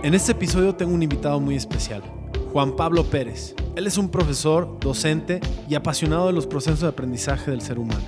[0.00, 2.04] En este episodio tengo un invitado muy especial,
[2.52, 3.56] Juan Pablo Pérez.
[3.74, 8.04] Él es un profesor, docente y apasionado de los procesos de aprendizaje del ser humano.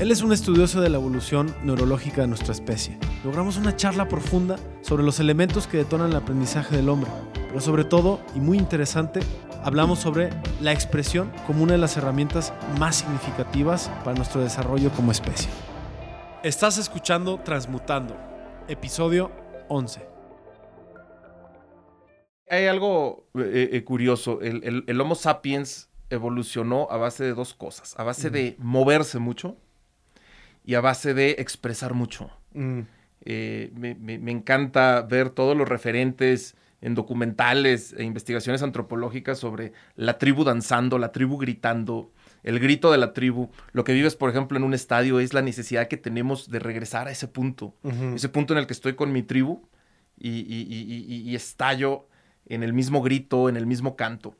[0.00, 2.98] Él es un estudioso de la evolución neurológica de nuestra especie.
[3.24, 7.10] Logramos una charla profunda sobre los elementos que detonan el aprendizaje del hombre,
[7.46, 9.20] pero sobre todo, y muy interesante,
[9.62, 10.30] hablamos sobre
[10.60, 15.48] la expresión como una de las herramientas más significativas para nuestro desarrollo como especie.
[16.42, 18.16] Estás escuchando Transmutando,
[18.66, 19.30] episodio
[19.68, 20.00] 11.
[22.50, 24.40] Hay algo eh, eh, curioso.
[24.40, 27.94] El, el- el Homo sapiens evolucionó a base de dos cosas.
[27.98, 29.56] A base de moverse mucho
[30.64, 32.30] y a base de expresar mucho.
[32.54, 32.80] Mm,
[33.30, 39.72] Eh, me, me- me encanta ver todos los referentes en documentales e investigaciones antropológicas sobre
[39.96, 43.50] la tribu danzando, la tribu gritando, el grito de la tribu.
[43.72, 47.08] Lo que vives, por ejemplo, en un estadio es la necesidad que tenemos de regresar
[47.08, 47.74] a ese punto.
[48.14, 49.62] Ese punto en el que estoy con mi tribu
[50.18, 52.06] y, y- y- y- y estallo
[52.46, 54.34] en el mismo grito, en el mismo canto.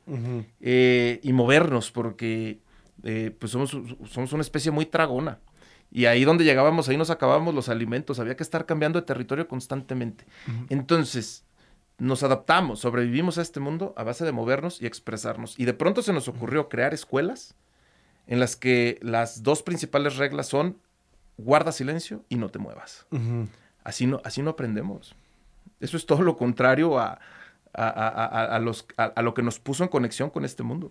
[0.59, 2.59] Eh, y movernos, porque
[3.03, 3.77] eh, pues somos,
[4.09, 5.39] somos una especie muy tragona.
[5.91, 8.19] Y ahí donde llegábamos, ahí nos acabábamos los alimentos.
[8.19, 10.25] Había que estar cambiando de territorio constantemente.
[10.69, 11.45] Entonces,
[11.97, 15.57] nos adaptamos, sobrevivimos a este mundo a base de movernos y expresarnos.
[15.59, 17.55] Y de pronto se nos ocurrió crear escuelas
[18.29, 20.77] en las que las dos principales reglas son
[21.37, 23.05] guarda silencio y no te muevas.
[23.83, 25.15] Así no, así no aprendemos.
[25.81, 27.19] Eso es todo lo contrario a,
[27.73, 30.63] a, a- a- a los, a, a lo que nos puso en conexión con este
[30.63, 30.89] mundo.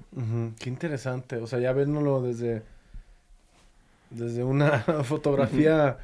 [0.58, 1.36] Qué interesante.
[1.36, 2.62] O sea, ya viéndolo desde,
[4.10, 5.98] desde una fotografía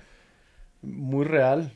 [0.82, 1.72] muy real,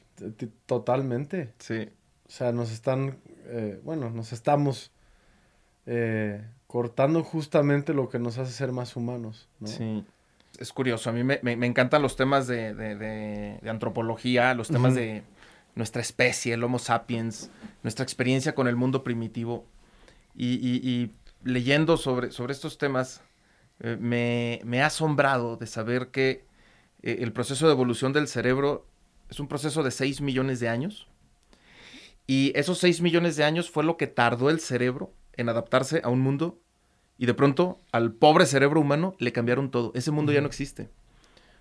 [0.66, 1.52] totalmente.
[1.58, 1.88] Sí.
[2.26, 4.92] O sea, nos están, eh, bueno, nos estamos
[5.86, 9.66] eh, cortando justamente lo que nos hace ser más humanos, ¿no?
[9.66, 10.04] Sí.
[10.60, 14.54] Es curioso, a mí me, me- me encantan los temas de, de- de- de antropología,
[14.54, 15.22] los temas de
[15.74, 17.50] nuestra especie, el Homo sapiens,
[17.82, 19.64] nuestra experiencia con el mundo primitivo.
[20.36, 21.10] Y, y- y
[21.42, 23.22] leyendo sobre, sobre estos temas,
[23.80, 26.44] eh, me, me ha asombrado de saber que
[27.02, 28.86] eh, el proceso de evolución del cerebro
[29.30, 31.06] es un proceso de 6 millones de años.
[32.26, 36.10] Y esos 6 millones de años fue lo que tardó el cerebro en adaptarse a
[36.10, 36.58] un mundo
[37.16, 39.92] y de pronto al pobre cerebro humano le cambiaron todo.
[39.94, 40.90] Ese mundo ya no existe.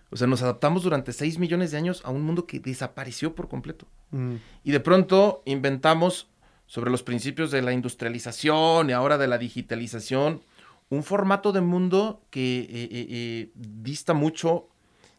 [0.09, 3.49] O sea, nos adaptamos durante 6 millones de años a un mundo que desapareció por
[3.49, 3.87] completo.
[4.11, 6.27] Mm, Y de pronto inventamos
[6.65, 10.41] sobre los principios de la industrialización y ahora de la digitalización
[10.89, 14.67] un formato de mundo que eh, eh, eh, dista mucho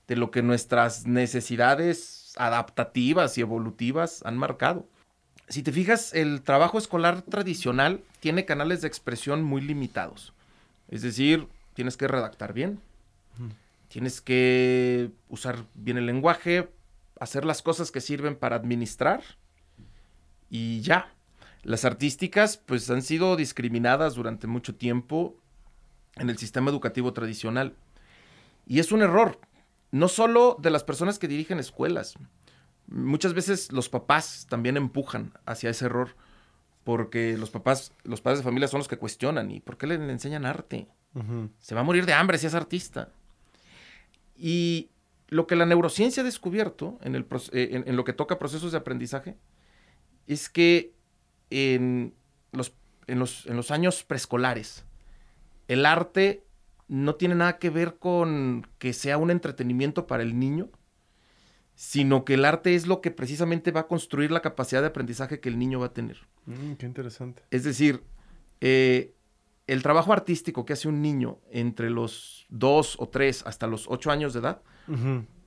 [0.06, 4.86] de lo que nuestras necesidades adaptativas y evolutivas han marcado.
[5.48, 10.34] Si te fijas, el trabajo escolar tradicional tiene canales de expresión muy limitados.
[10.88, 12.81] Es decir, tienes que redactar bien,
[13.88, 16.69] tienes que usar bien el lenguaje,
[17.19, 19.22] hacer las cosas que sirven para administrar
[20.50, 21.12] y ya.
[21.62, 25.34] Las artísticas pues han sido discriminadas durante mucho tiempo
[26.16, 27.75] en el sistema educativo tradicional.
[28.66, 29.41] Y es un error,
[29.91, 32.15] no solo de las personas que dirigen escuelas.
[32.91, 36.16] Muchas veces los papás también empujan hacia ese error
[36.84, 39.94] porque los papás, los padres de familia son los que cuestionan y ¿por qué le
[39.97, 40.88] enseñan arte?
[41.59, 43.10] Se va a morir de hambre si es artista.
[44.37, 44.91] Y
[45.28, 48.72] lo que la neurociencia ha descubierto en, el, eh, en- en lo que toca procesos
[48.72, 49.37] de aprendizaje
[50.27, 50.93] es que
[51.50, 52.15] en
[52.53, 52.72] los,
[53.06, 54.84] en los, en los años preescolares
[55.66, 56.44] el arte
[56.88, 60.71] no tiene nada que ver con que sea un entretenimiento para el niño,
[61.78, 65.39] sino que el arte es lo que precisamente va a construir la capacidad de aprendizaje
[65.39, 66.16] que el niño va a tener.
[66.47, 67.44] Mm, qué interesante.
[67.53, 68.03] Es decir,
[68.61, 69.15] eh,
[69.69, 74.11] el trabajo artístico que hace un niño entre los 2 o 3 hasta los 8
[74.11, 74.61] años de edad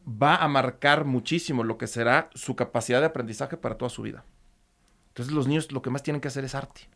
[0.07, 4.23] va a marcar muchísimo lo que será su capacidad de aprendizaje para toda su vida.
[5.09, 6.87] Entonces los niños lo que más tienen que hacer es arte.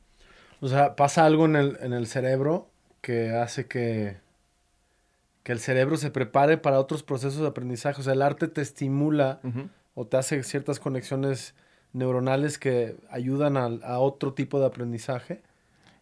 [0.62, 2.70] O sea, pasa algo en el, en el cerebro
[3.02, 4.16] que hace que,
[5.46, 8.02] que el cerebro se prepare para otros procesos de aprendizaje.
[8.02, 9.40] O sea, el arte te estimula
[9.94, 11.54] o te hace ciertas conexiones
[11.94, 15.42] neuronales que ayudan al- a, otro tipo de aprendizaje,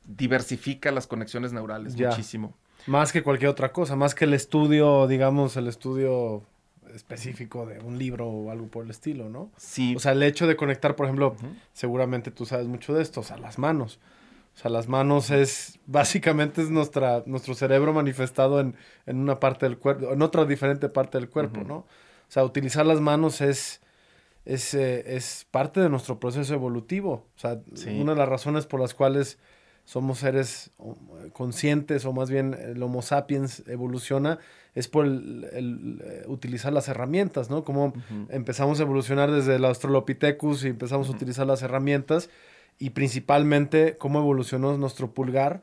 [0.06, 2.09] Diversifica las conexiones neurales Ya.
[2.09, 2.56] muchísimo.
[2.88, 6.44] más que cualquier otra cosa, más que el estudio, digamos, el estudio
[6.94, 9.50] específico de un libro o algo por el estilo, ¿no?
[9.57, 9.95] Sí.
[9.95, 11.35] O sea, el hecho de conectar, por ejemplo,
[11.71, 14.00] seguramente tú sabes mucho de esto, o sea, las manos.
[14.55, 19.65] O sea, las manos es, básicamente es nuestra, nuestro cerebro manifestado en, en una parte
[19.65, 21.61] del cuerpo, en otra diferente parte del cuerpo.
[21.63, 21.75] ¿no?
[21.77, 21.85] O
[22.29, 23.81] sea, utilizar las manos es,
[24.45, 27.27] es, eh, es parte de nuestro proceso evolutivo.
[27.35, 28.00] O sea, Sí.
[28.00, 29.39] una de las razones por las cuales
[29.85, 30.71] somos seres
[31.33, 34.39] conscientes o más bien el Homo sapiens evoluciona
[34.75, 37.63] es por el, eh, utilizar las herramientas, ¿no?
[37.63, 37.94] Como
[38.29, 42.29] empezamos a evolucionar desde el Australopithecus y empezamos a utilizar las herramientas
[42.79, 45.61] y principalmente cómo evolucionó nuestro pulgar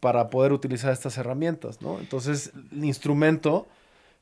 [0.00, 1.98] para poder utilizar estas herramientas, ¿no?
[1.98, 3.66] Entonces, el instrumento,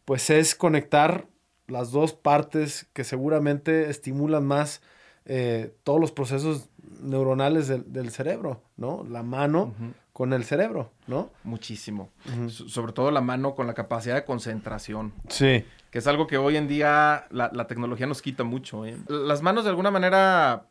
[0.04, 1.26] pues es conectar
[1.66, 4.80] las dos partes que seguramente estimulan más
[5.24, 6.68] eh, todos los procesos
[7.00, 9.04] neuronales del, cerebro, ¿no?
[9.10, 9.74] La mano
[10.12, 11.30] con el cerebro, ¿no?
[11.42, 12.10] Muchísimo.
[12.48, 15.12] Sobre todo la mano con la capacidad de concentración.
[15.28, 15.64] Sí.
[15.90, 18.86] Que es algo que hoy en día la, tecnología nos quita mucho.
[18.86, 18.96] ¿eh?
[19.08, 20.68] Las manos de alguna manera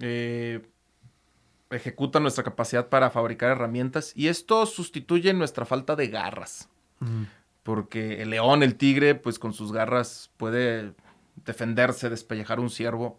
[0.00, 0.60] eh,
[1.70, 6.68] ejecutan nuestra capacidad para fabricar herramientas y esto sustituye nuestra falta de garras.
[7.62, 10.94] Porque el león, el tigre, pues con sus garras puede
[11.44, 13.18] defenderse, despellejar un ciervo.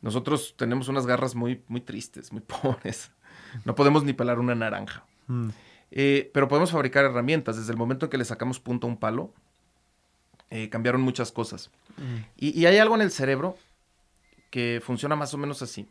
[0.00, 3.10] Nosotros tenemos unas garras muy, muy tristes, muy pobres.
[3.64, 5.04] No podemos ni pelar una naranja.
[5.26, 5.48] Mm.
[5.90, 7.56] Eh, pero podemos fabricar herramientas.
[7.56, 9.32] Desde el momento en que le sacamos punto a un palo,
[10.50, 11.70] eh, cambiaron muchas cosas.
[11.96, 12.16] Mm.
[12.36, 13.56] Y, hay algo en el cerebro
[14.50, 15.88] que funciona más o menos así.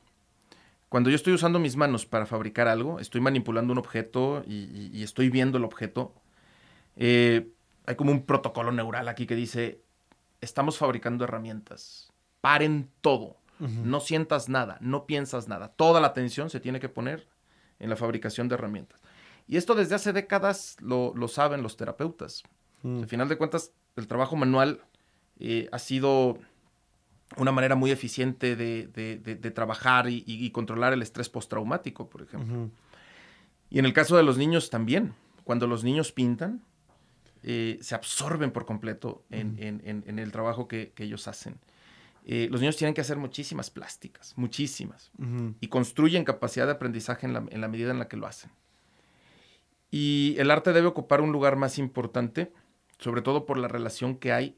[0.89, 5.29] Cuando yo estoy usando mis manos para fabricar algo, estoy manipulando un objeto y, estoy
[5.29, 6.13] viendo el objeto,
[6.95, 7.49] eh,
[7.85, 9.81] hay como un protocolo neural aquí que dice,
[10.39, 12.11] estamos fabricando herramientas.
[12.41, 13.37] Paren todo.
[13.59, 15.69] No sientas nada, no piensas nada.
[15.69, 17.27] Toda la atención se tiene que poner
[17.79, 19.01] en la fabricación de herramientas.
[19.47, 22.43] Y esto desde hace décadas lo, saben los terapeutas.
[22.83, 22.99] Mm.
[22.99, 24.81] Al final de cuentas, el trabajo manual
[25.39, 26.37] eh, ha sido
[27.35, 32.69] una manera muy eficiente de, trabajar y, controlar el estrés postraumático, por ejemplo.
[33.69, 35.13] Y en el caso de los niños también.
[35.43, 36.61] Cuando los niños pintan,
[37.43, 41.57] eh, se absorben por completo en, el trabajo que, ellos hacen.
[42.25, 45.11] Eh, los niños tienen que hacer muchísimas plásticas, muchísimas,
[45.61, 48.51] y construyen capacidad de aprendizaje en la, medida en la que lo hacen.
[49.89, 52.51] Y el arte debe ocupar un lugar más importante,
[52.99, 54.57] sobre todo por la relación que hay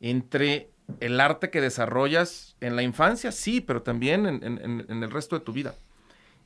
[0.00, 5.44] entre el arte que desarrollas en la infancia, sí, pero también en, el resto de
[5.44, 5.74] tu vida.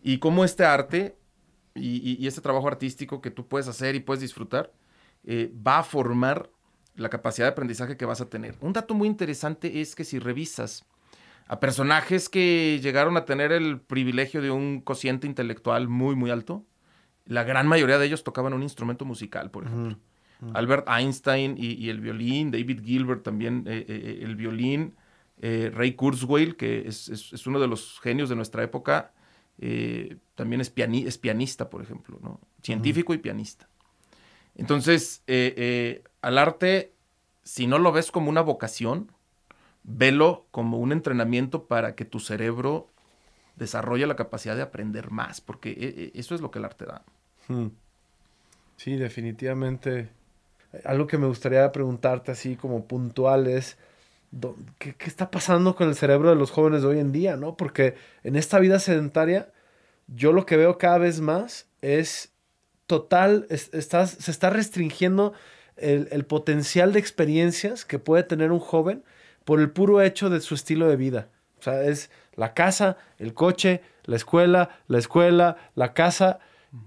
[0.03, 1.17] Y cómo este arte
[1.75, 4.73] y, este trabajo artístico que tú puedes hacer y puedes disfrutar
[5.25, 6.51] eh, va a formar
[6.95, 8.57] la capacidad de aprendizaje que vas a tener.
[8.61, 10.85] Un dato muy interesante es que si revisas
[11.47, 16.65] a personajes que llegaron a tener el privilegio de un cociente intelectual muy, muy alto,
[17.25, 19.99] la gran mayoría de ellos tocaban un instrumento musical, por ejemplo.
[20.55, 24.95] Albert Einstein y, el violín, David Gilbert también eh, eh, eh, el violín,
[25.41, 29.13] Ray Kurzweil, que es, uno de los genios de nuestra época,
[30.35, 32.41] también es, pianista, por ejemplo, ¿no?
[32.63, 33.69] científico y pianista.
[34.57, 35.23] Entonces,
[36.23, 36.93] al arte,
[37.45, 39.13] si no lo ves como una vocación,
[39.85, 42.89] velo como un entrenamiento para que tu cerebro
[43.55, 47.05] desarrolle la capacidad de aprender más, porque eso es lo que el arte da.
[48.77, 50.18] Sí, definitivamente.
[50.85, 53.79] Algo que me gustaría preguntarte así como puntual es,
[54.79, 57.37] ¿qué, está pasando con el cerebro de los jóvenes de hoy en día?
[57.37, 57.57] ¿no?
[57.57, 59.51] Porque en esta vida sedentaria,
[60.07, 62.33] yo lo que veo cada vez más es
[62.87, 65.35] total, se está restringiendo
[65.77, 69.05] el, potencial de experiencias que puede tener un joven
[69.45, 71.29] por el puro hecho de su estilo de vida.
[71.59, 76.41] O sea, es la casa, el coche, la escuela, la escuela, la casa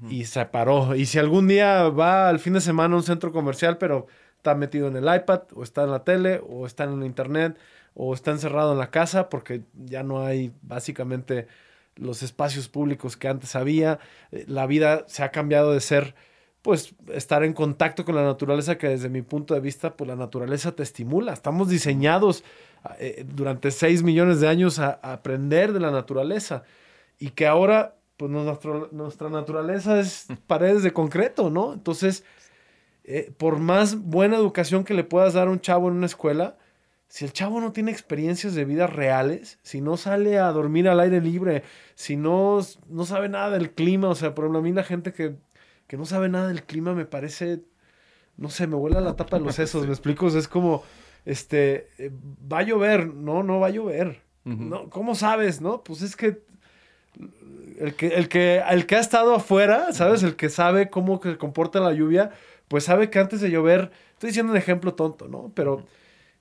[0.09, 0.95] y se paró.
[0.95, 4.07] Y si algún día va al fin de semana a un centro comercial, pero
[4.37, 7.57] está metido en el iPad o está en la tele o está en el internet
[7.93, 11.47] o está encerrado en la casa porque ya no hay básicamente
[11.95, 13.99] los espacios públicos que antes había.
[14.31, 16.15] Eh, la vida se ha cambiado de ser
[16.61, 20.15] pues estar en contacto con la naturaleza que desde mi punto de vista, pues la
[20.15, 21.33] naturaleza te estimula.
[21.33, 22.43] Estamos diseñados
[22.99, 26.63] eh, durante 6 millones de años a, aprender de la naturaleza
[27.17, 27.95] y que ahora,
[28.29, 31.73] pues nuestra naturaleza es paredes de concreto, ¿no?
[31.73, 32.23] Entonces,
[33.03, 36.57] eh, por más buena educación que le puedas dar a un chavo en una escuela,
[37.07, 40.99] si el chavo no tiene experiencias de vida reales, si no sale a dormir al
[40.99, 41.63] aire libre,
[41.95, 45.11] si no, no sabe nada del clima, o sea, por ejemplo, a mí la gente
[45.11, 45.35] que
[45.91, 47.65] que no sabe nada del clima, me parece,
[48.37, 50.83] no sé, me vuela la tapa de los sesos, me explico, es como,
[51.25, 52.09] este, eh,
[52.49, 55.83] va a llover, no, no va a llover, no, ¿cómo sabes, no?
[55.83, 56.43] Pues es que
[57.79, 60.23] el que, el que, el que ha estado afuera, ¿sabes?
[60.23, 62.31] El que sabe cómo se comporta la lluvia,
[62.67, 65.51] pues sabe que antes de llover, estoy diciendo un ejemplo tonto, ¿no?
[65.55, 65.85] Pero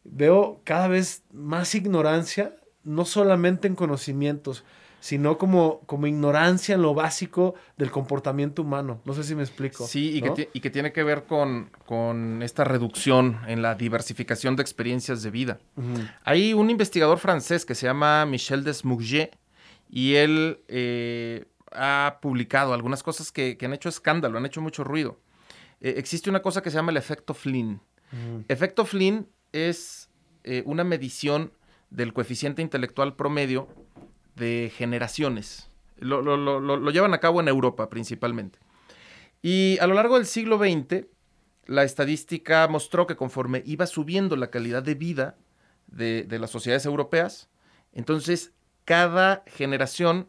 [0.04, 4.64] veo cada vez más ignorancia, no solamente en conocimientos,
[5.00, 9.00] sino como, como ignorancia en lo básico del comportamiento humano.
[9.06, 9.86] No sé si me explico.
[9.86, 10.22] Sí,
[10.52, 15.58] y, que, tiene que ver con, esta reducción en la diversificación de experiencias de vida.
[16.24, 19.36] Hay un investigador francés que se llama Michel Desmouget
[19.90, 25.20] y él, eh, ha publicado algunas cosas que, han hecho escándalo, han hecho mucho ruido.
[25.80, 27.80] Eh, existe una cosa que se llama el efecto Flynn.
[28.48, 30.10] Efecto Flynn es
[30.42, 31.52] eh, una medición
[31.90, 33.68] del coeficiente intelectual promedio
[34.34, 35.70] de generaciones.
[35.98, 38.58] Lo, lo, llevan a cabo en Europa principalmente.
[39.42, 41.06] Y a lo largo del siglo XX,
[41.66, 45.36] la estadística mostró que conforme iba subiendo la calidad de vida
[45.86, 47.48] de, las sociedades europeas,
[47.92, 48.52] entonces
[48.90, 50.26] cada generación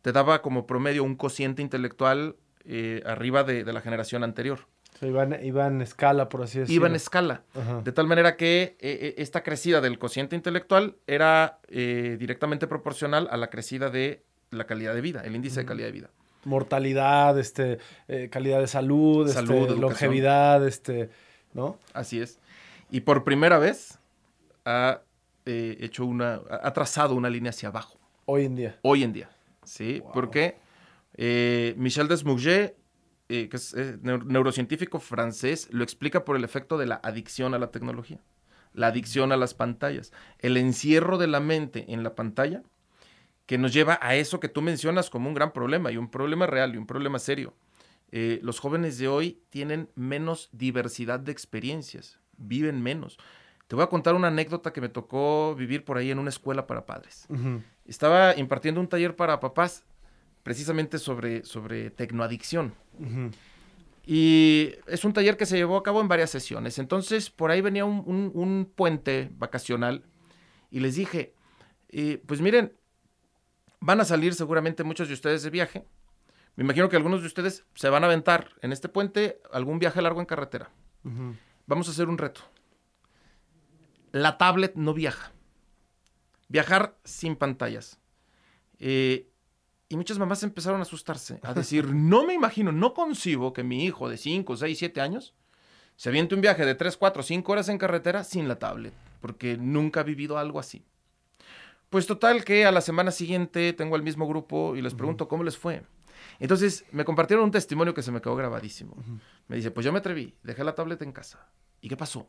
[0.00, 4.66] te daba como promedio un cociente intelectual eh, arriba de, la generación anterior.
[5.00, 6.74] iba, en, escala, por así decirlo.
[6.74, 7.44] Iba en escala.
[7.84, 13.36] De tal manera que eh, eh, esta crecida del cociente intelectual era directamente proporcional a
[13.36, 16.10] la crecida de la calidad de vida, el índice de calidad de vida.
[16.42, 17.78] Mortalidad, este,
[18.32, 21.08] calidad de salud, este, longevidad, este,
[21.54, 21.78] ¿no?
[21.92, 22.40] Así es.
[22.90, 24.00] Y por primera vez
[25.46, 27.98] ha hecho una, ha trazado una línea hacia abajo.
[28.24, 28.78] Hoy en día.
[28.82, 29.30] Hoy en día.
[29.64, 30.02] ¿sí?
[30.12, 30.56] Porque
[31.14, 32.76] eh, Michel Desmouget,
[33.28, 37.58] eh, que es eh, neurocientífico francés, lo explica por el efecto de la adicción a
[37.58, 38.20] la tecnología,
[38.72, 42.62] la adicción a las pantallas, el encierro de la mente en la pantalla
[43.46, 46.46] que nos lleva a eso que tú mencionas como un gran problema y un problema
[46.46, 47.54] real y un problema serio.
[48.12, 53.18] los jóvenes de hoy tienen menos diversidad de experiencias, viven menos.
[53.66, 56.66] Te voy a contar una anécdota que me tocó vivir por ahí en una escuela
[56.66, 57.26] para padres
[57.86, 59.84] estaba impartiendo un taller para papás
[60.42, 62.74] precisamente sobre, sobre tecnoadicción.
[64.04, 66.78] Y es un taller que se llevó a cabo en varias sesiones.
[66.78, 70.04] Entonces, por ahí venía un, puente vacacional
[70.70, 71.34] y les dije,
[71.90, 72.72] eh, pues miren,
[73.80, 75.84] van a salir seguramente muchos de ustedes de viaje.
[76.56, 80.02] Me imagino que algunos de ustedes se van a aventar en este puente algún viaje
[80.02, 80.70] largo en carretera.
[81.66, 82.42] Vamos a hacer un reto.
[84.12, 85.32] La tablet no viaja.
[86.48, 87.98] Viajar sin pantallas.
[88.78, 89.28] Eh,
[89.88, 93.84] y muchas mamás empezaron a asustarse, a decir, no me imagino, no concibo que mi
[93.84, 95.34] hijo de 5, 6, 7 años
[95.96, 99.56] se aviente un viaje de 3, 4, 5 horas en carretera sin la tablet, porque
[99.56, 100.84] nunca ha vivido algo así.
[101.90, 105.44] Pues total que a la semana siguiente tengo el mismo grupo y les pregunto cómo
[105.44, 105.82] les fue.
[106.38, 108.96] Entonces me compartieron un testimonio que se me quedó grabadísimo.
[109.46, 111.46] Me dice, pues yo me atreví, dejé la tablet en casa.
[111.82, 112.26] ¿Y qué pasó?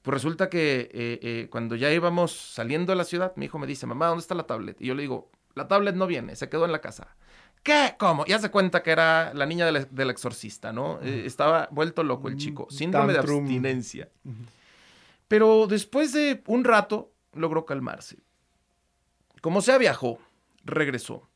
[0.00, 3.66] Pues resulta que eh, eh, cuando ya íbamos saliendo de la ciudad, mi hijo me
[3.66, 4.80] dice, mamá, ¿dónde está la tablet?
[4.80, 7.14] Y yo le digo, la tablet no viene, se quedó en la casa.
[7.62, 7.94] ¿Qué?
[7.98, 8.24] ¿Cómo?
[8.24, 11.00] Ya se cuenta que era la niña del, exorcista, ¿no?
[11.02, 14.08] Eh, estaba vuelto loco el chico, síndrome de abstinencia.
[15.28, 18.18] Pero después de un rato logró calmarse.
[19.42, 20.18] Como sea, viajó,
[20.64, 21.28] regresó.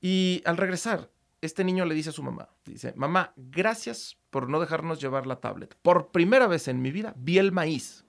[0.00, 1.10] Y al regresar,
[1.40, 5.40] este niño le dice a su mamá, dice, mamá, gracias por no dejarnos llevar la
[5.40, 5.74] tablet.
[5.82, 8.04] Por primera vez en mi vida vi el maíz.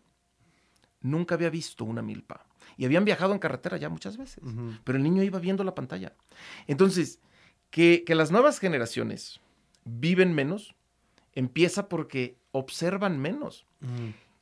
[1.02, 2.46] Nunca había visto una milpa.
[2.78, 4.44] Y habían viajado en carretera ya muchas veces,
[4.84, 6.14] pero el niño iba viendo la pantalla.
[6.68, 7.20] Entonces,
[7.70, 9.40] que, las nuevas generaciones
[9.84, 10.76] viven menos,
[11.34, 13.66] empieza porque observan menos.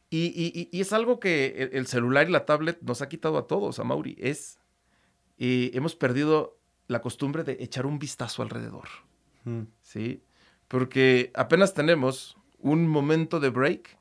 [0.09, 3.83] y, es algo que el, celular y la tablet nos ha quitado a todos, a
[3.83, 4.15] Mauri.
[4.19, 4.59] Es,
[5.37, 6.58] eh, hemos perdido
[6.89, 8.89] la costumbre de echar un vistazo alrededor.
[9.81, 10.21] ¿Sí?
[10.67, 13.97] Porque apenas tenemos un momento de break,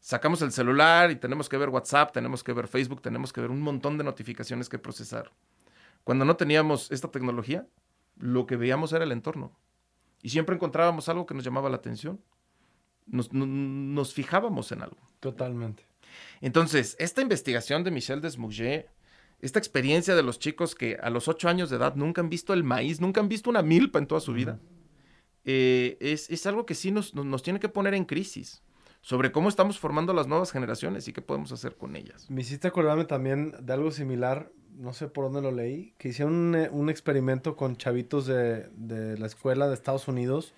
[0.00, 3.50] sacamos el celular y tenemos que ver WhatsApp, tenemos que ver Facebook, tenemos que ver
[3.50, 5.30] un montón de notificaciones que procesar.
[6.02, 7.66] Cuando no teníamos esta tecnología,
[8.16, 9.52] lo que veíamos era el entorno.
[10.22, 12.20] Y siempre encontrábamos algo que nos llamaba la atención.
[13.06, 14.98] Nos, nos fijábamos en algo.
[15.20, 15.86] Totalmente.
[16.40, 18.88] Entonces, esta investigación de Michel Desmouget
[19.40, 22.52] esta experiencia de los chicos que a los ocho años de edad nunca han visto
[22.52, 24.58] el maíz, nunca han visto una milpa en toda su vida,
[25.44, 28.62] eh, es, algo que sí nos, tiene que poner en crisis
[29.00, 32.30] sobre cómo estamos formando las nuevas generaciones y qué podemos hacer con ellas.
[32.30, 36.34] Me hiciste acordarme también de algo similar, no sé por dónde lo leí, que hicieron
[36.34, 40.54] un, un experimento con chavitos de, de, la escuela de Estados Unidos.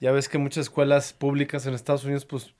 [0.00, 2.54] Ya ves que muchas escuelas públicas en Estados Unidos, pues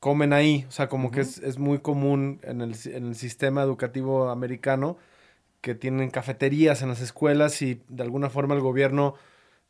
[0.00, 0.64] comen ahí.
[0.68, 4.96] O sea, como que es, muy común en el, en el, sistema educativo americano
[5.60, 9.14] que tienen cafeterías en las escuelas y de alguna forma el gobierno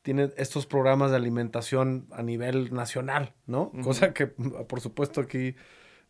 [0.03, 3.73] tiene estos programas de alimentación a nivel nacional, ¿no?
[3.83, 5.57] Cosa que por supuesto aquí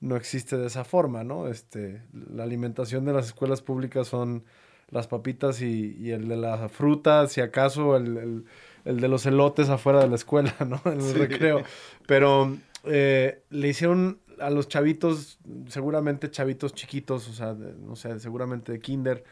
[0.00, 1.48] no existe de esa forma, ¿no?
[1.48, 4.44] Este, la alimentación de las escuelas públicas son
[4.90, 8.44] las papitas y, el de las frutas, si acaso el,
[8.84, 10.80] de los elotes afuera de la escuela, ¿no?
[10.84, 11.62] En el recreo.
[12.06, 15.38] Pero eh, le hicieron a los chavitos,
[15.68, 19.24] seguramente chavitos chiquitos, o sea, no sé, seguramente de kinder,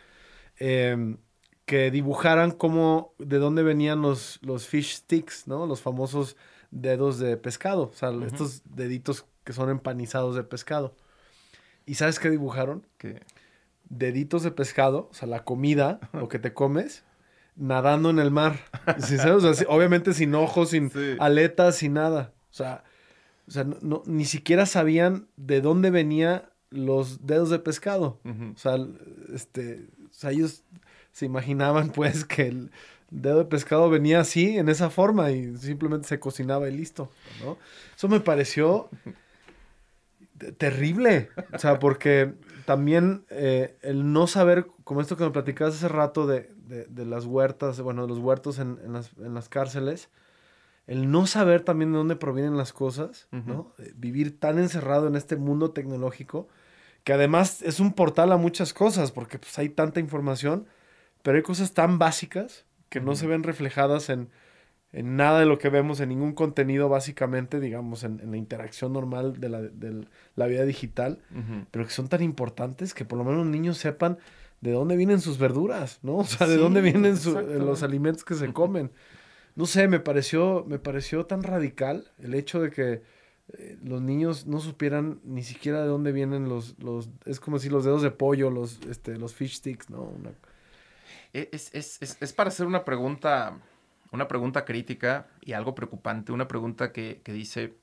[0.58, 1.18] em,
[1.66, 5.66] que dibujaran cómo, de dónde venían los, los fish sticks, ¿no?
[5.66, 6.36] Los famosos
[6.70, 10.94] dedos de pescado, o sea, estos deditos que son empanizados de pescado.
[11.86, 12.86] ¿Y sabes qué dibujaron?
[12.98, 13.22] Que
[13.88, 17.04] deditos de pescado, o sea, la comida, lo que te comes,
[17.56, 18.58] nadando en el mar.
[19.68, 22.32] obviamente sin ojos, sin aletas, sin nada.
[22.50, 22.84] O sea,
[23.46, 28.20] o sea no, ni siquiera sabían de dónde venía los dedos de pescado.
[28.24, 28.76] O sea,
[29.32, 30.64] este, o sea, ellos
[31.12, 32.70] se imaginaban pues que el
[33.10, 37.10] dedo de pescado venía así, en esa forma, y simplemente se cocinaba y listo,
[37.44, 37.58] ¿no?
[37.96, 38.90] Eso me pareció
[40.58, 41.30] terrible.
[41.52, 42.34] O sea, porque
[42.64, 47.24] también eh, el no saber, como esto que me platicabas hace rato de, de, las
[47.24, 50.08] huertas, bueno, de los huertos en, en, las, en, las, cárceles,
[50.86, 53.72] el no saber también de dónde provienen las cosas, ¿no?
[53.78, 56.48] Eh, vivir tan encerrado en este mundo tecnológico,
[57.04, 60.66] que además es un portal a muchas cosas, porque pues hay tanta información,
[61.22, 64.28] pero hay cosas tan básicas que no se ven reflejadas en,
[64.92, 69.40] en nada de lo que vemos, en ningún contenido básicamente, digamos, en, la interacción normal
[69.40, 71.18] de la, de la vida digital,
[71.70, 74.18] pero que son tan importantes que por lo menos los niños sepan
[74.60, 76.16] de dónde vienen sus verduras, ¿no?
[76.18, 77.16] O sea, de dónde vienen
[77.58, 78.92] los alimentos que se comen.
[79.56, 83.02] No sé, me pareció, me pareció tan radical el hecho de que
[83.52, 87.68] eh, los niños no supieran ni siquiera de dónde vienen los, los es como si
[87.68, 90.12] los dedos de pollo, los, este, los fish sticks, ¿no?
[91.32, 93.60] E, es, es, es, es para hacer una pregunta
[94.14, 97.76] una pregunta crítica y algo preocupante, una pregunta que, dice,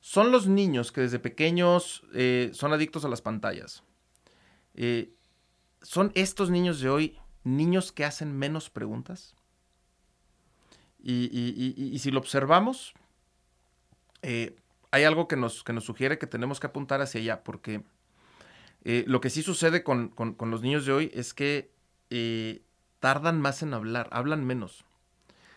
[0.00, 3.84] ¿son los niños que desde pequeños eh, son adictos a las pantallas?
[4.74, 5.12] Eh,
[5.82, 9.36] ¿Son estos niños de hoy niños que hacen menos preguntas?
[11.08, 12.94] Y, si lo observamos,
[14.22, 14.56] eh,
[14.90, 17.82] hay algo que nos, que nos sugiere que tenemos que apuntar hacia allá, porque
[18.84, 21.70] lo que sí sucede con, con, los niños de hoy es que
[23.00, 24.84] tardan más en hablar, hablan menos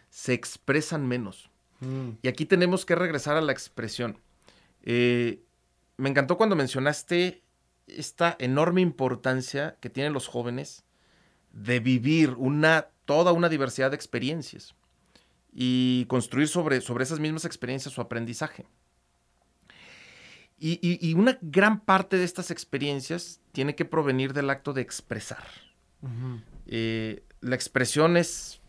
[0.09, 1.49] se expresan menos.
[1.79, 2.11] Mm.
[2.21, 4.17] Y aquí tenemos que regresar a la expresión.
[4.83, 5.41] Eh,
[5.97, 7.43] me encantó cuando mencionaste
[7.87, 10.83] esta enorme importancia que tienen los jóvenes
[11.51, 14.75] de vivir una, toda una diversidad de experiencias
[15.51, 18.65] y construir sobre, sobre esas mismas experiencias su aprendizaje.
[20.61, 25.45] Y, una gran parte de estas experiencias tiene que provenir del acto de expresar.
[26.67, 28.61] Eh, la expresión es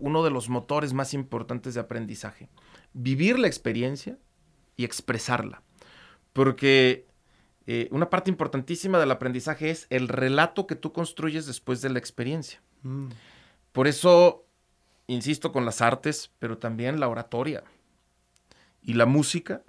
[0.00, 2.48] uno de los motores más importantes de aprendizaje.
[2.92, 4.18] Vivir la experiencia
[4.76, 5.62] y expresarla.
[6.32, 7.06] Porque
[7.66, 11.98] eh, una parte importantísima del aprendizaje es el relato que tú construyes después de la
[11.98, 12.60] experiencia.
[12.82, 13.08] Mm.
[13.72, 14.45] Por eso,
[15.06, 17.64] insisto con las artes, pero también la oratoria
[18.82, 19.62] y la música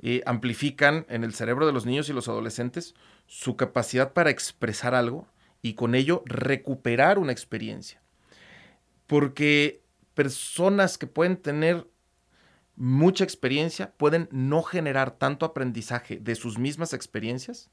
[0.00, 2.94] eh, amplifican en el cerebro de los niños y los adolescentes
[3.26, 5.26] su capacidad para expresar algo
[5.62, 8.02] y con ello recuperar una experiencia.
[9.06, 9.82] Porque
[10.14, 11.86] personas que pueden tener
[12.76, 17.70] mucha experiencia pueden no generar tanto aprendizaje de sus mismas experiencias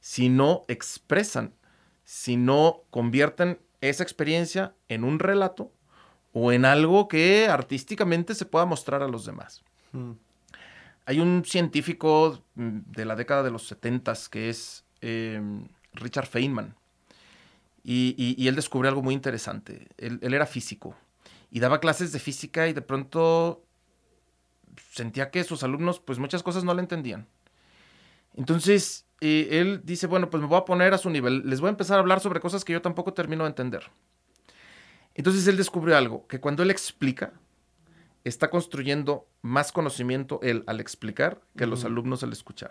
[0.00, 1.54] si no expresan,
[2.04, 5.72] si no convierten esa experiencia en un relato
[6.32, 9.62] o en algo que artísticamente se pueda mostrar a los demás.
[9.92, 10.12] Hmm.
[11.06, 16.74] Hay un científico mm, de la década de los 70 que es em, Richard Feynman.
[17.82, 19.88] Y, él descubrió algo muy interesante.
[19.96, 20.94] Él, era físico
[21.50, 23.64] y daba clases de física y de pronto
[24.92, 27.26] sentía que sus alumnos pues muchas cosas no le entendían.
[28.34, 31.68] Entonces eh, él dice, bueno, pues me voy a poner a su nivel, les voy
[31.68, 33.90] a empezar a hablar sobre cosas que yo tampoco termino de entender.
[35.14, 37.32] Entonces él descubrió algo, que cuando él explica,
[38.24, 42.70] está construyendo más conocimiento él al explicar que los alumnos al escuchar.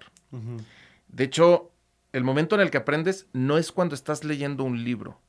[1.08, 1.72] De hecho,
[2.14, 5.20] el momento en el que aprendes no es cuando estás leyendo un libro,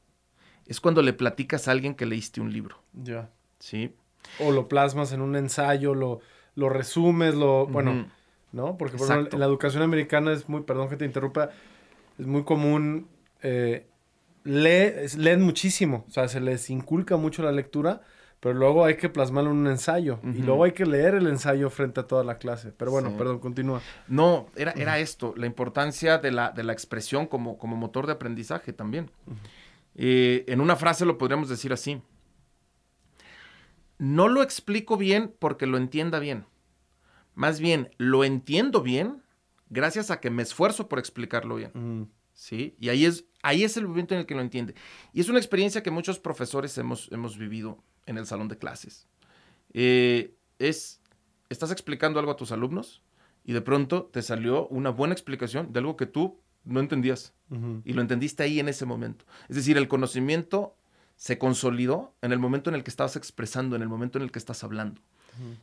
[0.67, 2.83] es cuando le platicas a alguien que leíste un libro.
[2.93, 3.31] Ya.
[3.59, 3.95] Sí.
[4.39, 6.21] O lo plasmas en un ensayo, lo,
[6.55, 7.67] lo resumes, lo.
[7.67, 8.07] Bueno,
[8.53, 8.77] ¿no?
[8.77, 11.51] Porque por ejemplo, en la educación americana es muy, perdón que te interrumpa,
[12.19, 13.09] es muy común.
[13.43, 13.87] Eh,
[14.45, 18.03] leen muchísimo, o sea, se les inculca mucho la lectura
[18.41, 21.69] pero luego hay que plasmarlo en un ensayo y luego hay que leer el ensayo
[21.69, 22.73] frente a toda la clase.
[22.73, 23.83] Pero bueno, perdón, continúa.
[24.09, 28.15] No, era, era esto, la importancia de la, de la expresión como, como motor de
[28.15, 29.11] aprendizaje también.
[29.95, 32.01] Eh, en una frase lo podríamos decir así.
[33.99, 36.47] No lo explico bien porque lo entienda bien.
[37.35, 39.23] Más bien, lo entiendo bien
[39.69, 42.11] gracias a que me esfuerzo por explicarlo bien.
[42.33, 42.75] ¿Sí?
[42.81, 44.75] Y ahí es, ahí es el momento en el que lo entiende.
[45.13, 49.07] Y es una experiencia que muchos profesores hemos, hemos vivido en el salón de clases.
[49.73, 51.01] Eh, es,
[51.49, 53.03] estás explicando algo a tus alumnos
[53.45, 57.33] y de pronto te salió una buena explicación de algo que tú no entendías
[57.85, 59.25] y lo entendiste ahí en ese momento.
[59.49, 60.77] Es decir, el conocimiento
[61.17, 64.31] se consolidó en el momento en el que estabas expresando, en el momento en el
[64.31, 65.01] que estás hablando.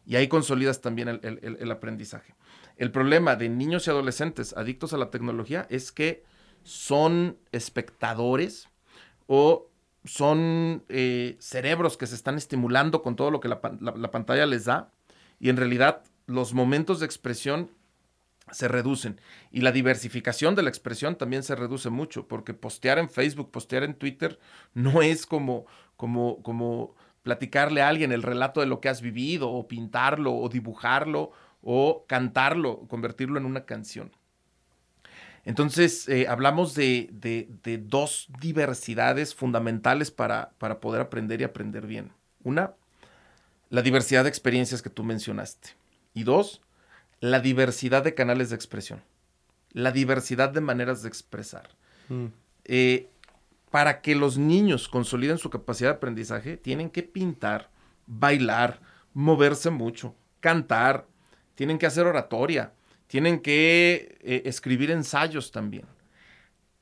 [0.05, 1.19] Y ahí consolidas también el,
[1.59, 2.33] el, aprendizaje.
[2.77, 6.23] El problema de niños y adolescentes adictos a la tecnología es que
[6.67, 8.67] son espectadores
[9.25, 9.69] o
[10.03, 14.65] son eh, cerebros que se están estimulando con todo lo que la, la, pantalla les
[14.65, 14.91] da
[15.39, 17.71] y en realidad los momentos de expresión
[18.51, 23.09] se reducen y la diversificación de la expresión también se reduce mucho porque postear en
[23.09, 24.37] Facebook, postear en Twitter
[24.73, 29.51] no es como como como platicarle a alguien el relato de lo que has vivido
[29.51, 34.11] o pintarlo o dibujarlo o cantarlo, convertirlo en una canción.
[35.47, 37.09] Entonces, eh, hablamos de,
[37.85, 42.11] dos diversidades fundamentales para, para, poder aprender y aprender bien.
[42.43, 42.73] Una,
[43.69, 45.69] la diversidad de experiencias que tú mencionaste.
[46.13, 46.61] Y dos,
[47.21, 49.01] la diversidad de canales de expresión.
[49.71, 51.69] La diversidad de maneras de expresar.
[52.09, 52.25] Mm.
[52.65, 53.07] Eh,
[53.71, 57.69] para que los niños consoliden su capacidad de aprendizaje, tienen que pintar,
[58.05, 58.81] bailar,
[59.13, 61.07] moverse mucho, cantar,
[61.55, 62.73] tienen que hacer oratoria,
[63.07, 65.85] tienen que eh, escribir ensayos también.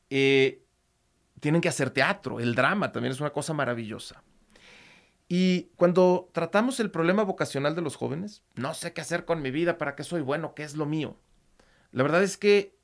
[0.10, 0.62] Eh,
[1.40, 4.24] tienen que hacer teatro, el drama también es una cosa maravillosa.
[5.28, 9.52] Y cuando tratamos el problema vocacional de los jóvenes, no sé qué hacer con mi
[9.52, 11.18] vida, para qué soy bueno, qué es lo mío.
[11.92, 12.76] La verdad es que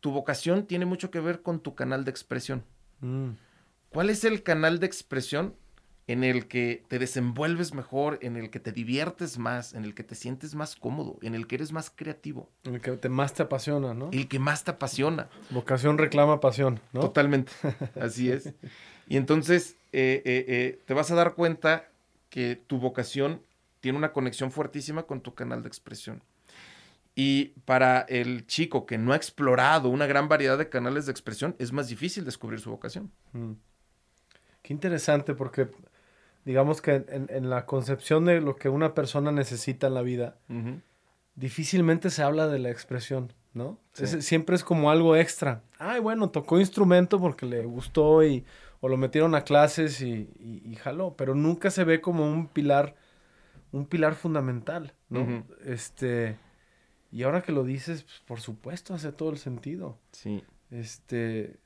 [0.00, 2.64] tu vocación tiene mucho que ver con tu canal de expresión.
[3.00, 3.30] Mm.
[3.90, 5.56] ¿Cuál es el canal de expresión
[6.10, 10.02] en el que te desenvuelves mejor, en el que te diviertes más, en el que
[10.02, 12.50] te sientes más cómodo, en el que eres más creativo.
[12.64, 14.10] En el que te más te apasiona, ¿no?
[14.10, 15.28] El que más te apasiona.
[15.50, 17.02] Vocación reclama pasión, ¿no?
[17.02, 17.52] Totalmente,
[18.00, 18.52] así es.
[19.06, 21.88] Y entonces eh, eh, eh, te vas a dar cuenta
[22.28, 23.40] que tu vocación
[23.78, 26.24] tiene una conexión fuertísima con tu canal de expresión.
[27.14, 31.54] Y para el chico que no ha explorado una gran variedad de canales de expresión,
[31.60, 33.12] es más difícil descubrir su vocación.
[33.32, 33.52] Mm.
[34.62, 35.68] Qué interesante, porque
[36.44, 40.36] digamos que en, la concepción de lo que una persona necesita en la vida,
[41.34, 43.78] difícilmente se habla de la expresión, ¿no?
[43.92, 45.62] siempre es como algo extra.
[45.78, 48.44] Ay, bueno, tocó instrumento porque le gustó y,
[48.80, 50.30] o lo metieron a clases y,
[50.64, 52.96] y, jaló, pero nunca se ve como un pilar,
[53.72, 55.44] un pilar fundamental, ¿no?
[55.64, 56.36] Este,
[57.12, 59.98] y ahora que lo dices, pues, por supuesto, hace todo el sentido.
[60.12, 60.42] Sí.
[60.70, 61.58] Este,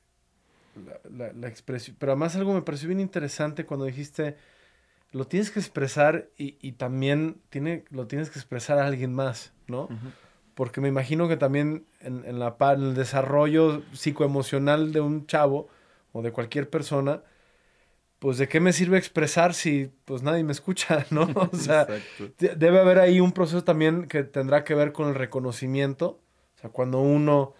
[1.09, 4.35] la, la expresión, pero además algo me pareció bien interesante cuando dijiste,
[5.11, 9.87] lo tienes que expresar y, también tiene, lo tienes que expresar a alguien más, ¿no?
[10.55, 15.69] Porque me imagino que también en, la, en el desarrollo psicoemocional de un chavo
[16.11, 17.23] o de cualquier persona,
[18.19, 21.29] pues de qué me sirve expresar si pues nadie me escucha, ¿no?
[21.51, 21.87] O sea,
[22.37, 26.21] debe haber ahí un proceso también que tendrá que ver con el reconocimiento.
[26.55, 27.53] O sea, cuando uno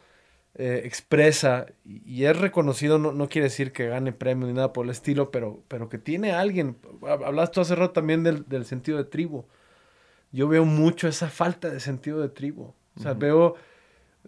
[0.58, 4.86] eh, expresa y, es reconocido, no, no, quiere decir que gane premio ni nada por
[4.86, 6.78] el estilo, pero, pero que tiene alguien.
[7.02, 9.44] Hablas tú hace rato también del, del, sentido de tribu.
[10.32, 12.74] Yo veo mucho esa falta de sentido de tribu.
[12.98, 13.56] O sea, veo,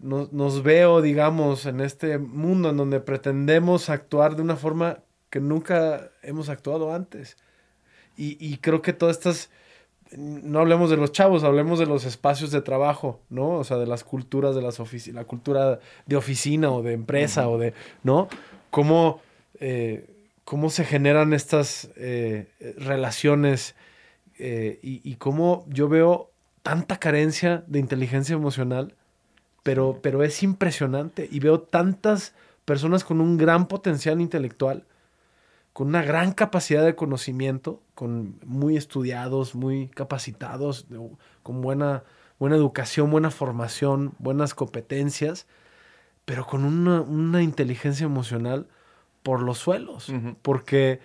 [0.01, 5.39] nos, nos, veo, digamos, en este mundo en donde pretendemos actuar de una forma que
[5.39, 7.37] nunca hemos actuado antes.
[8.17, 9.49] Y, y creo que todas estas
[10.15, 13.51] no hablemos de los chavos, hablemos de los espacios de trabajo, ¿no?
[13.51, 17.49] O sea, de las culturas de las oficinas, la cultura de oficina o de empresa
[17.49, 18.27] o de, ¿no?
[18.69, 19.21] Cómo,
[19.59, 20.07] eh,
[20.43, 23.75] cómo se generan estas eh, relaciones
[24.39, 26.29] eh, y, cómo yo veo
[26.61, 28.93] tanta carencia de inteligencia emocional,
[29.63, 32.33] pero, pero es impresionante y veo tantas
[32.65, 34.85] personas con un gran potencial intelectual
[35.77, 40.87] con una gran capacidad de conocimiento, con muy estudiados, muy capacitados,
[41.43, 42.03] con buena,
[42.39, 45.45] buena educación, buena formación, buenas competencias,
[46.25, 48.65] pero con una, inteligencia emocional
[49.21, 50.11] por los suelos,
[50.41, 50.99] porque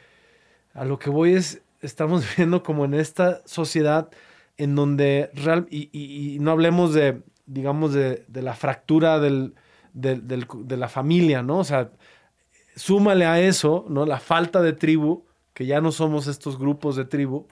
[0.72, 4.08] a lo que voy es, estamos viendo como en esta sociedad
[4.56, 9.54] en donde real, y, no hablemos de, digamos, de, la fractura del,
[9.92, 11.58] de la familia, ¿no?
[11.58, 11.90] O sea,
[12.76, 14.06] súmale a eso, ¿no?
[14.06, 17.46] La falta de tribu, que ya no somos estos grupos de tribu,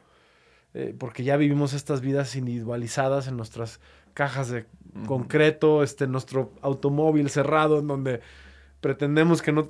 [0.75, 3.81] eh, porque ya vivimos estas vidas individualizadas en nuestras
[4.15, 4.67] cajas de
[5.07, 8.21] concreto, este, nuestro automóvil cerrado, en donde
[8.81, 9.69] pretendemos que no,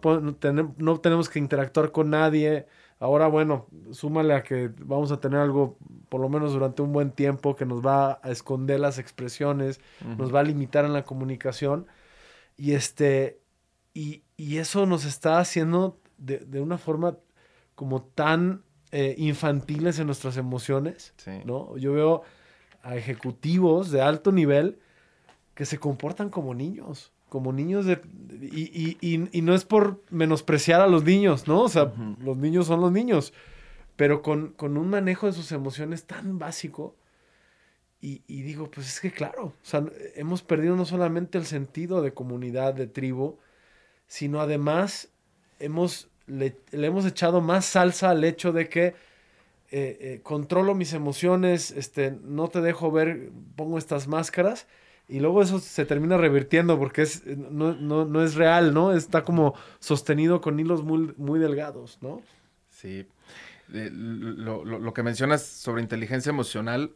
[0.78, 2.66] no, tenemos que interactuar con nadie.
[2.98, 7.10] Ahora, bueno, súmale a que vamos a tener algo, por lo menos durante un buen
[7.10, 9.80] tiempo, que nos va a esconder las expresiones,
[10.18, 11.86] nos va a limitar en la comunicación.
[12.56, 13.40] Y este,
[13.94, 14.22] y,
[14.59, 17.16] eso nos está haciendo de, una forma
[17.74, 21.76] como tan eh, infantiles en nuestras emociones, ¿no?
[21.76, 22.22] Yo veo
[22.83, 24.79] a ejecutivos de alto nivel
[25.55, 28.00] que se comportan como niños, como niños de...
[28.40, 31.62] Y, no es por menospreciar a los niños, ¿no?
[31.62, 33.33] O sea, los niños son los niños,
[33.96, 36.96] pero con, con, un manejo de sus emociones tan básico.
[38.00, 42.14] Y, digo, pues es que claro, o sea, hemos perdido no solamente el sentido de
[42.14, 43.37] comunidad, de tribu,
[44.11, 45.09] sino además
[45.61, 48.94] hemos le, hemos echado más salsa al hecho de que eh,
[49.70, 54.66] eh, controlo mis emociones, este, no te dejo ver, pongo estas máscaras.
[55.09, 58.92] Y luego eso se termina revirtiendo porque es, no, es real, ¿no?
[58.92, 62.23] Está como sostenido con hilos muy, muy delgados, ¿no?
[62.68, 63.07] Sí.
[63.68, 66.92] lo, lo, que mencionas sobre inteligencia emocional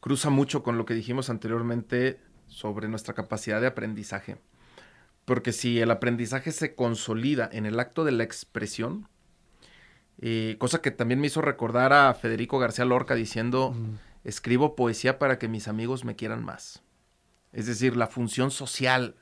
[0.00, 4.38] cruza mucho con lo que dijimos anteriormente sobre nuestra capacidad de aprendizaje.
[5.26, 9.08] Porque si el aprendizaje se consolida en el acto de la expresión,
[10.18, 13.74] eh, cosa que también me hizo recordar a Federico García Lorca diciendo,
[14.24, 16.82] escribo poesía para que mis amigos me quieran más.
[17.52, 19.16] Es decir, la función social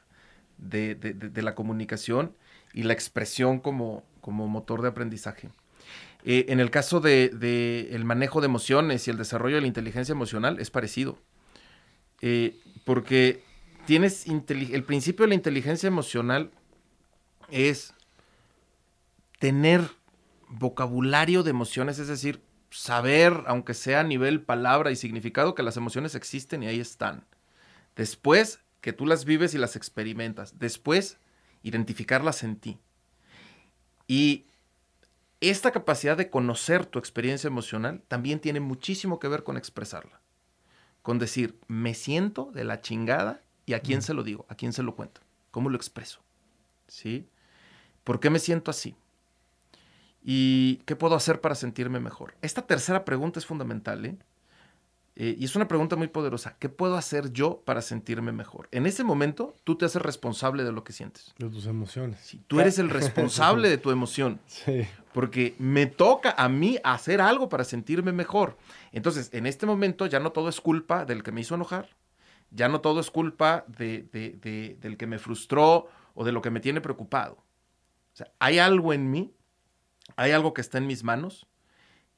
[0.59, 2.37] de, la comunicación
[2.73, 5.49] y la expresión como, como motor de aprendizaje.
[6.25, 9.67] Eh, en el caso del de, el manejo de emociones y el desarrollo de la
[9.67, 11.19] inteligencia emocional es parecido.
[12.21, 13.43] Eh, porque
[13.87, 16.51] tienes el principio de la inteligencia emocional
[17.51, 17.95] es
[19.39, 19.83] tener
[20.49, 25.77] vocabulario de emociones, es decir, saber, aunque sea a nivel palabra y significado, que las
[25.77, 27.25] emociones existen y ahí están.
[27.97, 30.59] Después, que tú las vives y las experimentas.
[30.59, 31.19] Después,
[31.63, 32.79] identificarlas en ti.
[34.07, 34.47] Y
[35.41, 40.21] esta capacidad de conocer tu experiencia emocional también tiene muchísimo que ver con expresarla.
[41.03, 44.47] Con decir, me siento de la chingada ¿Y a quién se lo digo?
[44.49, 45.21] ¿A quién se lo cuento?
[45.51, 46.21] ¿Cómo lo expreso?
[46.87, 47.29] ¿Sí?
[48.03, 48.95] ¿Por qué me siento así?
[50.23, 52.35] ¿Y qué puedo hacer para sentirme mejor?
[52.43, 54.17] Esta tercera pregunta es fundamental, ¿eh?
[55.17, 56.57] Eh, y es una pregunta muy poderosa.
[56.59, 58.69] ¿Qué puedo hacer yo para sentirme mejor?
[58.73, 61.33] En ese momento, tú te haces responsable de lo que sientes.
[61.39, 62.19] De tus emociones.
[62.21, 64.41] Sí, tú eres el responsable de tu emoción.
[64.49, 64.87] Sí.
[65.13, 68.57] Porque me toca a mí hacer algo para sentirme mejor.
[68.91, 71.89] Entonces, en este momento ya no todo es culpa del que me hizo enojar,
[72.55, 76.61] ya no todo es culpa de, del que me frustró o de lo que me
[76.61, 77.43] tiene preocupado.
[78.39, 79.35] Hay algo en mí,
[80.17, 81.47] hay algo que está en mis manos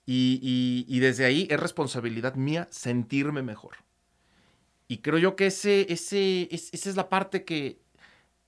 [0.04, 3.78] y, desde ahí es responsabilidad mía sentirme mejor.
[4.88, 7.80] Y creo yo que ese, ese, esa es la parte que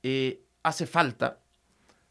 [0.02, 1.40] eh, hace falta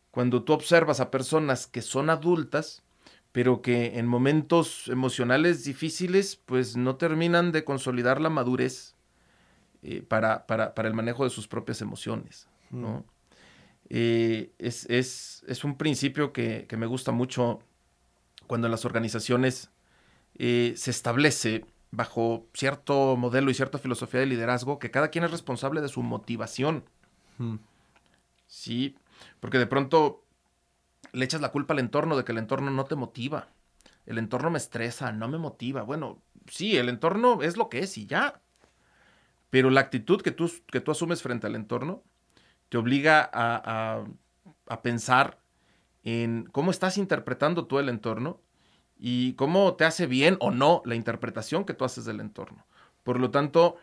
[0.10, 2.84] cuando tú observas a personas que son adultas,
[3.32, 8.97] pero que en momentos emocionales difíciles, pues no terminan de consolidar la madurez
[9.84, 12.48] eh, para, el manejo de sus propias emociones.
[12.70, 13.06] ¿no?
[13.90, 17.60] Eh, es, un principio que, me gusta mucho
[18.48, 19.70] cuando en las organizaciones
[20.36, 25.32] eh, se establece bajo cierto modelo y cierta filosofía de liderazgo que cada quien es
[25.32, 26.84] responsable de su motivación.
[28.48, 28.96] Sí,
[29.40, 30.24] porque de pronto
[31.12, 33.50] le echas la culpa al entorno de que el entorno no te motiva.
[34.06, 35.84] El entorno me estresa, no me motiva.
[35.84, 38.42] Bueno, sí, el entorno es lo que es y ya.
[39.50, 42.04] Pero la actitud que tú, que tú asumes frente al entorno
[42.70, 44.06] te obliga a,
[44.82, 45.40] pensar
[46.04, 48.42] en cómo estás interpretando tú el entorno
[49.00, 52.66] y cómo te hace bien o no la interpretación que tú haces del entorno.
[53.04, 53.78] Por lo tanto,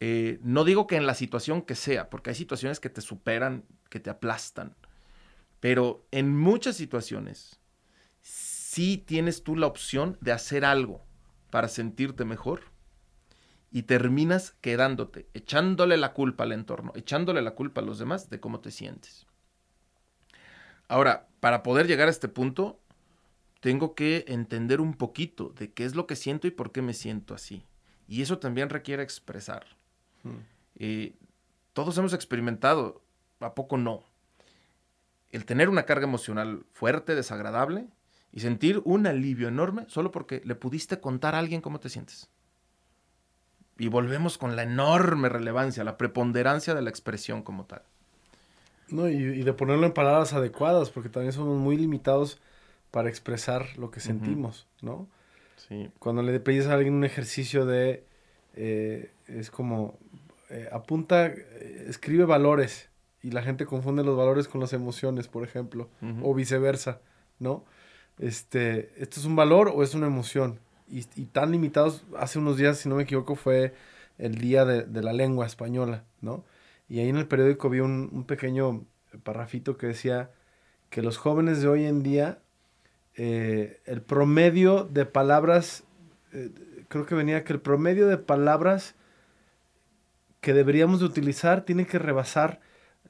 [0.00, 3.64] eh, no digo que en la situación que sea, porque hay situaciones que te superan,
[3.90, 4.74] que te aplastan,
[5.60, 7.60] pero en muchas situaciones
[8.22, 11.04] sí tienes tú la opción de hacer algo
[11.50, 12.69] para sentirte mejor
[13.70, 18.40] y terminas quedándote, echándole la culpa al entorno, echándole la culpa a los demás de
[18.40, 19.26] cómo te sientes.
[20.88, 22.80] Ahora, para poder llegar a este punto,
[23.60, 26.94] tengo que entender un poquito de qué es lo que siento y por qué me
[26.94, 27.64] siento así.
[28.08, 29.66] Y eso también requiere expresar.
[30.24, 30.40] Hmm.
[30.76, 31.14] Eh,
[31.72, 33.02] todos hemos experimentado,
[33.38, 34.02] ¿a poco no?
[35.30, 37.86] El tener una carga emocional fuerte, desagradable,
[38.32, 42.28] y sentir un alivio enorme solo porque le pudiste contar a alguien cómo te sientes.
[43.80, 47.80] Y volvemos con la enorme relevancia, la preponderancia de la expresión como tal.
[48.90, 52.38] No, y, de ponerlo en palabras adecuadas, porque también somos muy limitados
[52.90, 55.08] para expresar lo que sentimos, ¿no?
[55.56, 55.90] Sí.
[55.98, 58.04] Cuando le pides a alguien un ejercicio de,
[58.54, 59.98] eh, es como,
[60.50, 62.90] eh, apunta, eh, escribe valores,
[63.22, 65.88] y la gente confunde los valores con las emociones, por ejemplo,
[66.22, 67.00] o viceversa,
[67.38, 67.64] ¿no?
[68.18, 70.60] Este, ¿esto es un valor o es una emoción?
[70.90, 73.74] Y, tan limitados, hace unos días, si no me equivoco, fue
[74.18, 76.44] el Día de, la Lengua Española, ¿no?
[76.88, 78.84] Y ahí en el periódico vi un, pequeño
[79.22, 80.30] parrafito que decía
[80.90, 82.40] que los jóvenes de hoy en día,
[83.14, 85.84] eh, el promedio de palabras,
[86.32, 86.50] eh,
[86.88, 88.96] creo que venía que el promedio de palabras
[90.40, 92.60] que deberíamos de utilizar tiene que rebasar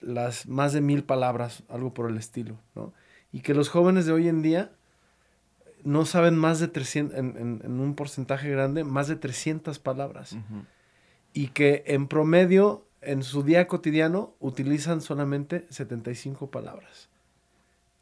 [0.01, 2.93] las más de mil palabras, algo por el estilo, ¿no?
[3.33, 4.73] Y que los jóvenes de hoy en día
[5.85, 10.37] no saben más de 300, en, un porcentaje grande, más de 300 palabras.
[11.33, 17.09] Y que en promedio, en su día cotidiano, utilizan solamente 75 palabras.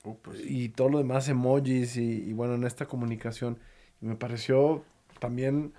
[0.04, 0.40] Oh, pues.
[0.44, 3.58] y todo lo demás, emojis y, y bueno, en esta comunicación.
[4.00, 4.84] Y me pareció
[5.18, 5.74] también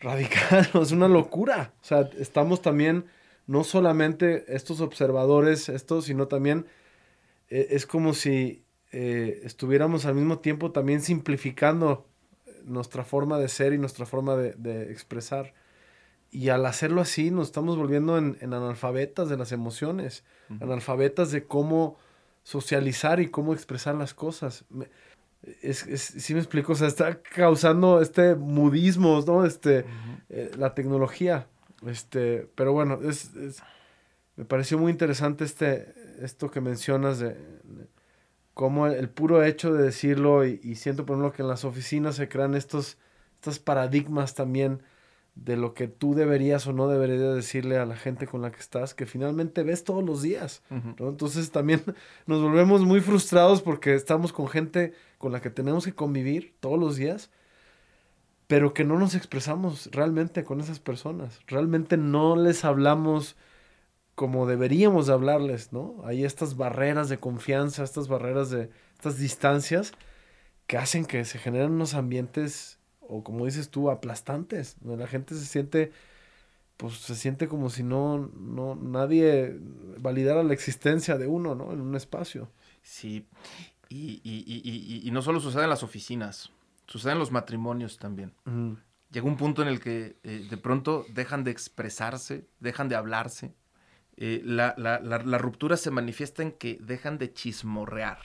[0.00, 1.72] radical, es una locura.
[1.82, 3.06] O sea, estamos también,
[3.46, 6.66] no solamente estos observadores, esto, sino también
[7.50, 12.06] eh, es como si eh, estuviéramos al mismo tiempo también simplificando
[12.64, 15.54] nuestra forma de ser y nuestra forma de, de expresar.
[16.30, 20.64] Y al hacerlo así nos estamos volviendo en, en analfabetas de las emociones, Ujú.
[20.64, 21.96] analfabetas de cómo
[22.42, 24.64] socializar y cómo expresar las cosas.
[24.70, 24.88] Me-
[25.62, 29.44] es, es, sí me explico, o sea, está causando este mudismo, ¿no?
[29.46, 29.84] Este,
[30.28, 31.46] eh, la tecnología.
[31.86, 33.62] Este, pero bueno, es, es-
[34.36, 37.36] me pareció muy interesante este, esto que mencionas de,
[38.58, 41.48] de cómo el, el puro hecho de decirlo y, y siento por ejemplo que en
[41.48, 42.98] las oficinas se crean estos,
[43.36, 44.82] estos paradigmas también
[45.44, 48.60] de lo que tú deberías o no deberías decirle a la gente con la que
[48.60, 50.62] estás, que finalmente ves todos los días.
[50.70, 51.08] ¿no?
[51.08, 51.82] Entonces también
[52.26, 56.78] nos volvemos muy frustrados porque estamos con gente con la que tenemos que convivir todos
[56.78, 57.30] los días,
[58.46, 61.40] pero que no nos expresamos realmente con esas personas.
[61.46, 63.36] Realmente no les hablamos
[64.18, 65.94] como deberíamos de hablarles, ¿no?
[66.04, 69.92] Hay estas barreras de confianza, estas barreras de estas distancias
[70.66, 75.36] que hacen que se generen unos ambientes, o como dices tú, aplastantes, donde la gente
[75.36, 75.92] se siente,
[76.76, 79.56] pues se siente como si no, no nadie
[80.00, 81.72] validara la existencia de uno, ¿no?
[81.72, 82.50] En un espacio.
[82.82, 83.24] Sí,
[83.88, 86.50] y, y- y- y- y no solo sucede en las oficinas,
[86.88, 88.32] sucede en los matrimonios también.
[89.12, 93.54] Llega un punto en el que eh, de pronto dejan de expresarse, dejan de hablarse.
[94.20, 98.18] Eh, la, la- la- la ruptura se manifiesta en que dejan de chismorrear.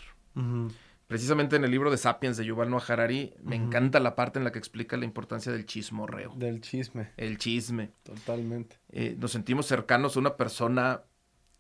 [1.08, 4.46] Precisamente en el libro de Sapiens de Yuval Noah Harari, me encanta la parte en
[4.46, 7.92] la que explica la importancia del chismorreo, Del chisme, el chisme.
[8.02, 8.80] totalmente.
[8.90, 11.04] Eh, nos sentimos cercanos a una persona,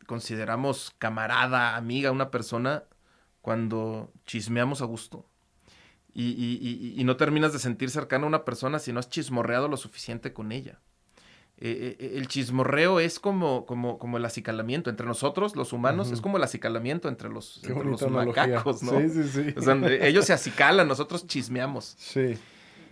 [0.07, 2.85] consideramos camarada, amiga, una persona,
[3.41, 5.29] cuando chismeamos a gusto.
[6.13, 9.09] Y, y- y- y no terminas de sentir cercano a una persona si no has
[9.09, 10.79] chismorreado lo suficiente con ella.
[11.65, 16.19] Eh, eh, el chismorreo es como, como, como el acicalamiento entre nosotros, los humanos, es
[16.19, 18.99] como el acicalamiento entre los, entre los macacos, ¿no?
[18.99, 19.53] Sí, sí, sí.
[19.57, 21.95] O sea, ellos se acicalan, nosotros chismeamos.
[21.97, 22.37] Sí.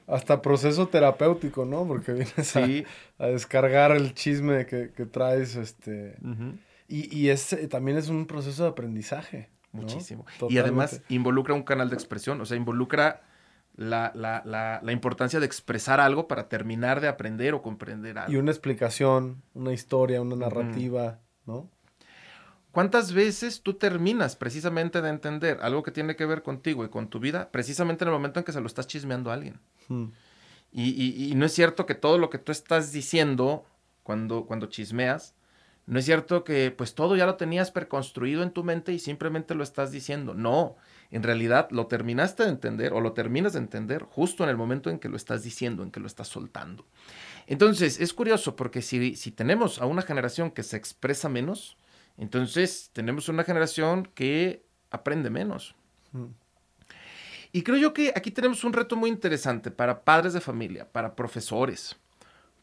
[0.07, 1.85] Hasta proceso terapéutico, ¿no?
[1.85, 2.85] Porque vienes a, Sí.
[3.19, 6.15] a descargar el chisme que, que traes, este...
[6.87, 9.49] Y, y es, eh, también es un proceso de aprendizaje.
[9.73, 9.81] ¿no?
[9.81, 10.25] Muchísimo.
[10.49, 13.21] Y además involucra un canal de expresión, o sea, involucra
[13.75, 18.31] la, la- la- la importancia de expresar algo para terminar de aprender o comprender algo.
[18.33, 21.69] Y una explicación, una historia, una narrativa, ¿no?
[22.71, 27.09] ¿Cuántas veces tú terminas precisamente de entender algo que tiene que ver contigo y con
[27.09, 29.59] tu vida, precisamente en el momento en que se lo estás chismeando a alguien?
[29.89, 30.05] Mm.
[30.71, 33.65] Y, y- y no es cierto que todo lo que tú estás diciendo
[34.03, 35.35] cuando, cuando chismeas,
[35.85, 39.53] no es cierto que pues todo ya lo tenías preconstruido en tu mente y simplemente
[39.53, 40.33] lo estás diciendo.
[40.33, 40.77] No,
[41.11, 44.89] en realidad lo terminaste de entender o lo terminas de entender justo en el momento
[44.89, 46.85] en que lo estás diciendo, en que lo estás soltando.
[47.47, 51.77] Entonces, es curioso porque si, si tenemos a una generación que se expresa menos,
[52.17, 55.75] entonces tenemos una generación que aprende menos.
[56.13, 56.25] Mm.
[57.53, 61.15] Y creo yo que aquí tenemos un reto muy interesante para padres de familia, para
[61.15, 61.97] profesores,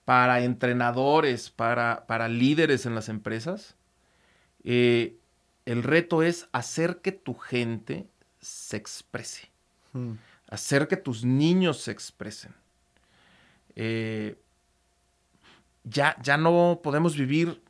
[0.07, 3.77] para entrenadores, para, para líderes en las empresas.
[4.65, 5.19] Eh,
[5.67, 8.07] el reto es hacer que tu gente
[8.41, 9.49] se exprese,
[9.93, 10.13] Mm.
[10.51, 12.55] hacer que tus niños se expresen.
[13.75, 14.37] Eh,
[15.85, 17.63] ya, ya no podemos vivir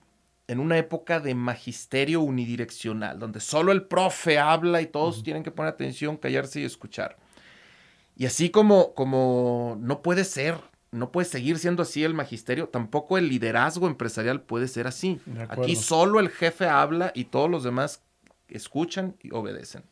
[0.48, 5.50] en una época de magisterio unidireccional, donde solo el profe habla y todos tienen que
[5.50, 7.16] poner atención, callarse y escuchar.
[8.16, 10.58] Y así como, como no puede ser,
[10.90, 15.20] no puede seguir siendo así el magisterio, tampoco el liderazgo empresarial puede ser así.
[15.50, 18.02] Aquí solo el jefe habla y todos los demás
[18.48, 19.84] escuchan y obedecen.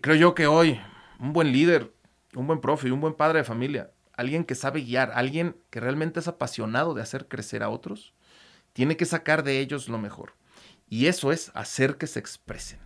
[0.00, 0.80] Creo yo que hoy
[1.18, 1.92] un buen líder,
[2.34, 5.80] un buen profe y un buen padre de familia, alguien que sabe guiar, alguien que
[5.80, 8.14] realmente es apasionado de hacer crecer a otros,
[8.72, 10.34] tiene que sacar de ellos lo mejor.
[10.88, 12.78] Y eso es hacer que se expresen.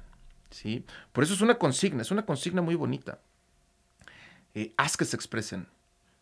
[0.51, 0.85] ¿sí?
[1.13, 3.21] Por eso es una consigna, es una consigna muy bonita.
[4.55, 5.69] Eh, haz que se expresen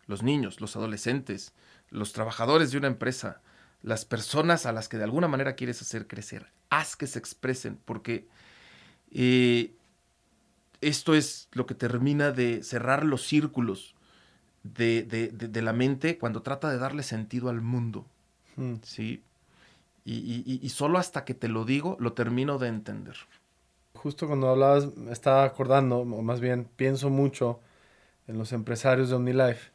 [0.07, 1.55] los niños, los adolescentes,
[1.91, 3.43] los trabajadores de una empresa,
[3.83, 6.51] las personas a las que de alguna manera quieres hacer crecer.
[6.69, 8.27] Haz que se expresen, porque
[9.11, 9.77] eh,
[10.89, 13.95] esto es lo que termina de cerrar los círculos
[14.63, 18.07] de, de- de- de la mente cuando trata de darle sentido al mundo.
[18.57, 18.75] Mm.
[18.83, 19.23] ¿sí?
[20.07, 23.17] Y, y- solo hasta que te lo digo, lo termino de entender.
[23.95, 27.61] Justo cuando hablabas, me estaba acordando, o más bien pienso mucho
[28.27, 29.71] en los empresarios de OmniLife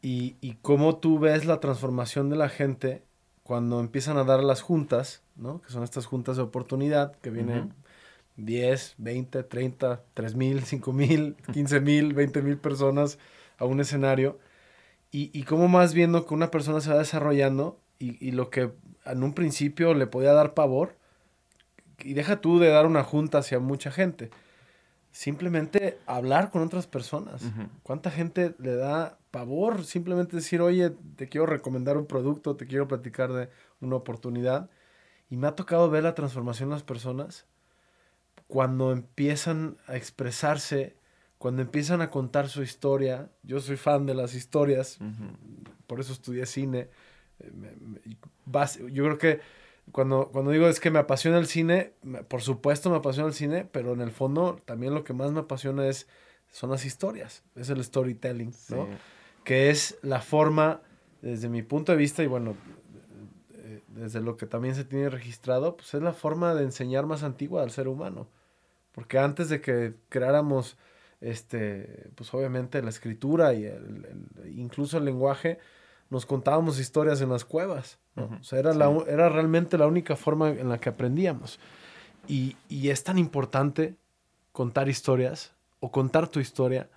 [0.00, 3.02] y, y cómo tú ves la transformación de la gente
[3.42, 5.60] cuando empiezan a dar las juntas, ¿no?
[5.62, 7.70] Que son estas juntas de oportunidad que viene Ujú.
[8.36, 13.18] 10, 20, 30, 3 mil, 5 mil, 15 mil, 20 mil personas
[13.58, 14.38] a un escenario.
[15.10, 18.72] Y, y cómo más viendo que una persona se va desarrollando y, y, lo que
[19.04, 20.96] en un principio le podía dar pavor,
[22.04, 24.30] y deja tú de dar una junta hacia mucha gente,
[25.10, 27.42] simplemente hablar con otras personas.
[27.82, 32.88] ¿Cuánta gente le da pavor simplemente decir, oye, te quiero recomendar un producto, te quiero
[32.88, 33.48] platicar de
[33.80, 34.70] una oportunidad?
[35.30, 37.46] Y me ha tocado ver la transformación en las personas
[38.52, 40.94] cuando empiezan a expresarse,
[41.38, 43.30] cuando empiezan a contar su historia.
[43.42, 44.98] Yo soy fan de las historias,
[45.86, 46.90] por eso estudié cine.
[47.40, 47.50] Eh,
[48.92, 49.40] yo creo que
[49.90, 51.94] cuando, cuando digo es que me apasiona el cine,
[52.28, 55.40] por supuesto me apasiona el cine, pero en el fondo también lo que más me
[55.40, 56.06] apasiona es,
[56.50, 58.86] son las historias, es el storytelling, ¿no?
[59.44, 60.82] Que es la forma,
[61.22, 62.54] desde mi punto de vista, y bueno,
[63.88, 67.62] desde lo que también se tiene registrado, pues es la forma de enseñar más antigua
[67.62, 68.28] al ser humano.
[68.92, 70.76] Porque antes de que creáramos,
[71.20, 74.06] este, pues obviamente la escritura y el,
[74.54, 75.58] incluso el lenguaje,
[76.10, 77.98] nos contábamos historias en las cuevas.
[78.16, 81.58] O sea, era, la, era realmente la única forma en la que aprendíamos.
[82.28, 83.96] Y, y es tan importante
[84.52, 86.90] contar historias o contar tu historia.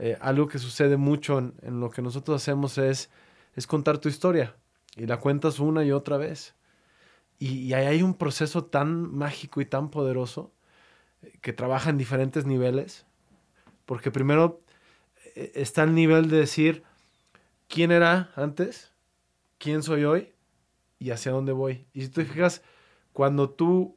[0.00, 3.10] Eh, algo que sucede mucho en, en, lo que nosotros hacemos es,
[3.54, 4.56] es contar tu historia
[4.96, 6.56] y la cuentas una y otra vez.
[7.38, 10.51] Y, y ahí hay un proceso tan mágico y tan poderoso
[11.40, 13.06] que trabaja en diferentes niveles,
[13.86, 14.60] porque primero
[15.34, 16.82] eh, está el nivel de decir
[17.68, 18.92] quién era antes,
[19.58, 20.32] quién soy hoy
[20.98, 21.86] y hacia dónde voy.
[21.92, 22.62] Y si tú te fijas,
[23.12, 23.96] cuando tú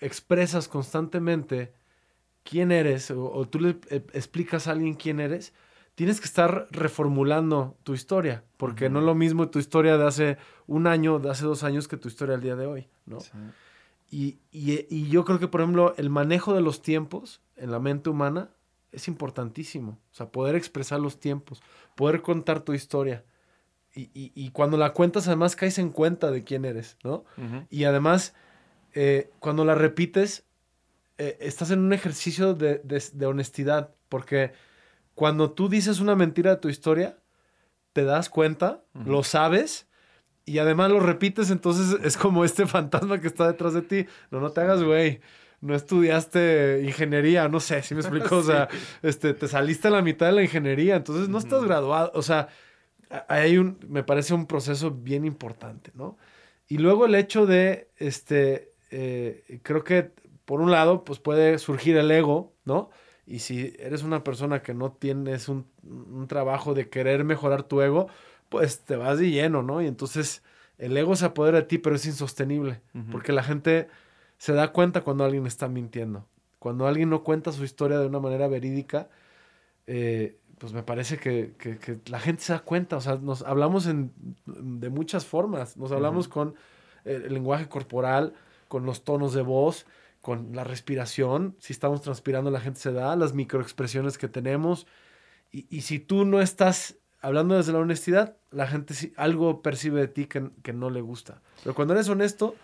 [0.00, 1.72] expresas constantemente
[2.42, 5.54] quién eres o, tú le eh, explicas a alguien quién eres,
[5.94, 10.38] tienes que estar reformulando tu historia, porque no es lo mismo tu historia de hace
[10.66, 13.18] un año, de hace dos años, que tu historia al día de hoy, ¿no?
[14.14, 18.10] Y, y, yo creo que, por ejemplo, el manejo de los tiempos en la mente
[18.10, 18.50] humana
[18.92, 19.98] es importantísimo.
[20.12, 21.60] O sea, poder expresar los tiempos,
[21.96, 23.24] poder contar tu historia.
[23.92, 27.24] Y, y cuando la cuentas, además caes en cuenta de quién eres, ¿no?
[27.70, 28.34] Y además,
[28.92, 30.44] eh, cuando la repites,
[31.18, 34.52] eh, estás en un ejercicio de, de, honestidad, porque
[35.16, 37.18] cuando tú dices una mentira de tu historia,
[37.92, 39.88] te das cuenta, lo sabes,
[40.46, 44.06] y además lo repites, entonces es como este fantasma que está detrás de ti.
[44.30, 45.20] No, no te hagas, güey.
[45.60, 48.36] No estudiaste ingeniería, no sé si me explico.
[48.36, 48.68] O sea,
[49.02, 52.12] este, te saliste a la mitad de la ingeniería, entonces no estás graduado.
[52.14, 52.48] O sea,
[53.28, 56.18] hay un, me parece un proceso bien importante, ¿no?
[56.68, 60.12] Y luego el hecho de, este, eh, creo que
[60.44, 62.90] por un lado, pues puede surgir el ego, ¿no?
[63.26, 67.80] Y si eres una persona que no tienes un, un trabajo de querer mejorar tu
[67.80, 68.08] ego,
[68.48, 69.82] pues te vas de lleno, ¿no?
[69.82, 70.42] Y entonces
[70.78, 72.80] el ego se apodera de ti, pero es insostenible,
[73.10, 73.88] porque la gente
[74.38, 76.26] se da cuenta cuando alguien está mintiendo.
[76.58, 79.08] Cuando alguien no cuenta su historia de una manera verídica,
[79.86, 81.52] eh, pues me parece que,
[82.06, 84.12] la gente se da cuenta, o sea, nos hablamos en,
[84.46, 86.54] de muchas formas, nos hablamos con
[87.04, 88.34] el, lenguaje corporal,
[88.68, 89.86] con los tonos de voz,
[90.20, 94.86] con la respiración, si estamos transpirando la gente se da, las microexpresiones que tenemos,
[95.52, 100.08] y, y si tú no estás hablando desde la honestidad, la gente algo percibe de
[100.08, 101.40] ti que, no le gusta.
[101.62, 102.54] Pero cuando eres honesto,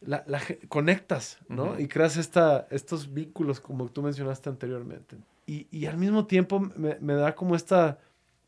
[0.00, 0.24] la,
[0.68, 1.78] conectas, ¿no?
[1.78, 5.16] Y creas esta, estos vínculos como tú mencionaste anteriormente.
[5.46, 7.98] Y, al mismo tiempo me, da como esta,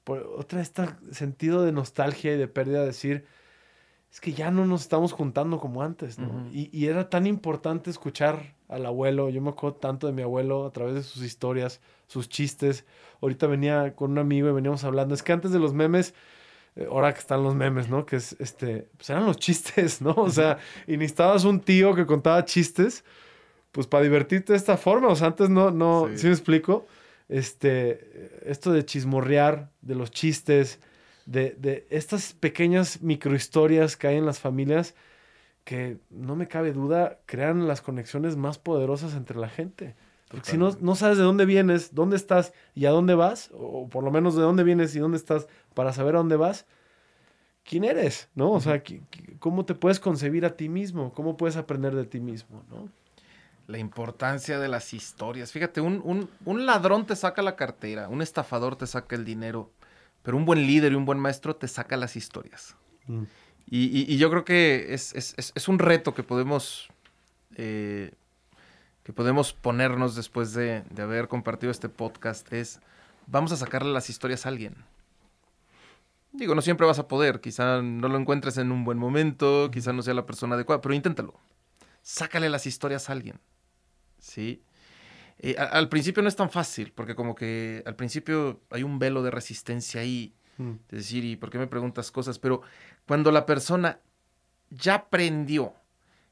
[0.04, 3.24] otra, este sentido de nostalgia y de pérdida, de decir,
[4.10, 6.48] es que ya no nos estamos juntando como antes, ¿no?
[6.52, 10.66] y, y, era tan importante escuchar al abuelo, yo me acuerdo tanto de mi abuelo
[10.66, 12.84] a través de sus historias, sus chistes.
[13.20, 16.14] Ahorita venía con un amigo y veníamos hablando, es que antes de los memes,
[16.76, 18.06] eh, ahora que están los memes, ¿no?
[18.06, 20.12] Que es, este, pues eran los chistes, ¿no?
[20.12, 23.04] O sea, y necesitabas un tío que contaba chistes,
[23.72, 26.86] pues para divertirte de esta forma, o sea, antes no, no, sí, me explico?
[27.28, 30.80] Este, esto de chismorrear, de los chistes,
[31.26, 34.94] de, de estas pequeñas microhistorias que hay en las familias,
[35.64, 39.94] que no me cabe duda, crean las conexiones más poderosas entre la gente.
[40.28, 43.88] Porque si no, no sabes de dónde vienes, dónde estás y a dónde vas, o
[43.88, 46.66] por lo menos de dónde vienes y dónde estás para saber a dónde vas,
[47.64, 48.28] ¿quién eres?
[48.34, 48.50] ¿No?
[48.52, 48.82] O sea,
[49.38, 51.12] ¿cómo te puedes concebir a ti mismo?
[51.12, 52.64] ¿Cómo puedes aprender de ti mismo?
[52.70, 52.88] ¿no?
[53.68, 55.52] La importancia de las historias.
[55.52, 59.70] Fíjate, un, ladrón te saca la cartera, un estafador te saca el dinero,
[60.26, 62.74] pero un buen líder y un buen maestro te saca las historias.
[63.06, 63.22] Mm.
[63.70, 66.88] Y, yo creo que es, un reto que podemos,
[67.54, 68.10] eh,
[69.04, 72.52] que podemos ponernos después de, haber compartido este podcast.
[72.52, 72.80] Es,
[73.28, 74.74] vamos a sacarle las historias a alguien.
[76.32, 77.40] Digo, no siempre vas a poder.
[77.40, 80.92] Quizá no lo encuentres en un buen momento, quizá no sea la persona adecuada, pero
[80.92, 81.38] inténtalo.
[82.02, 83.38] Sácale las historias a alguien.
[84.18, 84.60] ¿sí?
[85.38, 89.22] Eh, al principio no es tan fácil, porque como que al principio hay un velo
[89.22, 90.72] de resistencia ahí, mm.
[90.88, 92.38] de decir, ¿y por qué me preguntas cosas?
[92.38, 92.62] Pero
[93.06, 94.00] cuando la persona
[94.70, 95.74] ya aprendió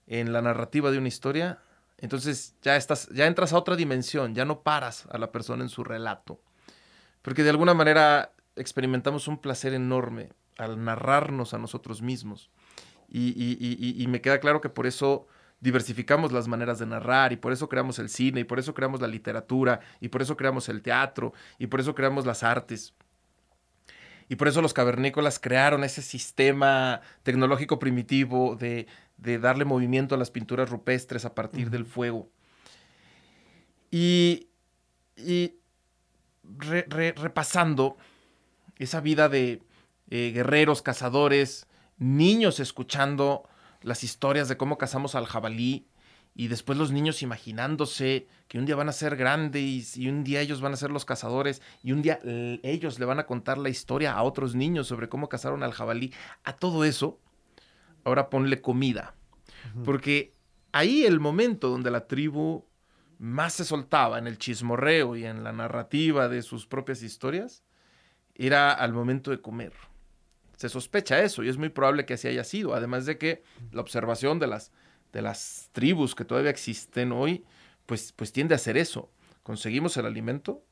[0.07, 1.59] en la narrativa de una historia,
[1.99, 5.71] entonces ya estás, ya entras a otra dimensión, ya no paras a la persona en
[5.71, 6.41] su relato.
[7.23, 12.51] Porque de alguna manera experimentamos un placer enorme al narrarnos a nosotros mismos.
[13.09, 15.27] Y, me queda claro que por eso
[15.65, 19.01] diversificamos las maneras de narrar y por eso creamos el cine y por eso creamos
[19.01, 22.93] la literatura y por eso creamos el teatro y por eso creamos las artes.
[24.29, 28.87] Y por eso los cavernícolas crearon ese sistema tecnológico primitivo de,
[29.17, 32.29] darle movimiento a las pinturas rupestres a partir del fuego.
[33.91, 34.49] Y,
[37.17, 37.97] repasando
[38.79, 39.63] esa vida de
[40.11, 43.49] eh, guerreros, cazadores, niños escuchando
[43.85, 45.87] las historias de cómo cazamos al jabalí
[46.35, 50.41] y después los niños imaginándose que un día van a ser grandes y, un día
[50.41, 53.69] ellos van a ser los cazadores y un día ellos le van a contar la
[53.69, 56.13] historia a otros niños sobre cómo cazaron al jabalí.
[56.43, 57.21] A todo eso,
[58.03, 59.15] ahora ponle comida.
[59.85, 60.35] Porque
[60.73, 62.65] ahí el momento donde la tribu
[63.19, 67.63] más se soltaba en el chismorreo y en la narrativa de sus propias historias
[68.35, 69.73] era al momento de comer.
[70.57, 73.43] Se sospecha eso y es muy probable que así haya sido, además de que
[73.73, 74.73] la observación de las,
[75.13, 77.45] de las tribus que todavía existen hoy,
[77.87, 79.11] pues, pues tiende a hacer eso.
[79.43, 80.63] Conseguimos el alimento,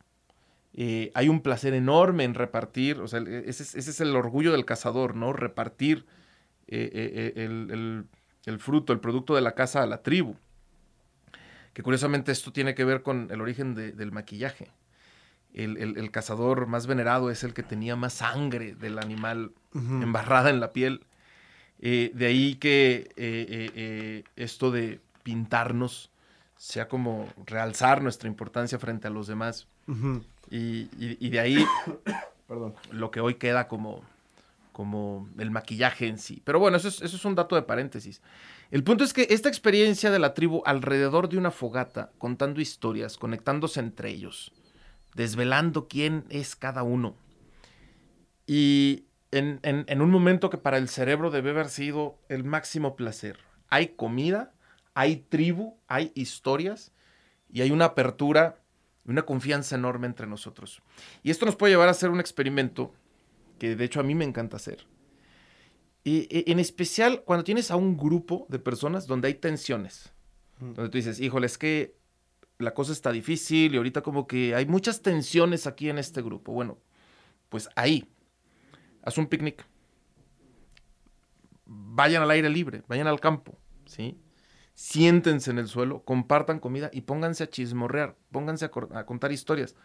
[0.74, 5.16] eh, hay un placer enorme en repartir, o sea, ese, es el orgullo del cazador,
[5.16, 5.32] ¿no?
[5.32, 6.06] Repartir
[6.68, 6.90] eh,
[7.36, 7.44] eh,
[8.46, 10.36] el, fruto, el producto de la casa a la tribu.
[11.74, 14.70] Que curiosamente esto tiene que ver con el origen del maquillaje
[15.54, 20.72] el, cazador más venerado es el que tenía más sangre del animal embarrada en la
[20.72, 21.04] piel.
[21.80, 26.10] Eh, de ahí que eh, eh, esto de pintarnos
[26.56, 29.66] sea como realzar nuestra importancia frente a los demás.
[30.50, 31.64] y, de ahí
[32.92, 34.02] lo que hoy queda como,
[34.72, 36.40] como el maquillaje en sí.
[36.44, 38.22] Pero bueno, eso es, eso es un dato de paréntesis.
[38.70, 43.18] El punto es que esta experiencia de la tribu alrededor de una fogata, contando historias,
[43.18, 44.52] conectándose entre ellos,
[45.14, 47.16] desvelando quién es cada uno.
[48.46, 53.38] Y en, un momento que para el cerebro debe haber sido el máximo placer.
[53.68, 54.52] Hay comida,
[54.94, 56.92] hay tribu, hay historias
[57.50, 58.60] y hay una apertura,
[59.06, 60.82] una confianza enorme entre nosotros.
[61.22, 62.92] Y esto nos puede llevar a hacer un experimento
[63.58, 64.86] que de hecho a mí me encanta hacer.
[66.04, 70.12] Y, en especial cuando tienes a un grupo de personas donde hay tensiones.
[70.58, 70.74] Mm.
[70.74, 71.96] Donde tú dices, híjole, es que
[72.58, 76.52] la cosa está difícil y ahorita como que hay muchas tensiones aquí en este grupo.
[76.52, 76.78] Bueno,
[77.48, 78.08] pues ahí,
[79.02, 79.64] haz un picnic.
[81.64, 84.18] Vayan al aire libre, vayan al campo, ¿sí?
[84.74, 88.70] Siéntense en el suelo, compartan comida y pónganse a chismorrear, pónganse a,
[89.06, 89.76] contar historias.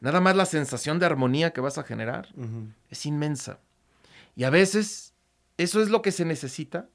[0.00, 2.28] Nada más la sensación de armonía que vas a generar
[2.88, 3.60] es inmensa.
[4.34, 5.14] Y a veces
[5.58, 6.88] eso es lo que se necesita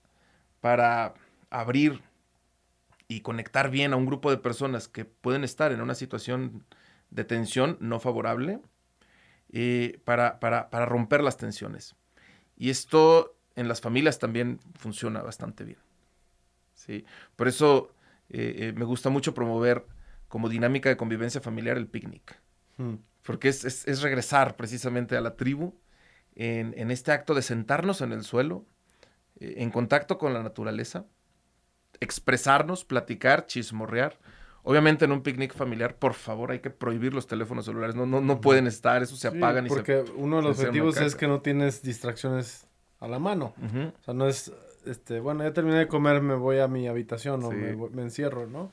[0.60, 1.14] para
[1.52, 2.02] abrir
[3.08, 6.64] y conectar bien a un grupo de personas que pueden estar en una situación
[7.12, 8.60] de tensión no favorable
[9.52, 10.40] eh, para,
[10.86, 11.96] romper las tensiones.
[12.58, 15.80] Y esto en las familias también funciona bastante bien.
[16.74, 17.06] ¿sí?
[17.36, 17.92] Por eso
[18.30, 19.86] eh, eh, me gusta mucho promover
[20.28, 22.40] como dinámica de convivencia familiar el picnic.
[22.78, 22.96] Hmm.
[23.24, 25.74] Porque es, regresar precisamente a la tribu
[26.36, 28.66] en, en, este acto de sentarnos en el suelo,
[29.40, 31.06] en contacto con la naturaleza,
[32.06, 34.18] expresarnos, platicar, chismorrear.
[34.64, 37.96] Obviamente en un picnic familiar, por favor, hay que prohibir los teléfonos celulares.
[37.96, 41.16] No, no, no pueden estar, eso se apagan y Porque uno de los objetivos es
[41.16, 42.66] que no tienes distracciones
[43.00, 43.54] a la mano.
[43.58, 44.52] O sea, no es,
[44.86, 48.72] este, bueno, ya terminé de comer, me voy a mi habitación o me, encierro, ¿no?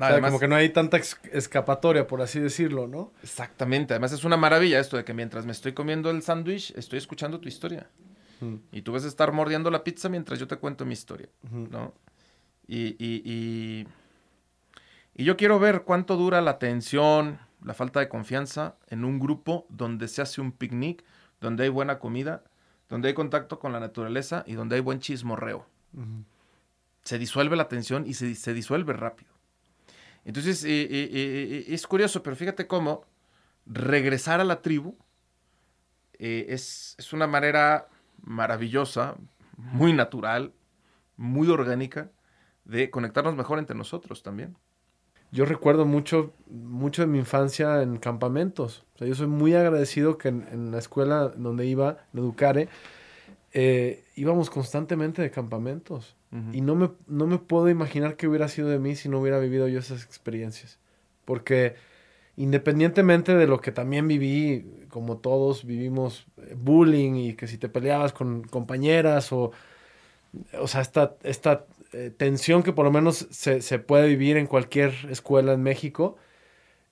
[0.00, 0.98] o sea, como que no hay tanta
[1.32, 3.12] escapatoria, por así decirlo, ¿no?
[3.24, 3.94] Exactamente.
[3.94, 7.40] Además es una maravilla esto de que mientras me estoy comiendo el sándwich, estoy escuchando
[7.40, 7.88] tu historia.
[8.70, 11.92] Y tú vas a estar mordiendo la pizza mientras yo te cuento mi historia, ¿no?
[12.68, 13.86] Y, y,
[15.16, 19.66] y, yo quiero ver cuánto dura la tensión, la falta de confianza en un grupo
[19.70, 21.02] donde se hace un picnic,
[21.40, 22.44] donde hay buena comida,
[22.88, 25.66] donde hay contacto con la naturaleza y donde hay buen chismorreo.
[27.02, 29.32] Se disuelve la tensión y se, se disuelve rápido.
[30.24, 33.04] Entonces, eh, eh, eh, es curioso, pero fíjate cómo
[33.64, 34.96] regresar a la tribu
[36.18, 37.88] es, es, una manera
[38.22, 39.16] maravillosa,
[39.56, 40.52] muy natural,
[41.16, 42.10] muy orgánica,
[42.68, 44.54] de conectarnos mejor entre nosotros también.
[45.30, 48.84] Yo recuerdo mucho, mucho de mi infancia en campamentos.
[48.94, 52.68] O sea, yo soy muy agradecido que en, la escuela donde iba, en Educare,
[53.52, 56.14] eh, íbamos constantemente de campamentos.
[56.52, 59.38] Y no me, no me puedo imaginar qué hubiera sido de mí si no hubiera
[59.38, 60.78] vivido yo esas experiencias.
[61.24, 61.74] Porque
[62.36, 67.70] independientemente de lo que también viví, como todos vivimos eh, bullying y que si te
[67.70, 69.52] peleabas con compañeras o,
[70.60, 74.46] o sea, esta, esta eh, tensión que por lo menos se, se, puede vivir en
[74.46, 76.16] cualquier escuela en México,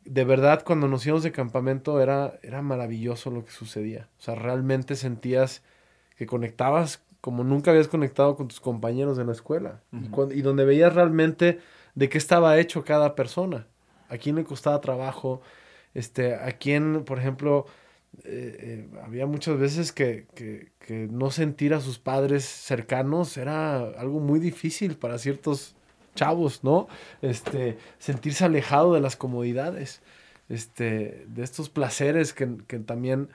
[0.04, 4.08] de verdad cuando nos íbamos de campamento era, era maravilloso lo que sucedía.
[4.18, 5.62] O sea, realmente sentías
[6.16, 9.80] que conectabas como nunca habías conectado con tus compañeros de la escuela.
[10.30, 11.58] y, donde veías realmente
[11.96, 13.66] de qué estaba hecho cada persona.
[14.08, 15.40] A quién le costaba trabajo,
[15.92, 17.66] este, a quién, por ejemplo,
[18.24, 23.76] eh, eh, había muchas veces que, que, que, no sentir a sus padres cercanos era
[23.76, 25.74] algo muy difícil para ciertos
[26.14, 26.88] chavos, ¿no?
[27.22, 30.02] Este, sentirse alejado de las comodidades,
[30.48, 33.28] este, de estos placeres que, que también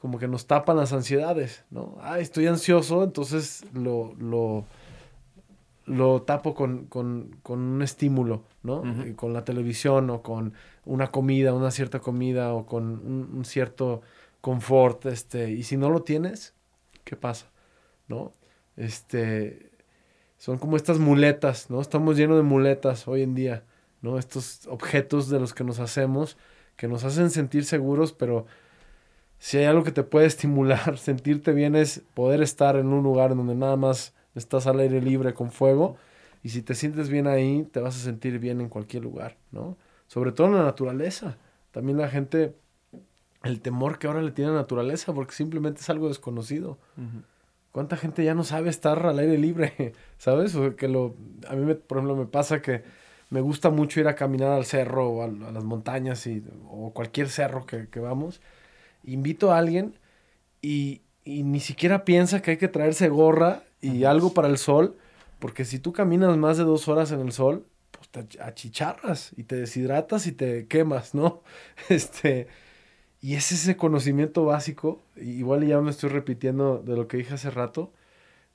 [0.00, 1.98] como que nos tapan las ansiedades, ¿no?
[2.00, 4.64] Ah, estoy ansioso, entonces lo, lo,
[5.84, 8.82] lo tapo con, con, con, un estímulo, ¿no?
[9.16, 10.54] Con la televisión o con
[10.86, 14.00] una comida, una cierta comida o con un, cierto
[14.40, 16.54] confort, este, y si no lo tienes,
[17.04, 17.50] ¿qué pasa?
[18.08, 18.32] ¿No?
[18.76, 19.70] Este,
[20.38, 21.80] son como estas muletas, ¿no?
[21.80, 23.64] Estamos llenos de muletas hoy en día,
[24.02, 24.18] ¿no?
[24.18, 26.36] Estos objetos de los que nos hacemos,
[26.76, 28.46] que nos hacen sentir seguros, pero
[29.38, 33.34] si hay algo que te puede estimular, sentirte bien, es poder estar en un lugar
[33.36, 35.96] donde nada más estás al aire libre con fuego.
[36.42, 39.76] Y si te sientes bien ahí, te vas a sentir bien en cualquier lugar, ¿no?
[40.06, 41.36] Sobre todo en la naturaleza.
[41.70, 42.54] También la gente,
[43.42, 46.78] el temor que ahora le tiene a la naturaleza, porque simplemente es algo desconocido.
[47.72, 49.92] ¿Cuánta gente ya no sabe estar al aire libre?
[50.18, 50.54] ¿Sabes?
[50.56, 51.14] O que lo,
[51.48, 52.82] a mí, me, por ejemplo, me pasa que
[53.30, 57.28] me gusta mucho ir a caminar al cerro o a, las montañas y, o cualquier
[57.28, 58.40] cerro que, que vamos
[59.04, 59.98] invito a alguien
[60.62, 64.96] y, ni siquiera piensa que hay que traerse gorra y algo para el sol,
[65.38, 69.44] porque si tú caminas más de dos horas en el sol, pues te achicharras y
[69.44, 71.42] te deshidratas y te quemas, ¿no?
[71.88, 72.48] Este,
[73.20, 77.50] y es ese conocimiento básico, igual ya me estoy repitiendo de lo que dije hace
[77.50, 77.92] rato,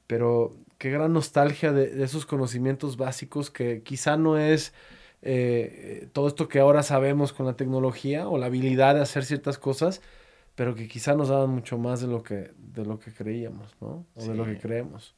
[0.07, 4.73] pero qué gran nostalgia de, esos conocimientos básicos que quizá no es
[5.21, 9.57] eh, todo esto que ahora sabemos con la tecnología o la habilidad de hacer ciertas
[9.57, 10.01] cosas,
[10.55, 14.05] pero que quizá nos daban mucho más de lo que, de lo que creíamos, ¿no?
[14.15, 15.15] O de lo que creemos.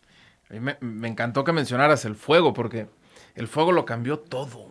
[0.49, 2.87] A mí me, encantó que mencionaras el fuego, porque
[3.35, 4.69] el fuego lo cambió todo.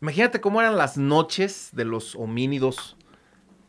[0.00, 2.96] Imagínate cómo eran las noches de los homínidos,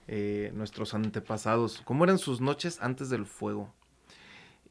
[0.08, 3.74] eh, nuestros antepasados, cómo eran sus noches antes del fuego.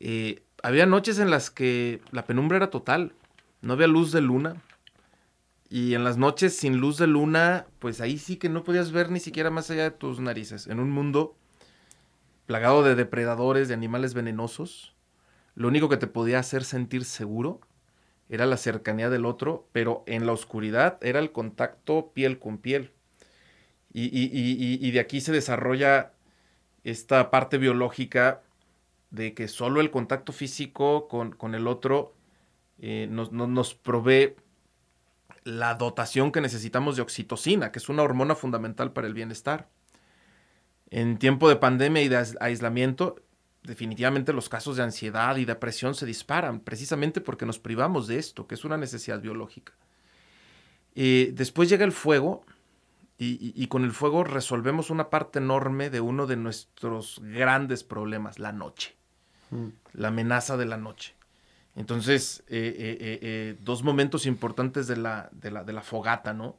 [0.01, 3.13] Eh, había noches en las que la penumbra era total,
[3.61, 4.63] no había luz de luna,
[5.69, 9.11] y en las noches sin luz de luna, pues ahí sí que no podías ver
[9.11, 10.69] ni siquiera más allá de tus narices.
[10.69, 11.37] En un mundo
[12.47, 14.95] plagado de depredadores, de animales venenosos,
[15.55, 17.61] lo único que te podía hacer sentir seguro
[18.29, 22.93] era la cercanía del otro, pero en la oscuridad era el contacto piel con piel.
[23.99, 26.13] Y, de aquí se desarrolla
[26.85, 28.43] esta parte biológica
[29.11, 32.15] de que solo el contacto físico con, el otro
[32.79, 34.37] eh, nos, nos provee
[35.45, 39.69] la dotación que necesitamos de oxitocina, que es una hormona fundamental para el bienestar.
[40.91, 43.17] En tiempo de pandemia y de aislamiento,
[43.63, 48.47] definitivamente los casos de ansiedad y depresión se disparan, precisamente porque nos privamos de esto,
[48.47, 49.73] que es una necesidad biológica.
[50.95, 52.45] Eh, después llega el fuego
[53.19, 58.53] y, con el fuego resolvemos una parte enorme de uno de nuestros grandes problemas, la
[58.53, 58.95] noche,
[59.51, 59.69] mm.
[59.95, 61.15] la amenaza de la noche.
[61.77, 66.59] Entonces, eh, eh, eh, dos momentos importantes de la, de la, de la fogata, ¿no?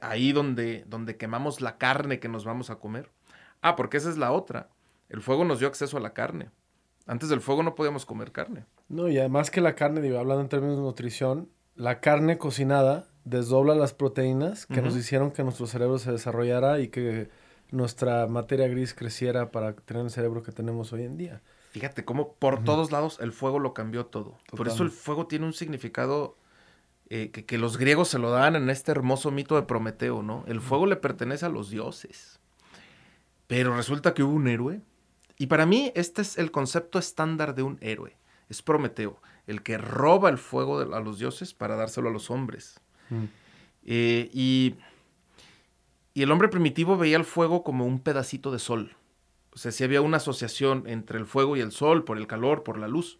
[0.00, 3.12] ahí donde, donde quemamos la carne que nos vamos a comer.
[3.60, 4.70] Ah, porque esa es la otra.
[5.08, 6.50] El fuego nos dio acceso a la carne.
[7.06, 8.64] Antes del fuego no podíamos comer carne.
[8.88, 13.06] No, y además que la carne, digo, hablando en términos de nutrición, la carne cocinada
[13.28, 17.28] desdobla las proteínas que nos hicieron que nuestro cerebro se desarrollara y que
[17.70, 21.42] nuestra materia gris creciera para tener el cerebro que tenemos hoy en día.
[21.70, 24.38] Fíjate cómo por todos lados el fuego lo cambió todo.
[24.56, 26.36] Por eso el fuego tiene un significado
[27.10, 30.44] eh, que, los griegos se lo dan en este hermoso mito de Prometeo, ¿no?
[30.46, 32.38] El fuego le pertenece a los dioses.
[33.46, 34.80] Pero resulta que hubo un héroe.
[35.36, 38.16] Y para mí este es el concepto estándar de un héroe.
[38.48, 42.80] Es Prometeo, el que roba el fuego a los dioses para dárselo a los hombres.
[43.84, 44.74] Eh, y,
[46.14, 48.94] y el hombre primitivo veía el fuego como un pedacito de sol
[49.58, 52.62] o sea, sí había una asociación entre el fuego y el sol, por el calor,
[52.62, 53.18] por la luz.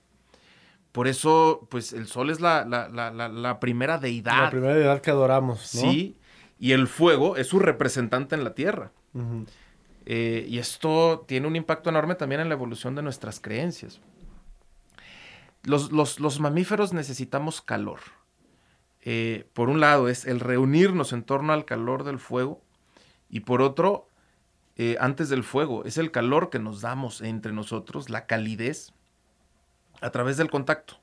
[0.93, 4.45] Por eso, pues el sol es la, la, primera deidad.
[4.45, 5.81] La primera deidad que adoramos, ¿no?
[5.81, 6.17] Sí,
[6.61, 8.93] y el fuego es su representante en la tierra.
[10.07, 14.01] Eh, y esto tiene un impacto enorme también en la evolución de nuestras creencias.
[15.65, 17.99] Los, mamíferos necesitamos calor.
[19.11, 22.61] Eh, por un lado es el reunirnos en torno al calor del fuego
[23.31, 24.07] y por otro,
[24.77, 28.93] eh, antes del fuego, es el calor que nos damos entre nosotros, la calidez,
[30.03, 31.01] a través del contacto.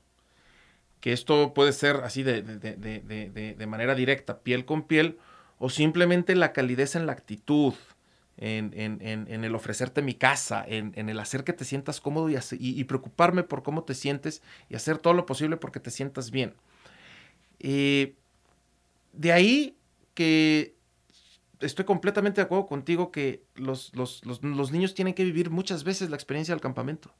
[1.00, 5.18] Que esto puede ser así de, de manera directa, piel con piel,
[5.58, 7.74] o simplemente la calidez en la actitud,
[8.38, 13.62] en, el ofrecerte mi casa, en, el hacer que te sientas cómodo y, preocuparme por
[13.62, 16.54] cómo te sientes y hacer todo lo posible porque te sientas bien.
[17.60, 18.14] Eh,
[19.12, 19.76] de ahí
[20.14, 20.76] que
[21.60, 23.92] estoy completamente de acuerdo contigo que los,
[24.72, 27.12] niños tienen que vivir muchas veces la experiencia del campamento.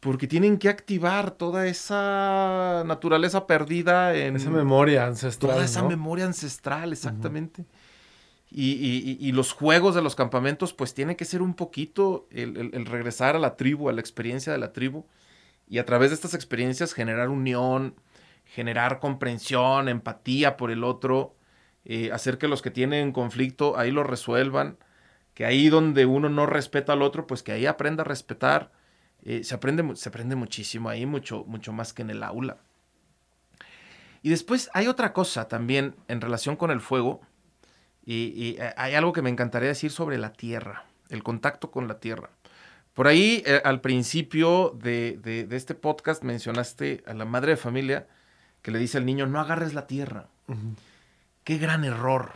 [0.00, 4.34] Porque tienen que activar toda esa naturaleza perdida en...
[4.34, 5.52] Esa memoria ancestral.
[5.52, 7.64] Toda esa memoria ancestral, exactamente.
[8.50, 13.38] Y, los juegos de los campamentos, pues tiene que ser un poquito el, regresar a
[13.38, 15.04] la tribu, a la experiencia de la tribu,
[15.68, 17.94] y a través de estas experiencias generar unión,
[18.50, 21.36] generar comprensión, empatía por el otro,
[21.84, 24.76] eh, hacer que los que tienen conflicto ahí lo resuelvan,
[25.34, 28.72] que ahí donde uno no respeta al otro, pues que ahí aprenda a respetar.
[29.22, 32.58] Eh, se, aprende, se aprende muchísimo ahí, mucho, mucho más que en el aula.
[34.22, 37.20] Y después hay otra cosa también en relación con el fuego,
[38.04, 42.00] y, eh, hay algo que me encantaría decir sobre la tierra, el contacto con la
[42.00, 42.30] tierra.
[42.94, 48.08] Por ahí, al principio de, este podcast, mencionaste a la madre de familia
[48.62, 50.28] que le dice al niño, no agarres la tierra.
[51.44, 52.32] Qué gran error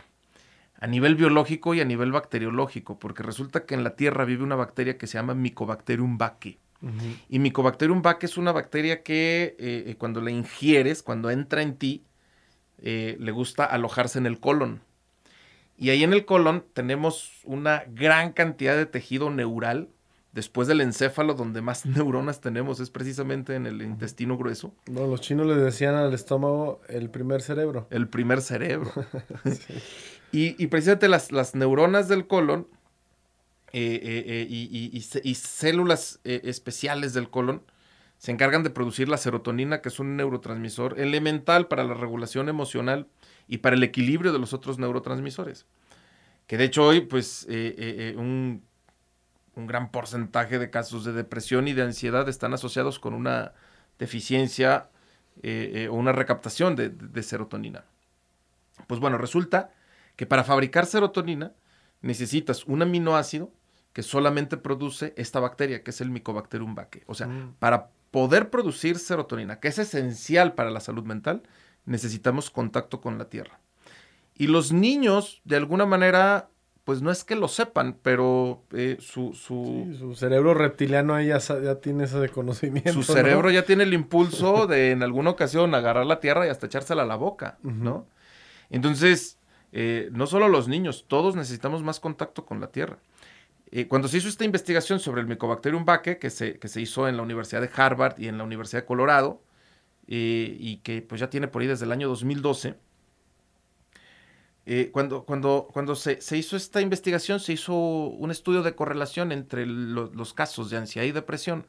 [0.79, 4.55] a nivel biológico y a nivel bacteriológico, porque resulta que en la tierra vive una
[4.55, 6.59] bacteria que se llama Mycobacterium baque.
[7.29, 12.03] Y Mycobacterium baque es una bacteria que eh, cuando la ingieres, cuando entra en ti,
[12.77, 14.81] le gusta alojarse en el colon.
[15.77, 19.89] Y ahí en el colon tenemos una gran cantidad de tejido neural.
[20.35, 24.75] Después del encéfalo, donde más neuronas tenemos es precisamente en el intestino grueso.
[24.85, 27.87] Bueno, los chinos le decían al estómago el primer cerebro.
[27.89, 28.91] El primer cerebro.
[30.33, 32.67] y, precisamente las, neuronas del colon
[33.71, 37.63] eh, eh, eh, y, células especiales del colon
[38.17, 43.07] se encargan de producir la serotonina, que es un neurotransmisor elemental para la regulación emocional
[43.47, 45.65] y para el equilibrio de los otros neurotransmisores.
[46.45, 48.15] Que de hecho hoy, pues, eh,
[49.55, 53.53] un, gran porcentaje de casos de depresión y de ansiedad están asociados con una
[53.99, 54.89] deficiencia
[55.43, 57.83] o una recaptación de, de serotonina.
[58.87, 59.71] Pues bueno, resulta
[60.15, 61.53] que para fabricar serotonina
[62.01, 63.51] necesitas un aminoácido
[63.95, 67.03] que solamente produce esta bacteria, que es el Mycobacterium baque.
[67.07, 67.55] O sea, mm.
[67.59, 71.43] para poder producir serotonina, que es esencial para la salud mental,
[71.85, 73.59] necesitamos contacto con la tierra.
[74.37, 76.49] Y los niños, de alguna manera,
[76.85, 80.13] pues no es que lo sepan, pero eh, su, su...
[80.15, 81.39] cerebro reptiliano ahí ya,
[81.81, 82.93] tiene ese conocimiento.
[82.93, 86.67] Su cerebro ya tiene el impulso de en alguna ocasión agarrar la tierra y hasta
[86.67, 88.07] echársela a la boca, ¿no?
[88.69, 89.39] Entonces,
[89.71, 92.99] eh, no solo los niños, todos necesitamos más contacto con la tierra.
[93.71, 97.07] Eh, cuando se hizo esta investigación sobre el Mycobacterium baque, que se, que se hizo
[97.07, 99.41] en la Universidad de Harvard y en la Universidad de Colorado,
[100.07, 102.75] y que pues ya tiene por ahí desde el año 2012.
[104.67, 109.65] Eh, cuando cuando, cuando se, hizo esta investigación, se hizo un estudio de correlación entre
[109.65, 111.67] los casos de ansiedad y depresión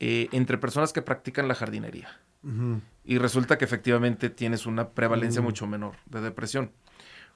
[0.00, 2.08] eh, entre personas que practican la jardinería.
[3.04, 6.70] Y resulta que efectivamente tienes una prevalencia mucho menor de depresión.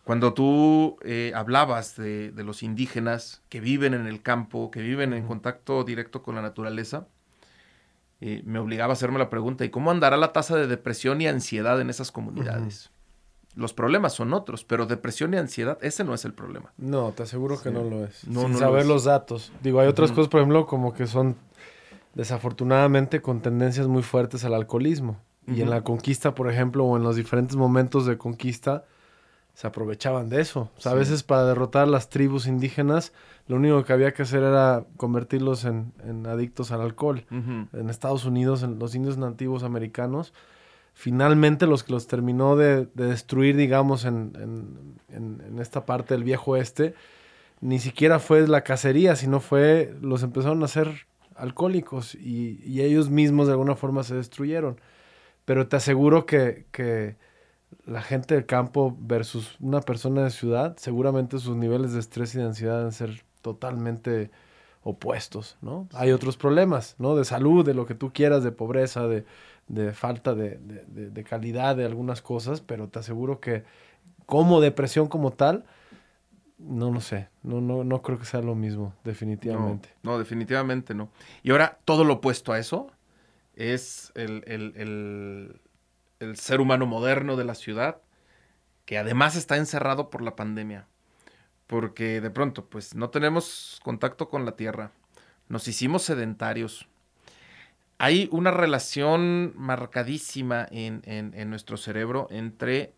[0.04, 0.98] Cuando tú
[1.34, 6.22] hablabas de, de, los indígenas que viven en el campo, que viven en contacto directo
[6.22, 7.08] con la naturaleza,
[8.20, 11.80] me obligaba a hacerme la pregunta, ¿y cómo andará la tasa de depresión y ansiedad
[11.80, 12.92] en esas comunidades?
[13.56, 16.72] Los problemas son otros, pero depresión y ansiedad, ese no es el problema.
[16.78, 18.26] No, te aseguro que no lo es.
[18.26, 19.52] No, Sin saber los datos.
[19.62, 21.36] Digo, hay otras cosas, por ejemplo, como que son
[22.14, 25.20] desafortunadamente con tendencias muy fuertes al alcoholismo.
[25.46, 28.84] Y en la conquista, por ejemplo, o en los diferentes momentos de conquista,
[29.54, 30.70] se aprovechaban de eso.
[30.76, 33.12] O sea, a veces para derrotar las tribus indígenas,
[33.48, 35.92] lo único que había que hacer era convertirlos en,
[36.26, 37.24] adictos al alcohol.
[37.30, 40.32] En Estados Unidos, en los indios nativos americanos,
[41.00, 44.98] finalmente los que los terminó de, destruir, digamos, en,
[45.58, 46.94] esta parte del viejo oeste,
[47.62, 53.46] ni siquiera fue la cacería, sino fue, los empezaron a hacer alcohólicos y, ellos mismos
[53.46, 54.78] de alguna forma se destruyeron.
[55.46, 56.66] Pero te aseguro que
[57.86, 62.38] la gente del campo versus una persona de ciudad, seguramente sus niveles de estrés y
[62.38, 64.30] de ansiedad deben ser totalmente
[64.82, 65.88] opuestos, ¿no?
[65.92, 67.14] Hay otros problemas, ¿no?
[67.14, 69.24] De salud, de lo que tú quieras, de pobreza, de,
[69.92, 73.64] falta de, calidad de algunas cosas, pero te aseguro que
[74.26, 75.64] como depresión como tal,
[76.58, 79.90] no lo sé, no, no, no creo que sea lo mismo, definitivamente.
[80.02, 81.10] No, no, definitivamente no.
[81.42, 82.90] Y ahora, todo lo opuesto a eso,
[83.54, 84.42] es el,
[86.20, 88.00] el ser humano moderno de la ciudad,
[88.84, 90.86] que además está encerrado por la pandemia.
[91.66, 94.90] Porque de pronto, pues no tenemos contacto con la tierra.
[95.48, 96.88] Nos hicimos sedentarios.
[98.02, 102.94] Hay una relación marcadísima en, nuestro cerebro entre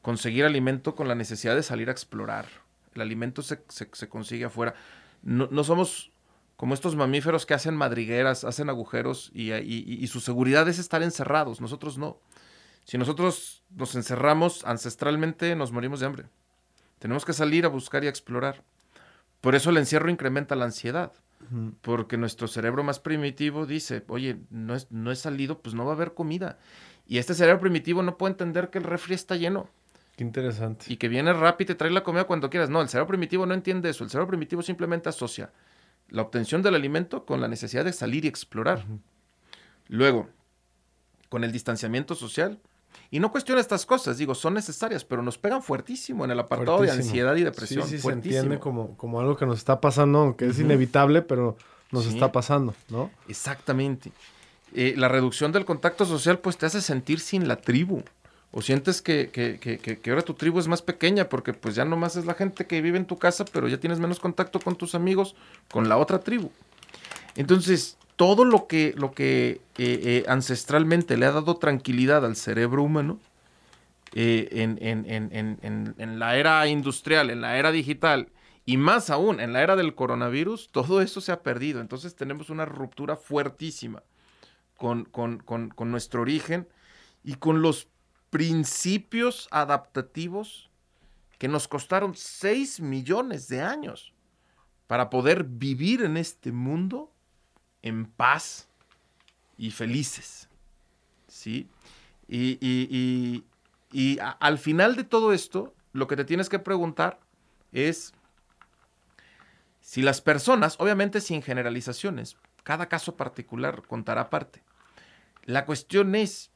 [0.00, 2.46] conseguir alimento con la necesidad de salir a explorar.
[2.94, 3.58] El alimento se,
[4.08, 4.76] consigue afuera.
[5.24, 6.12] No, somos
[6.54, 11.60] como estos mamíferos que hacen madrigueras, hacen agujeros y, y, su seguridad es estar encerrados.
[11.60, 12.20] Nosotros no.
[12.84, 16.24] Si nosotros nos encerramos ancestralmente, nos morimos de hambre.
[17.00, 18.62] Tenemos que salir a buscar y a explorar.
[19.40, 21.12] Por eso el encierro incrementa la ansiedad.
[21.80, 25.92] Porque nuestro cerebro más primitivo dice, oye, no, es, no he salido, pues no va
[25.92, 26.58] a haber comida.
[27.06, 29.68] Y este cerebro primitivo no puede entender que el refri está lleno.
[30.16, 30.86] Qué interesante.
[30.88, 32.70] Y que viene rápido y te trae la comida cuando quieras.
[32.70, 34.04] No, el cerebro primitivo no entiende eso.
[34.04, 35.50] El cerebro primitivo simplemente asocia
[36.08, 38.84] la obtención del alimento con la necesidad de salir y explorar.
[39.88, 40.28] Luego,
[41.28, 42.60] con el distanciamiento social,
[43.10, 46.82] y no cuestiona estas cosas, digo, son necesarias, pero nos pegan fuertísimo en el apartado
[46.82, 47.86] de ansiedad y depresión.
[47.86, 51.56] Sí, sí, se entiende como, como algo que nos está pasando, aunque es inevitable, pero
[51.90, 53.10] nos está pasando, ¿no?
[53.28, 54.12] Exactamente.
[54.74, 58.02] Eh, la reducción del contacto social, pues te hace sentir sin la tribu.
[58.50, 61.84] O sientes que, que, que, que, ahora tu tribu es más pequeña porque pues ya
[61.84, 64.76] nomás es la gente que vive en tu casa, pero ya tienes menos contacto con
[64.76, 65.34] tus amigos,
[65.72, 66.50] con la otra tribu.
[67.34, 72.82] Entonces, todo lo que, lo que eh, eh, ancestralmente le ha dado tranquilidad al cerebro
[72.82, 73.18] humano,
[74.12, 78.28] eh, en, la era industrial, en la era digital,
[78.64, 81.80] y más aún en la era del coronavirus, todo eso se ha perdido.
[81.80, 84.02] Entonces tenemos una ruptura fuertísima
[84.76, 86.68] con, con nuestro origen
[87.24, 87.88] y con los
[88.30, 90.70] principios adaptativos
[91.38, 94.14] que nos costaron 6 millones de años
[94.86, 97.13] para poder vivir en este mundo
[97.84, 98.66] en paz
[99.58, 100.48] y felices.
[101.28, 101.68] ¿Sí?
[102.26, 103.44] Y,
[104.40, 107.20] al final de todo esto, lo que te tienes que preguntar
[107.70, 108.14] es
[109.80, 114.64] si las personas, obviamente sin generalizaciones, cada caso particular contará aparte.
[115.44, 116.50] La cuestión es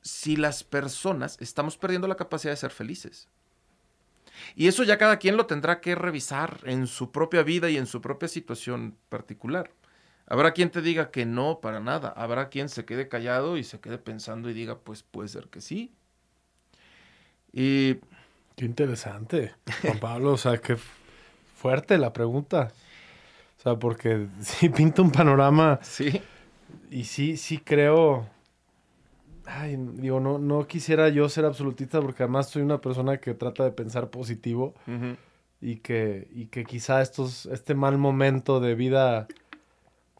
[0.00, 3.28] si las personas estamos perdiendo la capacidad de ser felices.
[4.56, 7.86] Y eso ya cada quien lo tendrá que revisar en su propia vida y en
[7.86, 9.70] su propia situación particular.
[10.26, 12.08] Habrá quien te diga que no, para nada.
[12.16, 15.60] Habrá quien se quede callado y se quede pensando y diga, pues puede ser que
[15.60, 15.92] sí.
[17.52, 17.96] Y...
[18.56, 20.32] Qué interesante, Juan Pablo.
[20.32, 20.76] o sea, qué
[21.56, 22.72] fuerte la pregunta.
[23.58, 25.78] O sea, porque sí pinta un panorama.
[25.82, 26.20] Sí.
[26.90, 28.26] Y sí, sí creo.
[29.46, 33.64] Ay, digo, no, no quisiera yo ser absolutista porque además soy una persona que trata
[33.64, 34.74] de pensar positivo
[35.60, 39.26] y, que, y que quizá estos, este mal momento de vida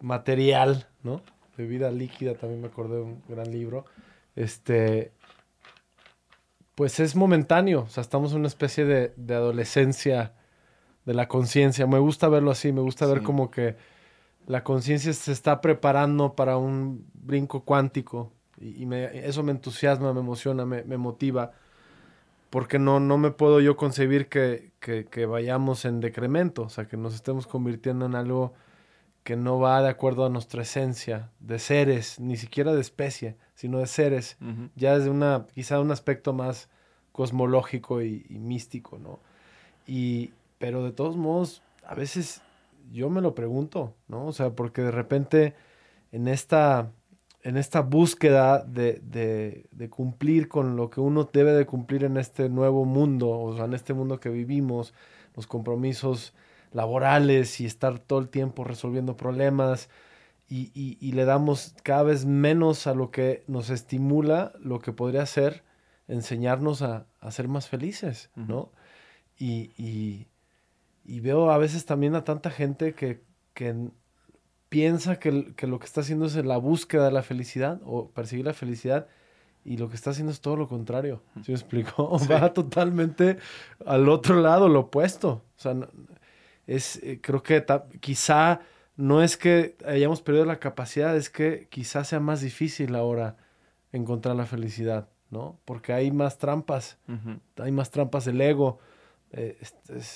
[0.05, 1.23] material, ¿no?
[1.57, 3.87] De vida líquida, también me acordé de un gran libro.
[4.37, 5.13] Este,
[6.75, 10.35] pues es momentáneo, o sea, estamos en una especie de, adolescencia
[11.07, 11.87] de la conciencia.
[11.87, 13.77] Me gusta verlo así, me gusta ver como que
[14.47, 20.67] la conciencia se está preparando para un brinco cuántico y, eso me entusiasma, me emociona,
[20.67, 21.53] me, motiva,
[22.51, 26.97] porque no, no me puedo yo concebir que, que, vayamos en decremento, o sea, que
[26.97, 28.55] nos estemos convirtiendo en algo
[29.25, 33.79] que no va de acuerdo a nuestra esencia de seres, ni siquiera de especie, sino
[33.79, 34.37] de seres,
[34.77, 36.69] ya desde una, quizá un aspecto más
[37.11, 39.21] cosmológico y, místico, ¿no?
[39.87, 42.43] Y, pero de todos modos, a veces
[42.93, 44.27] yo me lo pregunto, ¿no?
[44.27, 45.55] O sea, porque de repente
[46.13, 46.93] en esta,
[47.43, 52.19] en esta búsqueda de, de, de, cumplir con lo que uno debe de cumplir en
[52.19, 54.93] este nuevo mundo, o sea, en este mundo que vivimos,
[55.35, 56.35] los compromisos
[56.75, 59.89] laborales y estar todo el tiempo resolviendo problemas
[60.49, 65.65] y, le damos cada vez menos a lo que nos estimula lo que podría ser
[66.07, 68.71] enseñarnos a, ser más felices, ¿no?
[69.39, 70.27] Y,
[71.05, 73.23] veo a veces también a tanta gente que,
[74.69, 78.55] piensa que, lo que está haciendo es la búsqueda de la felicidad o perseguir la
[78.55, 79.07] felicidad
[79.65, 81.23] y lo que está haciendo es todo lo contrario.
[81.43, 82.19] ¿Sí me explico?
[82.31, 83.39] Va totalmente
[83.87, 85.43] al otro lado, lo opuesto.
[85.57, 85.75] O sea,
[86.67, 87.65] es, eh, creo que
[88.01, 88.61] quizá
[88.97, 93.37] no es que hayamos perdido la capacidad, es que quizá sea más difícil ahora
[93.93, 95.59] encontrar la felicidad, ¿no?
[95.65, 96.99] Porque hay más trampas,
[97.57, 98.79] hay más trampas del ego.
[99.33, 99.59] Eh,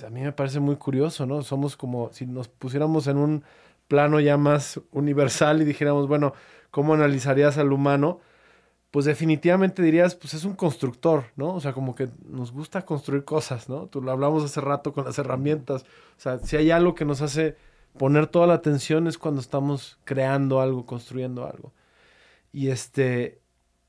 [0.07, 1.42] a mí me parece muy curioso, ¿no?
[1.42, 3.44] Somos como si nos pusiéramos en un
[3.88, 6.34] plano ya más universal y dijéramos, bueno,
[6.70, 8.20] ¿cómo analizarías al humano?
[8.91, 11.55] Pues definitivamente dirías, pues es un constructor, ¿no?
[11.55, 13.86] O sea, como que nos gusta construir cosas, ¿no?
[13.86, 15.82] Tú lo hablamos hace rato con las herramientas.
[16.16, 17.57] O sea, si hay algo que nos hace
[17.99, 21.74] poner toda la atención es cuando estamos creando algo, construyendo algo.
[22.53, 23.43] Y este,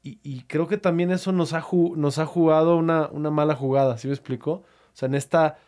[0.04, 4.52] y, creo que también eso nos ha, jugado una, una, mala jugada, ¿sí me explico?
[4.52, 5.60] O sea, en esta,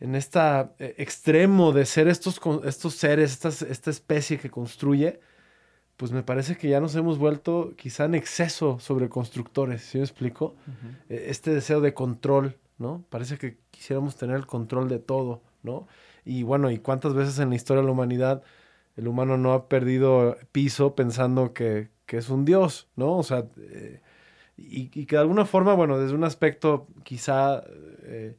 [0.00, 5.20] en esta eh, extremo de ser estos, estos seres, esta especie que construye,
[6.00, 10.04] pues me parece que ya nos hemos vuelto quizá en exceso sobre constructores, ¿sí me
[10.04, 10.54] explico?
[11.10, 13.04] E, este deseo de control, ¿no?
[13.10, 15.86] Parece que quisiéramos tener el control de todo, ¿no?
[16.24, 18.42] Y bueno, ¿y cuántas veces en la historia de la humanidad
[18.96, 23.18] el humano no ha perdido piso pensando que, que es un dios, ¿no?
[23.18, 24.00] O sea, eh,
[24.56, 27.62] y, que de alguna forma, bueno, desde un aspecto quizá
[28.04, 28.38] eh,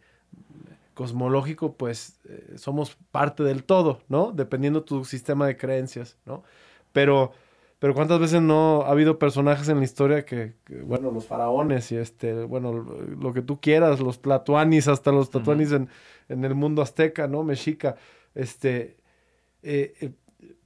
[0.96, 4.32] cosmológico, pues eh, somos parte del todo, ¿no?
[4.32, 6.44] Dependiendo tu sistema de creencias, ¿no?
[6.92, 7.34] Pero,
[7.82, 10.54] pero cuántas veces no ha habido personajes en la historia que,
[10.86, 15.72] bueno, los faraones y este, bueno, lo que tú quieras, los platuanis, hasta los tatuanis
[15.72, 15.90] en,
[16.30, 17.42] en, el mundo azteca, ¿no?
[17.42, 17.96] Mexica,
[18.36, 18.98] este,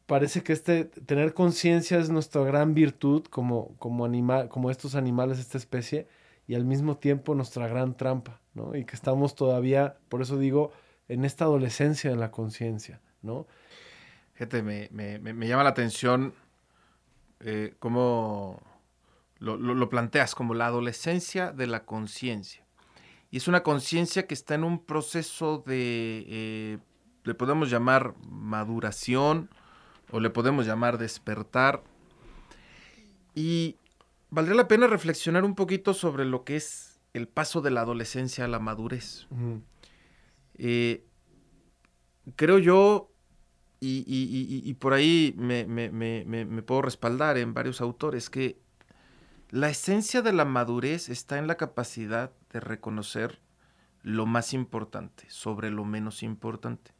[0.05, 5.39] parece que este tener conciencia es nuestra gran virtud como, como, animal, como estos animales,
[5.39, 6.09] esta especie,
[6.47, 8.75] y al mismo tiempo nuestra gran trampa, ¿no?
[8.75, 10.73] Y que estamos todavía, por eso digo,
[11.07, 13.47] en esta adolescencia de la conciencia, ¿no?
[14.33, 16.33] Gente, me, me, me, llama la atención
[17.39, 18.61] eh, cómo
[19.39, 22.65] lo, lo, planteas, como la adolescencia de la conciencia.
[23.31, 26.77] Y es una conciencia que está en un proceso de, eh,
[27.23, 29.49] le podemos llamar maduración,
[30.11, 31.83] o le podemos llamar despertar.
[33.33, 33.77] Y
[34.29, 38.45] valdría la pena reflexionar un poquito sobre lo que es el paso de la adolescencia
[38.45, 39.27] a la madurez.
[40.57, 41.05] Eh,
[42.35, 43.11] creo yo,
[43.79, 48.59] y, por ahí me, me, puedo respaldar en varios autores, que
[49.51, 53.39] la esencia de la madurez está en la capacidad de reconocer
[54.01, 56.91] lo más importante sobre lo menos importante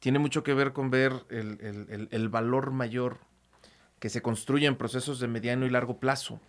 [0.00, 3.18] tiene mucho que ver con ver el, valor mayor
[3.98, 6.40] que se construye en procesos de mediano y largo plazo.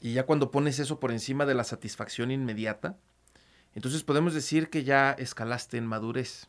[0.00, 2.96] Y ya cuando pones eso por encima de la satisfacción inmediata,
[3.74, 6.48] entonces podemos decir que ya escalaste en madurez.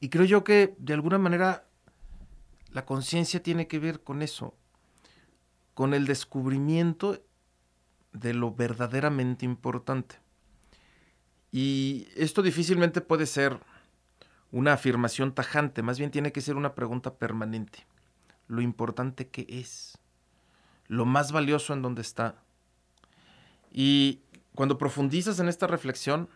[0.00, 1.66] Y creo yo que de alguna manera
[2.72, 4.54] la conciencia tiene que ver con eso,
[5.74, 7.22] con el descubrimiento
[8.12, 10.16] de lo verdaderamente importante.
[11.52, 13.60] Y esto difícilmente puede ser
[14.52, 17.86] una afirmación tajante, más bien tiene que ser una pregunta permanente.
[18.48, 19.98] Lo importante que es,
[20.86, 22.42] lo más valioso en donde está.
[23.72, 24.20] Y
[24.54, 26.28] cuando profundizas en esta reflexión,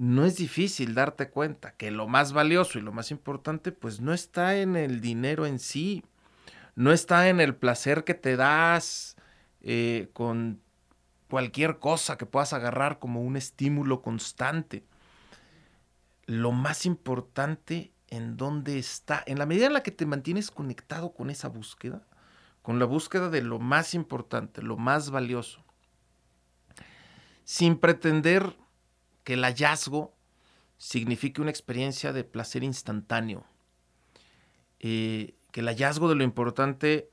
[0.00, 4.14] no es difícil darte cuenta que lo más valioso y lo más importante pues no
[4.14, 6.02] está en el dinero en sí,
[6.74, 9.16] no está en el placer que te das
[9.60, 10.62] eh, con
[11.28, 14.86] cualquier cosa que puedas agarrar como un estímulo constante.
[16.24, 21.12] Lo más importante en dónde está, en la medida en la que te mantienes conectado
[21.12, 22.06] con esa búsqueda,
[22.62, 25.62] con la búsqueda de lo más importante, lo más valioso,
[27.44, 28.56] sin pretender
[29.30, 30.12] que el hallazgo
[30.76, 33.46] signifique una experiencia de placer instantáneo,
[34.80, 37.12] eh, que el hallazgo de lo importante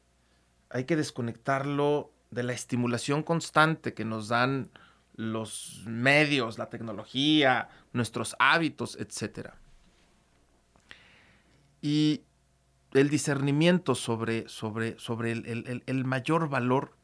[0.71, 4.71] hay que desconectarlo de la estimulación constante que nos dan
[5.13, 9.51] los medios, la tecnología, nuestros hábitos, etc.
[11.83, 12.23] Y
[12.95, 16.97] el discernimiento sobre, sobre, sobre el, mayor valor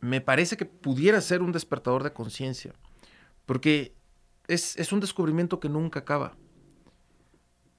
[0.00, 2.74] me parece que pudiera ser un despertador de conciencia,
[3.48, 3.94] porque
[4.46, 6.36] es, un descubrimiento que nunca acaba,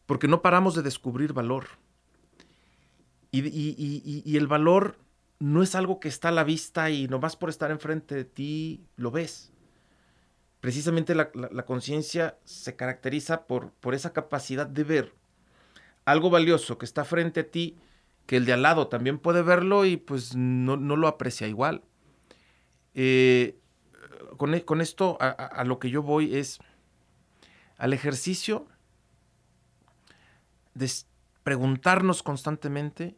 [0.07, 1.67] porque no paramos de descubrir valor.
[3.31, 3.43] Y,
[4.25, 4.97] y el valor
[5.37, 8.83] no es algo que está a la vista y nomás por estar enfrente de ti
[8.95, 9.53] lo ves.
[10.59, 11.29] Precisamente la,
[11.67, 15.13] conciencia se caracteriza por, por esa capacidad de ver
[16.03, 17.77] algo valioso que está frente a ti,
[18.25, 21.83] que el de al lado también puede verlo y pues no, lo aprecia igual.
[22.95, 23.58] Eh,
[24.37, 26.59] con, e, con, esto a, lo que yo voy es
[27.77, 28.67] al ejercicio
[30.73, 30.89] de
[31.43, 33.17] preguntarnos constantemente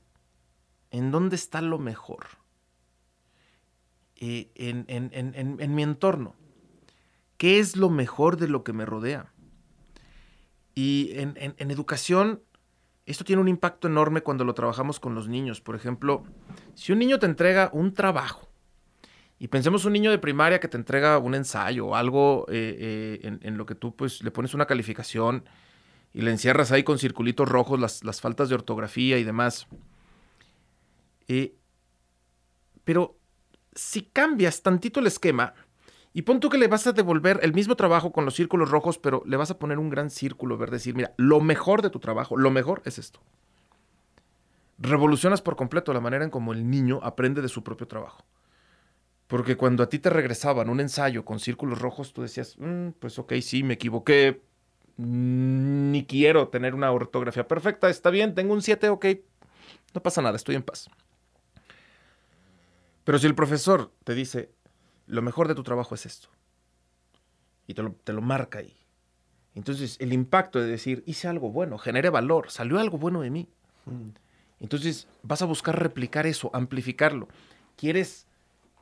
[0.92, 2.28] en dónde está lo mejor
[4.18, 6.36] eh, en, mi entorno.
[7.38, 9.34] ¿Qué es lo mejor de lo que me rodea?
[10.76, 12.44] Y en, educación,
[13.06, 15.60] esto tiene un impacto enorme cuando lo trabajamos con los niños.
[15.60, 16.24] Por ejemplo,
[16.76, 18.51] si un niño te entrega un trabajo,
[19.42, 23.40] y pensemos un niño de primaria que te entrega un ensayo o algo eh, eh,
[23.42, 25.46] en, lo que tú pues le pones una calificación
[26.14, 29.66] y le encierras ahí con circulitos rojos las, las faltas de ortografía y demás.
[31.28, 31.56] Eh,
[32.84, 33.18] pero
[33.74, 35.56] si cambias tantito el esquema
[36.14, 39.00] y pon tú que le vas a devolver el mismo trabajo con los círculos rojos,
[39.00, 41.98] pero le vas a poner un gran círculo verde, decir, mira, lo mejor de tu
[41.98, 43.20] trabajo, lo mejor es esto.
[44.78, 48.24] revolucionas por completo la manera en cómo el niño aprende de su propio trabajo.
[49.32, 53.18] Porque cuando a ti te regresaban un ensayo con círculos rojos, tú decías, "Mm, pues
[53.18, 54.42] ok, sí, me equivoqué,
[54.98, 59.06] Mm, ni quiero tener una ortografía perfecta, está bien, tengo un 7, ok,
[59.96, 60.90] no pasa nada, estoy en paz.
[63.04, 64.52] Pero si el profesor te dice,
[65.08, 66.30] lo mejor de tu trabajo es esto,
[67.66, 68.78] y te lo, te lo marca ahí,
[69.56, 73.50] entonces el impacto de decir, hice algo bueno, generé valor, salió algo bueno de mí.
[74.60, 77.28] Entonces vas a buscar replicar eso, amplificarlo.
[77.76, 78.28] ¿Quieres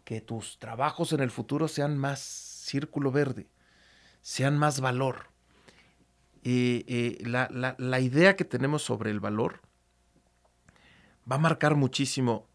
[0.09, 3.47] que tus trabajos en el futuro sean más círculo verde,
[4.23, 5.27] sean más valor?
[6.43, 9.61] Eh, eh, la, la, la idea que tenemos sobre el valor
[11.31, 12.47] va a marcar muchísimo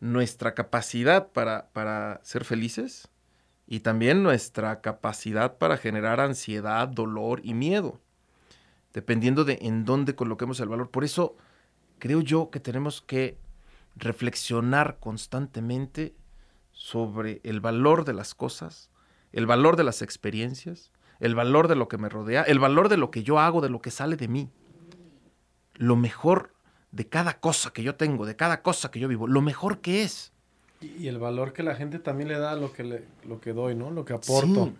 [0.00, 3.10] nuestra capacidad para, para ser felices
[3.66, 8.00] y también nuestra capacidad para generar ansiedad, dolor y miedo,
[8.94, 10.90] dependiendo de en dónde coloquemos el valor.
[10.90, 11.36] Por eso
[11.98, 13.36] creo yo que tenemos que
[13.94, 16.14] reflexionar constantemente
[16.74, 18.90] sobre el valor de las cosas,
[19.32, 22.96] el valor de las experiencias, el valor de lo que me rodea, el valor de
[22.96, 24.50] lo que yo hago, de lo que sale de mí.
[25.74, 26.52] Lo mejor
[26.90, 30.02] de cada cosa que yo tengo, de cada cosa que yo vivo, lo mejor que
[30.02, 30.32] es.
[30.80, 33.52] Y el valor que la gente también le da a lo que, le, lo que
[33.52, 33.90] doy, ¿no?
[33.90, 34.66] Lo que aporto.
[34.66, 34.74] Sí.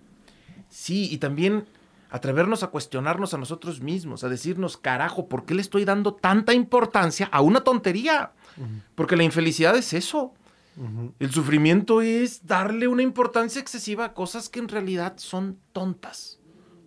[0.68, 1.66] sí, y también
[2.10, 6.52] atrevernos a cuestionarnos a nosotros mismos, a decirnos, carajo, ¿por qué le estoy dando tanta
[6.52, 8.32] importancia a una tontería?
[8.56, 8.82] Uh -huh.
[8.94, 10.34] Porque la infelicidad es eso.
[10.76, 11.12] Uh -huh.
[11.18, 16.40] El sufrimiento es darle una importancia excesiva a cosas que en realidad son tontas.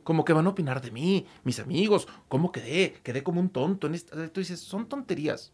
[0.04, 3.88] Como que van a opinar de mí, mis amigos, cómo quedé, quedé como un tonto.
[3.88, 4.28] En esta...
[4.30, 5.52] Tú dices, son tonterías.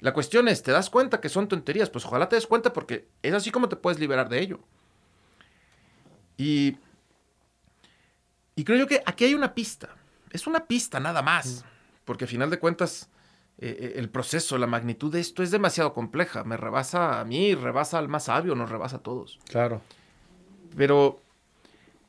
[0.00, 1.90] La cuestión es, ¿te das cuenta que son tonterías?
[1.90, 4.60] Pues ojalá te des cuenta porque es así como te puedes liberar de ello.
[6.36, 6.76] Y,
[8.56, 9.88] y creo yo que aquí hay una pista.
[10.30, 11.64] Es una pista nada más.
[12.04, 13.08] Porque a final de cuentas,
[13.58, 16.44] eh, el proceso, la magnitud de esto es demasiado compleja.
[16.44, 19.38] Me rebasa a mí, rebasa al más sabio, nos rebasa a todos.
[19.48, 19.80] Claro.
[20.76, 21.20] Pero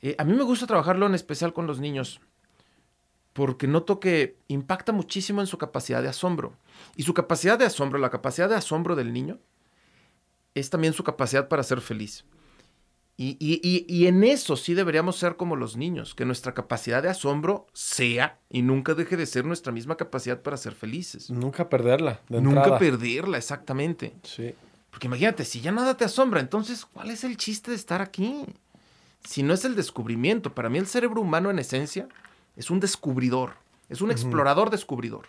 [0.02, 2.20] eh, a mí me gusta trabajarlo en especial con los niños
[3.36, 6.54] porque noto que impacta muchísimo en su capacidad de asombro.
[6.96, 9.40] Y su capacidad de asombro, la capacidad de asombro del niño,
[10.54, 12.24] es también su capacidad para ser feliz.
[13.18, 17.02] Y, y, y, y, en eso sí deberíamos ser como los niños, que nuestra capacidad
[17.02, 21.30] de asombro sea y nunca deje de ser nuestra misma capacidad para ser felices.
[21.30, 22.20] Nunca perderla.
[22.28, 22.78] nunca entrada.
[22.78, 24.14] perderla, exactamente.
[24.24, 24.54] Sí.
[24.92, 28.46] Porque imagínate, si ya nada te asombra, entonces, ¿cuál es el chiste de estar aquí?
[29.24, 32.10] Si no es el descubrimiento, para mí el cerebro humano en esencia
[32.58, 33.54] es un descubridor,
[33.88, 34.16] es un uh -huh.
[34.16, 35.28] explorador descubridor.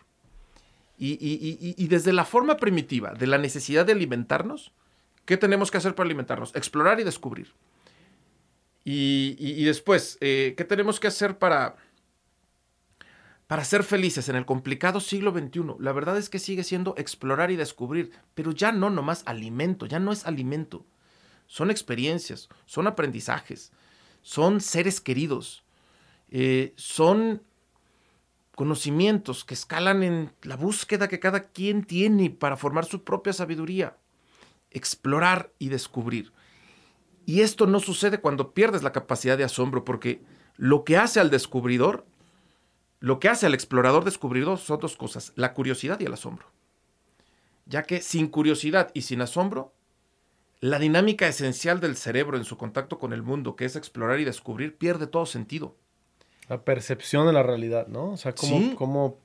[0.99, 4.73] Y, y, y, desde la forma primitiva de la necesidad de alimentarnos,
[5.27, 6.55] ¿qué tenemos que hacer para alimentarnos?
[6.55, 7.53] Explorar y descubrir.
[8.89, 11.75] Y, después, eh, ¿qué tenemos que hacer para,
[13.49, 15.75] para ser felices en el complicado siglo XXI?
[15.81, 19.99] La verdad es que sigue siendo explorar y descubrir, pero ya no nomás alimento, ya
[19.99, 20.87] no es alimento.
[21.49, 23.73] Son experiencias, son aprendizajes,
[24.23, 25.65] son seres queridos,
[26.31, 27.43] eh, son
[28.55, 33.97] conocimientos que escalan en la búsqueda que cada quien tiene para formar su propia sabiduría,
[34.71, 36.36] explorar y descubrir.
[37.27, 40.23] Y esto no sucede cuando pierdes la capacidad de asombro, porque
[40.57, 42.07] lo que hace al descubridor,
[43.01, 46.47] lo que hace al explorador descubridor son dos cosas, la curiosidad y el asombro.
[47.67, 49.75] Ya que sin curiosidad y sin asombro,
[50.61, 54.25] la dinámica esencial del cerebro en su contacto con el mundo, que es explorar y
[54.25, 55.77] descubrir, pierde todo sentido.
[56.49, 58.13] La percepción de la realidad, ¿no?
[58.13, 58.75] O sea, cómo, ¿Sí?
[58.77, 59.19] cómo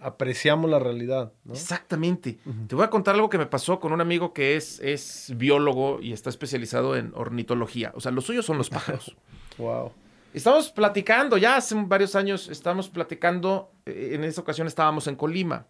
[0.00, 1.32] apreciamos la realidad.
[1.44, 1.54] ¿no?
[1.54, 2.38] Exactamente.
[2.44, 2.68] Uh -huh.
[2.68, 6.00] Te voy a contar algo que me pasó con un amigo que es, es biólogo
[6.00, 7.92] y está especializado en ornitología.
[7.94, 9.16] O sea, los suyos son los pájaros.
[9.58, 9.92] wow.
[10.34, 15.66] Estamos platicando, ya hace varios años estamos platicando, eh, en esa ocasión estábamos en Colima.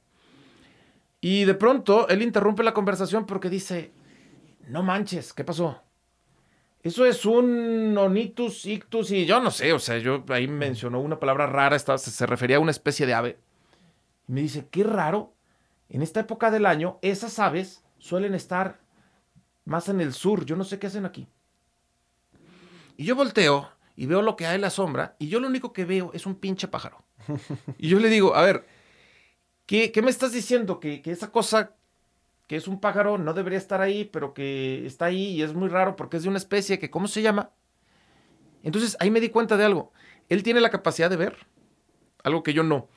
[1.21, 3.93] Y de pronto él interrumpe la conversación porque dice,
[4.69, 5.83] no manches, ¿qué pasó?
[6.83, 11.19] Eso es un onitus ictus y yo no sé, o sea, yo ahí mencionó una
[11.19, 13.39] palabra rara, estaba, se, se refería a una especie de ave.
[14.29, 15.35] Y me dice, qué raro,
[15.89, 18.81] en esta época del año esas aves suelen estar
[19.65, 21.27] más en el sur, yo no sé qué hacen aquí.
[22.97, 25.73] Y yo volteo y veo lo que hay en la sombra y yo lo único
[25.73, 27.05] que veo es un pinche pájaro.
[27.79, 28.67] y yo le digo, a ver,
[29.67, 30.79] ¿qué, qué me estás diciendo?
[30.79, 31.75] Que, que esa cosa
[32.49, 35.69] que es un pájaro, no debería estar ahí, pero que está ahí y es muy
[35.69, 37.51] raro porque es de una especie que, ¿cómo se llama?
[38.63, 39.93] Entonces ahí me di cuenta de algo.
[40.31, 41.37] Él tiene la capacidad de ver,
[42.25, 42.89] algo que yo no,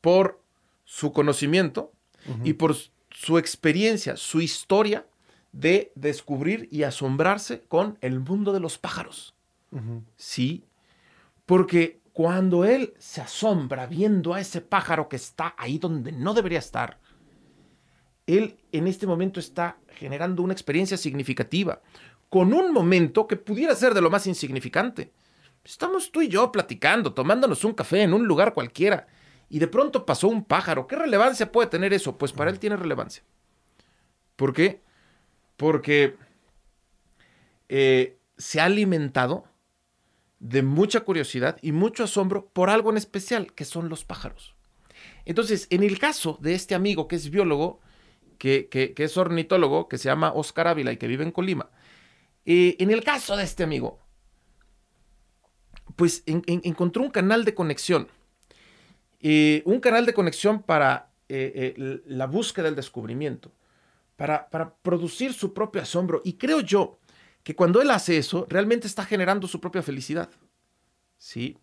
[0.00, 0.41] por
[0.84, 1.92] su conocimiento
[2.26, 2.48] uh -huh.
[2.48, 2.76] y por
[3.10, 5.06] su experiencia, su historia
[5.52, 9.34] de descubrir y asombrarse con el mundo de los pájaros.
[9.70, 10.02] Uh -huh.
[10.16, 10.64] Sí,
[11.46, 16.58] porque cuando él se asombra viendo a ese pájaro que está ahí donde no debería
[16.58, 16.98] estar,
[18.26, 21.80] él en este momento está generando una experiencia significativa,
[22.28, 25.12] con un momento que pudiera ser de lo más insignificante.
[25.64, 29.06] Estamos tú y yo platicando, tomándonos un café en un lugar cualquiera,
[29.52, 30.86] y de pronto pasó un pájaro.
[30.86, 32.16] ¿Qué relevancia puede tener eso?
[32.16, 33.22] Pues para él tiene relevancia.
[34.34, 34.80] ¿Por qué?
[35.58, 36.16] Porque
[37.68, 39.44] eh, se ha alimentado
[40.38, 44.54] de mucha curiosidad y mucho asombro por algo en especial, que son los pájaros.
[45.26, 47.80] Entonces, en el caso de este amigo que es biólogo,
[48.38, 51.68] que, es ornitólogo, que se llama Oscar Ávila y que vive en Colima,
[52.46, 54.00] eh, en el caso de este amigo,
[55.94, 58.08] pues encontró un canal de conexión,
[59.22, 63.52] eh, un canal de conexión para eh, la búsqueda del descubrimiento,
[64.16, 66.20] para, para producir su propio asombro.
[66.24, 66.98] Y creo yo
[67.42, 70.30] que cuando él hace eso, realmente está generando su propia felicidad.
[71.18, 71.56] ¿Sí?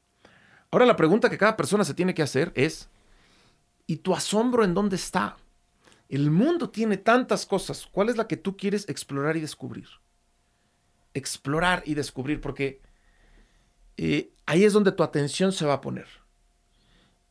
[0.72, 2.90] Ahora la pregunta que cada persona se tiene que hacer es,
[3.88, 5.38] ¿y tu asombro en dónde está?
[6.08, 7.88] El mundo tiene tantas cosas.
[7.92, 9.88] ¿Cuál es la que tú quieres explorar y descubrir?
[11.14, 12.82] Explorar y descubrir, porque
[13.98, 16.08] eh, ahí es donde tu atención se va a poner.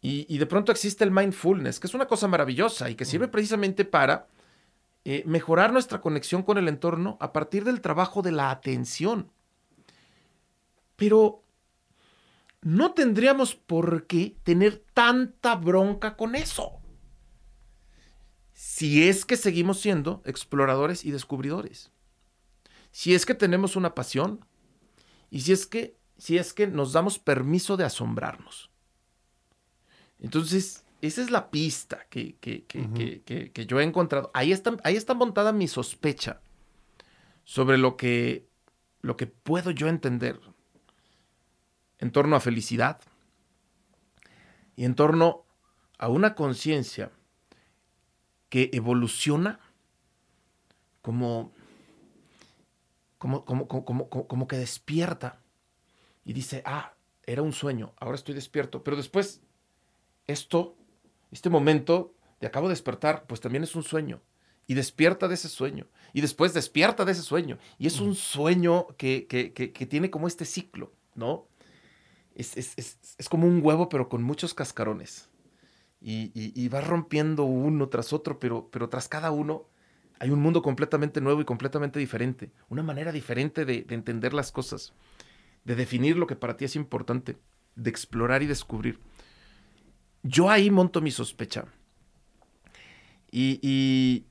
[0.01, 3.27] Y, y, de pronto existe el mindfulness, que es una cosa maravillosa y que sirve
[3.27, 4.29] precisamente para
[5.11, 9.31] eh, mejorar nuestra conexión con el entorno a partir del trabajo de la atención.
[10.97, 11.43] Pero
[12.61, 16.81] no tendríamos por qué tener tanta bronca con eso.
[18.53, 21.91] Si es que seguimos siendo exploradores y descubridores.
[22.91, 24.45] Si es que tenemos una pasión
[25.31, 28.71] y si es que si es que nos damos permiso de asombrarnos.
[30.21, 32.37] Entonces, esa es la pista que,
[33.67, 34.31] yo he encontrado.
[34.35, 36.41] Ahí está, ahí está montada mi sospecha
[37.45, 38.49] sobre lo que,
[39.01, 40.41] lo que puedo yo entender
[41.99, 43.01] en torno a felicidad
[44.77, 45.45] y en torno
[45.99, 47.11] a una conciencia
[48.49, 49.61] que evoluciona
[51.03, 51.53] como,
[53.19, 55.41] como, como, como, como que despierta
[56.25, 59.43] y dice, ah, era un sueño, ahora estoy despierto, pero después
[60.29, 60.77] esto
[61.31, 64.21] este momento de acabo de despertar, pues también es un sueño.
[64.67, 65.87] Y despierta de ese sueño.
[66.13, 67.59] Y después despierta de ese sueño.
[67.79, 69.27] Y es un sueño que,
[69.89, 71.47] tiene como este ciclo, ¿no?
[72.35, 75.31] Es, como un huevo, pero con muchos cascarones.
[76.01, 79.67] Y, va rompiendo uno tras otro, pero, pero tras cada uno
[80.21, 82.53] hay un mundo completamente nuevo y completamente diferente.
[82.69, 84.93] Una manera diferente de entender las cosas,
[85.65, 87.39] de definir lo que para ti es importante,
[87.75, 89.01] de explorar y descubrir.
[90.23, 91.67] Yo ahí monto mi sospecha.
[93.31, 94.25] Y,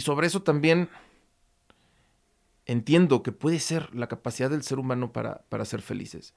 [0.00, 0.88] sobre eso también
[2.66, 6.34] entiendo que puede ser la capacidad del ser humano para, ser felices.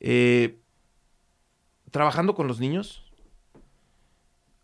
[0.00, 0.58] Eh,
[1.90, 3.04] trabajando con los niños,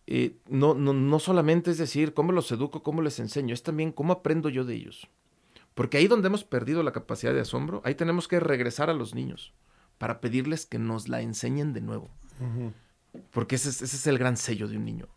[0.06, 3.92] eh, no, no, no, solamente es decir cómo los educo, cómo les enseño, es también
[3.92, 5.08] cómo aprendo yo de ellos.
[5.74, 9.14] Porque ahí donde hemos perdido la capacidad de asombro, ahí tenemos que regresar a los
[9.14, 9.52] niños
[9.98, 12.10] para pedirles que nos la enseñen de nuevo.
[13.30, 15.08] Porque ese es, el gran sello de un niño,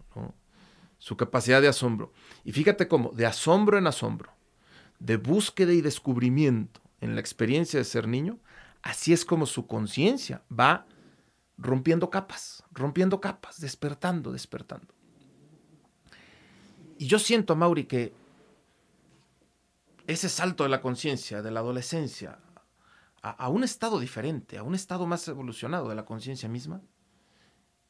[0.97, 2.11] su capacidad de asombro.
[2.43, 4.31] Y fíjate cómo, de asombro en asombro,
[4.99, 8.39] de búsqueda y descubrimiento en la experiencia de ser niño,
[8.81, 10.85] así es como su conciencia va
[11.57, 14.93] rompiendo capas, rompiendo capas, despertando, despertando.
[16.97, 18.13] Y yo siento, Mauri, que
[20.07, 22.39] ese salto de la conciencia, de la adolescencia,
[23.21, 26.81] a, un estado diferente, a un estado más evolucionado de la conciencia misma,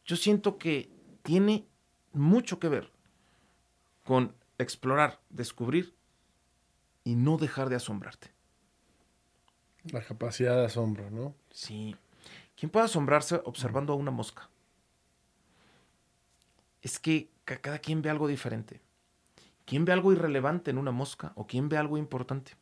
[0.05, 0.89] yo siento que
[1.23, 1.67] tiene
[2.11, 2.91] mucho que ver
[4.03, 5.95] con explorar, descubrir
[7.03, 8.31] y no dejar de asombrarte.
[9.91, 11.35] La capacidad de asombro, ¿no?
[11.51, 11.95] Sí.
[12.55, 14.49] ¿Quién puede asombrarse observando a una mosca?
[16.81, 18.81] Es que cada quien ve algo diferente.
[19.65, 22.53] ¿Quién ve algo irrelevante en una mosca o quién ve algo importante?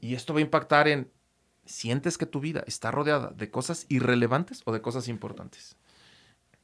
[0.00, 1.10] Y esto va a impactar en
[1.70, 5.76] sientes que tu vida está rodeada de cosas irrelevantes o de cosas importantes.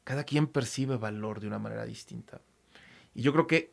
[0.04, 2.40] Cada quien percibe valor de una manera distinta.
[3.14, 3.72] Y yo creo que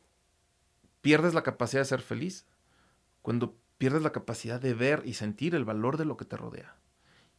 [1.01, 2.45] pierdes la capacidad de ser feliz
[3.21, 6.75] cuando pierdes la capacidad de ver y sentir el valor de lo que te rodea.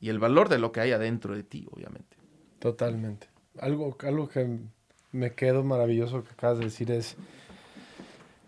[0.00, 2.16] Y el valor de lo que hay adentro de ti, obviamente.
[2.58, 3.28] Totalmente.
[3.58, 4.58] Algo, algo que
[5.12, 7.16] me quedo maravilloso que acabas de decir es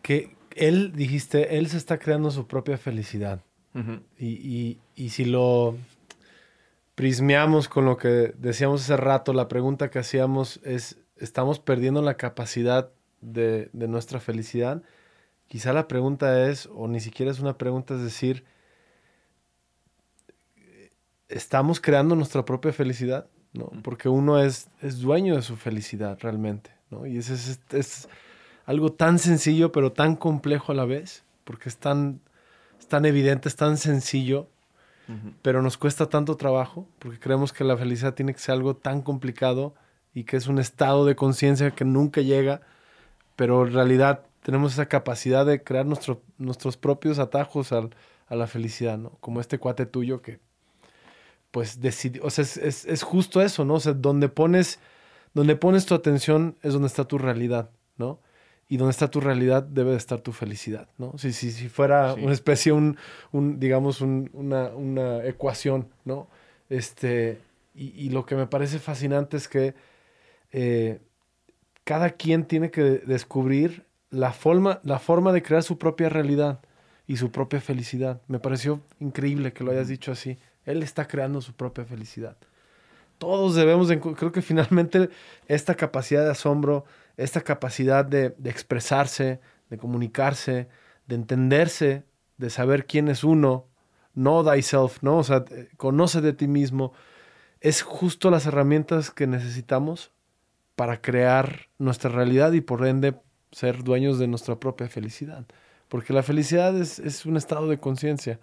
[0.03, 3.43] que él, dijiste, él se está creando su propia felicidad
[4.19, 4.79] y,
[5.11, 5.77] si lo
[6.95, 12.17] prismeamos con lo que decíamos hace rato, la pregunta que hacíamos es, ¿estamos perdiendo la
[12.17, 12.91] capacidad
[13.21, 14.83] de, nuestra felicidad?
[15.49, 18.45] Quizá la pregunta es, o ni siquiera es una pregunta, es decir,
[21.29, 23.27] ¿estamos creando nuestra propia felicidad?
[23.53, 23.71] ¿no?
[23.83, 27.07] Porque uno es, es dueño de su felicidad realmente, ¿no?
[27.07, 28.09] Y ese es,
[28.65, 32.21] algo tan sencillo pero tan complejo a la vez, porque es tan,
[32.87, 34.49] es tan evidente, es tan sencillo,
[35.43, 39.03] pero nos cuesta tanto trabajo, porque creemos que la felicidad tiene que ser algo tan
[39.03, 39.75] complicado
[40.15, 42.61] y que es un estado de conciencia que nunca llega,
[43.35, 47.91] pero en realidad tenemos esa capacidad de crear nuestro, nuestros propios atajos al,
[48.29, 49.19] a la felicidad, ¿no?
[49.19, 50.39] Como este cuate tuyo que,
[51.51, 53.75] pues, decidió, o sea, es, es, justo eso, ¿no?
[53.75, 54.79] O sea, donde pones,
[55.35, 58.21] donde pones tu atención es donde está tu realidad, ¿no?
[58.69, 61.17] Y donde está tu realidad debe de estar tu felicidad, ¿no?
[61.19, 62.97] Si, si, si fuera una especie, un,
[63.31, 66.29] un digamos, un, una, una, ecuación, ¿no?
[66.69, 67.39] Este,
[67.75, 69.75] y, y, lo que me parece fascinante es que
[70.51, 71.01] eh,
[71.85, 76.61] cada quien tiene que descubrir la forma, la forma de crear su propia realidad
[77.07, 78.21] y su propia felicidad.
[78.27, 80.39] Me pareció increíble que lo hayas dicho así.
[80.65, 82.37] Él está creando su propia felicidad.
[83.19, 85.11] Todos debemos, de, creo que finalmente
[85.47, 86.85] esta capacidad de asombro,
[87.17, 89.41] esta capacidad de, de expresarse,
[89.71, 90.69] de comunicarse,
[91.07, 92.05] de entenderse,
[92.37, 93.67] de saber quién es uno,
[94.15, 95.19] know thyself, ¿no?
[95.19, 95.45] O sea,
[95.77, 96.93] conoce de ti mismo,
[97.61, 100.13] es justo las herramientas que necesitamos
[100.75, 103.15] para crear nuestra realidad y por ende
[103.51, 105.47] ser dueños de nuestra propia felicidad.
[105.89, 108.41] Porque la felicidad es, es un estado de conciencia.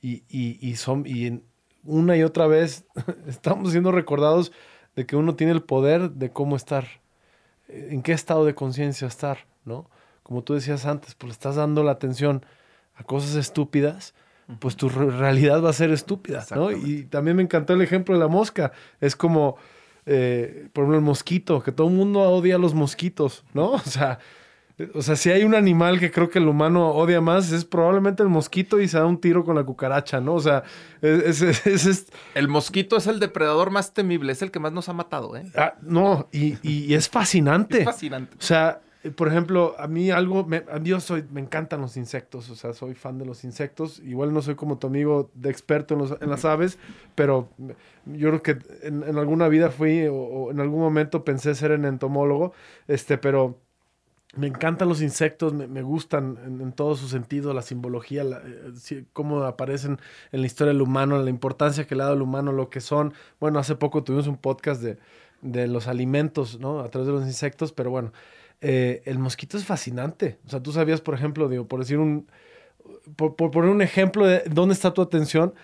[0.00, 1.42] y, y, y, son, y
[1.84, 2.84] una y otra vez
[3.26, 4.52] estamos siendo recordados
[4.96, 6.98] de que uno tiene el poder de cómo estar, eh,
[7.68, 9.88] en qué estado de conciencia estar, ¿no?
[10.22, 12.44] Como tú decías antes, pues estás dando la atención
[12.94, 14.14] a cosas estúpidas,
[14.58, 16.70] pues tu realidad va a ser estúpida, ¿no?
[16.70, 18.72] Y también me encantó el ejemplo de la mosca.
[19.00, 19.56] Es como
[20.10, 23.72] eh, por ejemplo, el mosquito, que todo el mundo odia a los mosquitos, ¿no?
[23.72, 24.18] O sea,
[24.94, 28.22] o sea, si hay un animal que creo que el humano odia más, es probablemente
[28.22, 30.34] el mosquito y se da un tiro con la cucaracha, ¿no?
[30.34, 30.62] O sea,
[31.02, 34.92] es, es, El mosquito es el depredador más temible, es el que más nos ha
[34.92, 35.50] matado, ¿eh?
[35.56, 37.80] Ah, no, y, y, es fascinante.
[37.80, 38.36] Es fascinante.
[38.38, 42.50] O sea, eh, por ejemplo, a mí algo, me, yo soy, me encantan los insectos,
[42.50, 44.00] o sea, soy fan de los insectos.
[44.00, 46.78] Igual no soy como tu amigo de experto en, los, en las aves,
[47.14, 47.48] pero
[48.06, 52.52] yo creo que en, alguna vida fui o, en algún momento pensé ser en entomólogo,
[52.88, 53.58] este, pero
[54.38, 59.98] me encantan los insectos, me, gustan en, todo su sentido, la simbología, eh, cómo aparecen
[60.32, 62.80] en la historia del humano, la importancia que le ha dado al humano, lo que
[62.80, 63.12] son.
[63.40, 64.98] Bueno, hace poco tuvimos un podcast de,
[65.42, 66.80] de los alimentos, ¿no?
[66.80, 68.12] A través de los insectos, pero bueno.
[68.60, 70.38] Eh, el mosquito es fascinante.
[70.46, 72.26] O sea, tú sabías, por ejemplo, digo, por decir un,
[73.16, 75.54] por, poner un ejemplo de dónde está tu atención,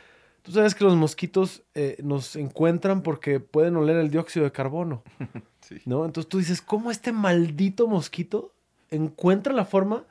[0.42, 5.02] tú sabes que los mosquitos eh, nos encuentran porque pueden oler el dióxido de carbono.
[5.86, 6.04] ¿No?
[6.04, 8.53] Entonces tú dices, ¿cómo este maldito mosquito
[8.94, 10.04] encuentra la forma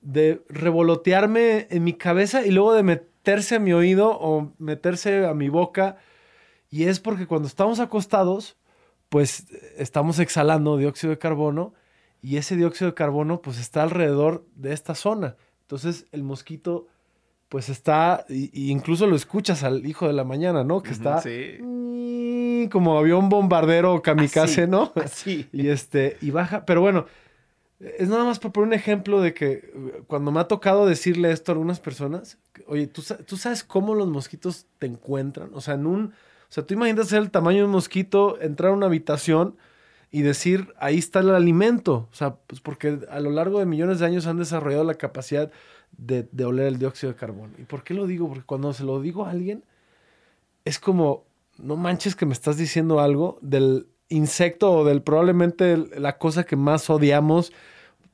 [0.00, 5.34] de revolotearme en mi cabeza y luego de meterse a mi oído o meterse a
[5.34, 5.96] mi boca?
[6.70, 8.56] Y es porque cuando estamos acostados,
[9.08, 11.74] pues estamos exhalando dióxido de carbono
[12.22, 15.36] y ese dióxido de carbono pues está alrededor de esta zona.
[15.62, 16.86] Entonces el mosquito
[17.48, 20.82] pues está, y, incluso lo escuchas al hijo de la mañana, ¿no?
[20.82, 21.22] Que está
[22.70, 24.92] como avión bombardero kamikaze, ¿no?
[25.12, 25.46] Sí.
[25.52, 27.04] Y este, y baja, pero bueno,
[27.98, 31.32] es nada más por poner un ejemplo de que uh, cuando me ha tocado decirle
[31.32, 35.50] esto a algunas personas, oye, ¿tú, ¿tú sabes cómo los mosquitos te encuentran?
[35.54, 36.12] O sea, en un, o
[36.48, 39.56] sea, tú imaginas el tamaño de un mosquito, entrar a una habitación,
[40.14, 42.06] y decir, ahí está el alimento.
[42.12, 45.50] O sea, pues porque a lo largo de millones de años han desarrollado la capacidad
[45.96, 47.54] de, oler el dióxido de carbono.
[47.58, 48.28] ¿Y por qué lo digo?
[48.28, 49.64] Porque cuando se lo digo a alguien,
[50.66, 51.24] es como,
[51.56, 56.56] no manches que me estás diciendo algo del insecto o del probablemente la cosa que
[56.56, 57.50] más odiamos.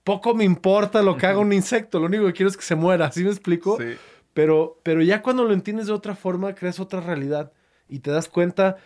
[0.08, 2.74] Poco me importa lo que haga un insecto, lo único que quiero es que se
[2.74, 3.76] muera, ¿sí me explico?
[3.78, 3.96] Sí.
[4.34, 7.52] Pero, pero ya cuando lo entiendes de otra forma, creas otra realidad
[7.88, 8.76] y te das cuenta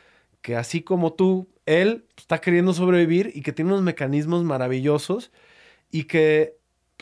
[0.41, 5.31] que así como tú él está queriendo sobrevivir y que tiene unos mecanismos maravillosos
[5.91, 6.57] y que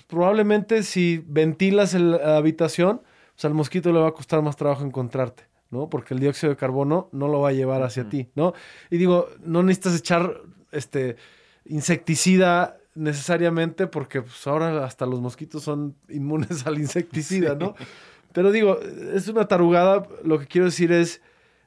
[0.06, 3.02] probablemente si ventilas la habitación,
[3.34, 5.88] pues al mosquito le va a costar más trabajo encontrarte, ¿no?
[5.88, 8.52] Porque el dióxido de carbono no lo va a llevar hacia ti, ¿no?
[8.90, 10.42] Y digo, no necesitas echar
[10.72, 11.16] este
[11.64, 17.74] insecticida necesariamente porque pues, ahora hasta los mosquitos son inmunes al insecticida, ¿no?
[18.32, 21.20] Pero digo, es una tarugada, lo que quiero decir es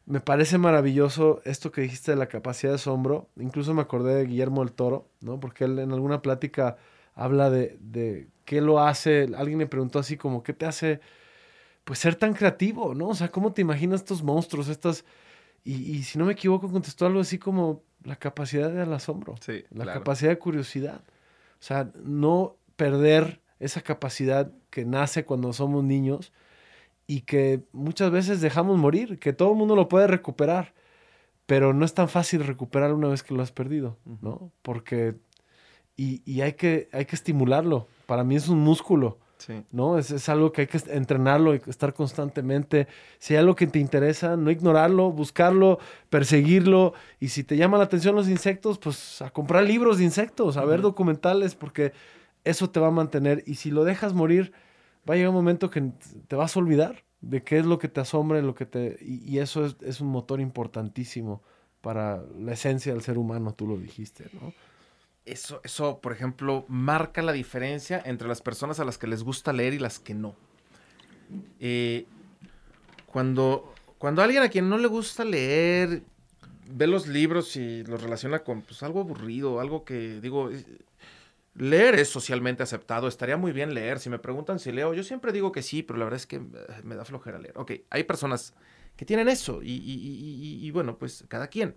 [0.05, 3.29] me parece maravilloso esto que dijiste de la capacidad de asombro.
[3.37, 5.39] Incluso me acordé de Guillermo el Toro, ¿no?
[5.39, 6.77] Porque él en alguna plática
[7.15, 9.29] habla de, de qué lo hace.
[9.35, 10.99] Alguien me preguntó así como, ¿qué te hace
[11.83, 13.09] pues ser tan creativo, ¿no?
[13.09, 15.05] O sea, ¿cómo te imaginas estos monstruos, estas...
[15.65, 19.35] Y, si no me equivoco, contestó algo así como la capacidad del asombro.
[19.39, 21.01] Sí, la capacidad de curiosidad.
[21.63, 26.33] O sea, no perder esa capacidad que nace cuando somos niños
[27.07, 30.73] y que muchas veces dejamos morir, que todo el mundo lo puede recuperar,
[31.45, 34.51] pero no es tan fácil recuperar una vez que lo has perdido, ¿no?
[34.61, 35.15] Porque,
[35.95, 37.87] y, hay, que, hay que estimularlo.
[38.07, 39.17] Para mí es un músculo.
[39.71, 39.97] ¿No?
[39.97, 42.87] Es, es, algo que hay que entrenarlo y estar constantemente.
[43.19, 45.79] Si hay algo que te interesa, no ignorarlo, buscarlo,
[46.09, 46.93] perseguirlo.
[47.19, 50.65] Y si te llama la atención los insectos, pues a comprar libros de insectos, a
[50.65, 51.93] ver documentales, porque
[52.43, 53.43] eso te va a mantener.
[53.45, 54.53] Y si lo dejas morir,
[55.09, 55.91] va a llegar un momento que
[56.27, 59.39] te vas a olvidar de qué es lo que te asombra, lo que te, y,
[59.39, 61.41] eso es, es, un motor importantísimo
[61.79, 64.53] para la esencia del ser humano, tú lo dijiste, ¿no?
[65.25, 69.53] Eso, eso, por ejemplo, marca la diferencia entre las personas a las que les gusta
[69.53, 70.35] leer y las que no.
[71.59, 72.05] Eh,
[73.05, 76.03] cuando, cuando alguien a quien no le gusta leer
[76.69, 80.49] ve los libros y los relaciona con pues, algo aburrido, algo que digo,
[81.55, 83.99] Leer es socialmente aceptado, estaría muy bien leer.
[83.99, 86.37] Si me preguntan si leo, yo siempre digo que sí, pero la verdad es que
[86.37, 86.41] eh,
[86.83, 87.55] me da flojera leer.
[87.57, 88.55] Ok, hay personas
[88.95, 89.71] que tienen eso y,
[90.61, 91.75] y, bueno, pues cada quien.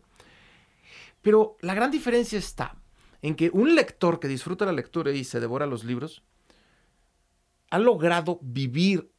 [1.21, 2.77] Pero la gran diferencia está
[3.23, 6.23] en que un lector que disfruta la lectura y se devora los libros,
[7.71, 9.11] ha logrado vivir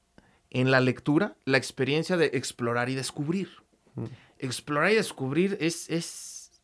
[0.50, 3.50] en la lectura la experiencia de explorar y descubrir.
[3.96, 4.06] Mm.
[4.40, 6.62] Explorar y descubrir es, es,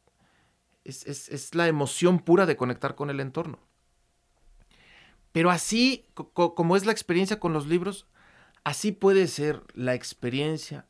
[0.84, 3.60] es, es la emoción pura de conectar con el entorno.
[5.32, 8.06] Pero así como es la experiencia con los libros,
[8.64, 10.86] así puede ser la experiencia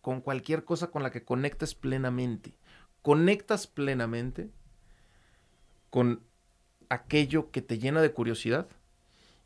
[0.00, 2.56] con cualquier cosa con la que conectes plenamente.
[3.02, 4.50] Conectas plenamente
[5.92, 6.22] con
[6.88, 8.66] aquello que te llena de curiosidad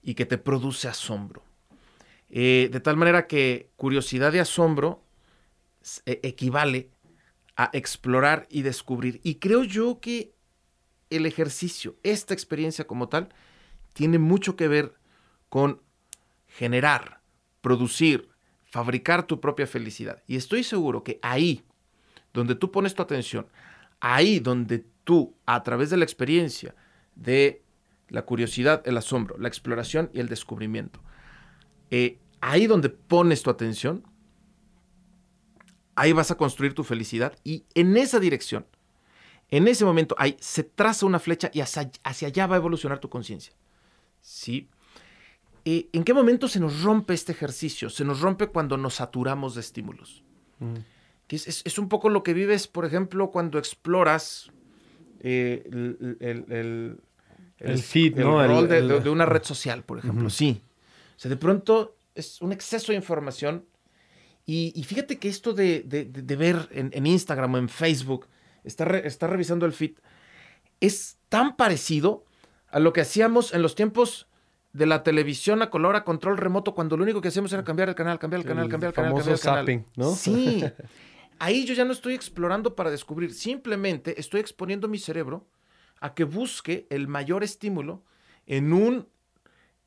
[0.00, 1.42] y que te produce asombro.
[2.30, 5.02] Eh, de tal manera que curiosidad y asombro
[6.06, 6.88] e, equivale
[7.56, 9.20] a explorar y descubrir.
[9.24, 10.34] Y creo yo que
[11.10, 13.30] el ejercicio, esta experiencia como tal,
[13.92, 14.94] tiene mucho que ver
[15.48, 15.82] con
[16.46, 17.22] generar,
[17.60, 18.28] producir,
[18.70, 20.22] fabricar tu propia felicidad.
[20.28, 21.64] Y estoy seguro que ahí,
[22.32, 23.48] donde tú pones tu atención,
[24.00, 26.74] ahí donde tú, a través de la experiencia,
[27.14, 27.62] de
[28.08, 31.00] la curiosidad, el asombro, la exploración y el descubrimiento,
[31.90, 34.04] eh, ahí donde pones tu atención,
[35.94, 38.66] ahí vas a construir tu felicidad y en esa dirección,
[39.50, 43.08] en ese momento, ahí se traza una flecha y hacia allá va a evolucionar tu
[43.08, 43.54] conciencia.
[44.20, 44.68] ¿sí?
[45.64, 47.90] Eh, ¿En qué momento se nos rompe este ejercicio?
[47.90, 50.24] Se nos rompe cuando nos saturamos de estímulos.
[50.58, 50.74] Mm.
[51.26, 54.52] Que es, un poco lo que vives, por ejemplo, cuando exploras
[55.20, 55.64] eh,
[56.20, 56.98] el,
[57.58, 60.30] el, feed, rol de, una red social, por ejemplo.
[60.30, 60.60] Sí.
[61.16, 63.64] O sea, de pronto es un exceso de información.
[64.48, 65.82] Y, fíjate que esto de,
[66.38, 68.28] ver en, Instagram o en Facebook,
[68.62, 69.94] estar, está revisando el feed,
[70.80, 72.24] es tan parecido
[72.68, 74.28] a lo que hacíamos en los tiempos
[74.72, 77.88] de la televisión a color a control remoto cuando lo único que hacíamos era cambiar
[77.88, 80.14] el canal, cambiar el canal, cambiar el canal, cambiar el zapping, ¿no?
[80.14, 80.62] Sí.
[81.38, 85.46] Ahí yo ya no estoy explorando para descubrir, simplemente estoy exponiendo mi cerebro
[86.00, 88.02] a que busque el mayor estímulo
[88.46, 89.06] en un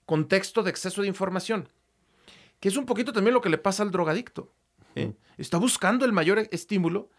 [0.05, 1.69] contexto de exceso de información,
[2.59, 4.51] que es un poquito también lo que le pasa al drogadicto.
[4.95, 5.13] ¿eh?
[5.37, 7.09] Está buscando el mayor estímulo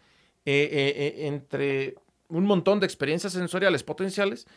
[0.45, 1.95] eh, eh, entre
[2.27, 4.47] un montón de experiencias sensoriales potenciales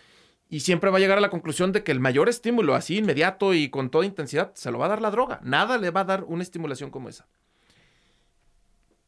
[0.49, 3.55] y siempre va a llegar a la conclusión de que el mayor estímulo, así inmediato
[3.55, 5.41] y con toda intensidad, se lo va a dar la droga.
[5.43, 7.27] Nada le va a dar una estimulación como esa.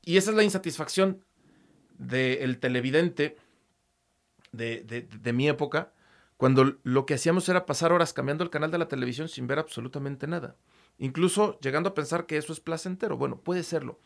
[0.07, 1.25] Y esa es la insatisfacción
[1.99, 3.37] del televidente
[4.53, 5.93] de, mi época,
[6.37, 9.59] cuando lo que hacíamos era pasar horas cambiando el canal de la televisión sin ver
[9.59, 10.55] absolutamente nada.
[10.99, 13.17] Incluso llegando a pensar que eso es placentero.
[13.17, 13.99] Bueno, puede serlo.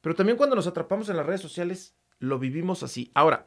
[0.00, 3.10] Pero también cuando nos atrapamos en las redes sociales, lo vivimos así.
[3.12, 3.44] Ahora,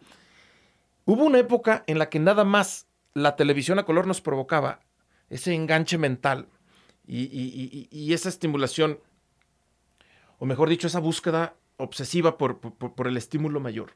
[1.04, 4.82] hubo una época en la que nada más la televisión a color nos provocaba
[5.30, 6.48] ese enganche mental
[7.08, 9.00] y, esa estimulación,
[10.38, 13.94] o mejor dicho, esa búsqueda obsesiva por, por, el estímulo mayor.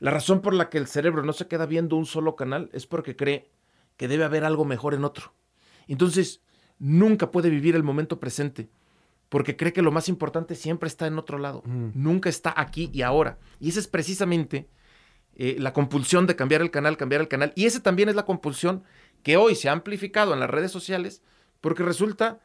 [0.00, 2.86] La razón por la que el cerebro no se queda viendo un solo canal es
[2.86, 3.50] porque cree
[3.96, 5.32] que debe haber algo mejor en otro.
[5.86, 6.42] Entonces,
[6.78, 8.68] nunca puede vivir el momento presente,
[9.28, 11.90] porque cree que lo más importante siempre está en otro lado, mm.
[11.94, 13.38] nunca está aquí y ahora.
[13.60, 14.68] Y esa es precisamente
[15.36, 17.52] eh, la compulsión de cambiar el canal, cambiar el canal.
[17.54, 18.84] Y esa también es la compulsión
[19.22, 21.22] que hoy se ha amplificado en las redes sociales,
[21.60, 22.40] porque resulta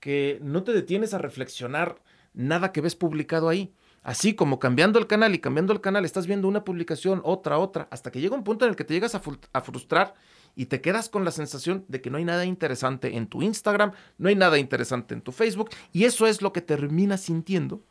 [0.00, 2.02] que no te detienes a reflexionar
[2.34, 3.72] nada que ves publicado ahí.
[4.04, 7.88] Así como cambiando el canal y cambiando el canal, estás viendo una publicación, otra, otra,
[7.90, 10.14] hasta que llega un punto en el que te llegas a, frustrar
[10.54, 13.92] y te quedas con la sensación de que no hay nada interesante en tu Instagram,
[14.18, 17.82] no hay nada interesante en tu Facebook, y eso es lo que terminas sintiendo,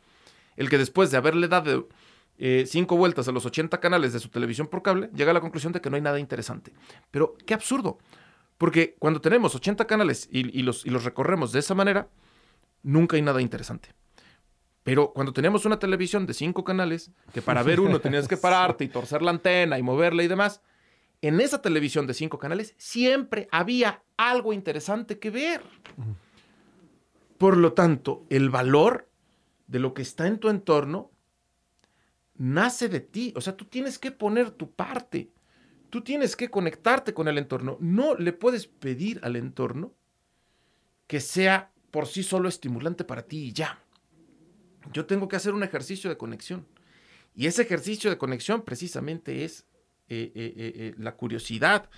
[0.56, 1.90] el que después de haberle dado
[2.38, 5.42] eh, cinco vueltas a los 80 canales de su televisión por cable, llega a la
[5.42, 6.74] conclusión de que no hay nada interesante.
[7.10, 7.98] Pero qué absurdo,
[8.60, 12.08] porque cuando tenemos 80 canales y los recorremos de esa manera,
[12.84, 13.96] nunca hay nada interesante.
[14.84, 18.84] Pero cuando tenemos una televisión de cinco canales, que para ver uno tenías que pararte
[18.84, 20.62] y torcer la antena y moverla y demás,
[21.22, 25.62] en esa televisión de cinco canales siempre había algo interesante que ver.
[27.38, 29.10] Por lo tanto, el valor
[29.68, 31.12] de lo que está en tu entorno
[32.36, 33.34] nace de ti.
[33.38, 35.32] O sea, tú tienes que poner tu parte.
[35.90, 37.78] Tú tienes que conectarte con el entorno.
[37.80, 39.94] No le puedes pedir al entorno
[41.08, 43.83] que sea por sí solo estimulante para ti y ya.
[44.92, 46.66] Yo tengo que hacer un ejercicio de conexión.
[47.36, 49.66] Y ese ejercicio de conexión precisamente es
[50.10, 51.90] eh, eh, eh, la curiosidad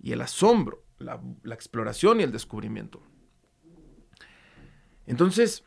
[0.00, 1.20] y el asombro, la,
[1.54, 3.02] exploración y el descubrimiento.
[5.06, 5.64] Entonces,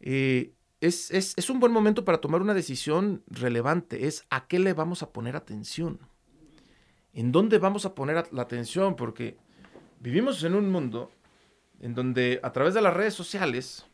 [0.00, 5.02] es, es, un buen momento para tomar una decisión relevante, es a qué le vamos
[5.02, 6.00] a poner atención.
[7.12, 8.96] ¿En dónde vamos a poner la atención?
[8.96, 9.36] Porque
[10.00, 11.12] vivimos en un mundo
[11.80, 13.86] en donde a través de las redes sociales,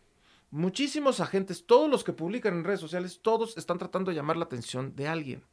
[0.50, 4.44] muchísimos agentes, todos los que publican en redes sociales, todos están tratando de llamar la
[4.44, 5.44] atención de alguien.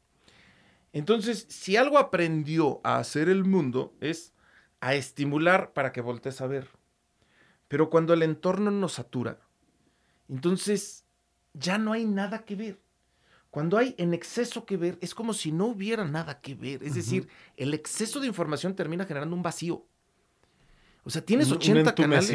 [0.93, 4.33] Entonces, si algo aprendió a hacer el mundo es
[4.79, 6.69] a estimular para que voltees a ver.
[7.67, 9.39] Pero cuando el entorno nos satura,
[10.29, 11.05] entonces
[11.53, 12.79] ya no hay nada que ver.
[13.49, 16.83] Cuando hay en exceso que ver, es como si no hubiera nada que ver.
[16.83, 19.85] Es decir, el exceso de información termina generando un vacío.
[21.07, 22.29] O sea, tienes 80 un canales.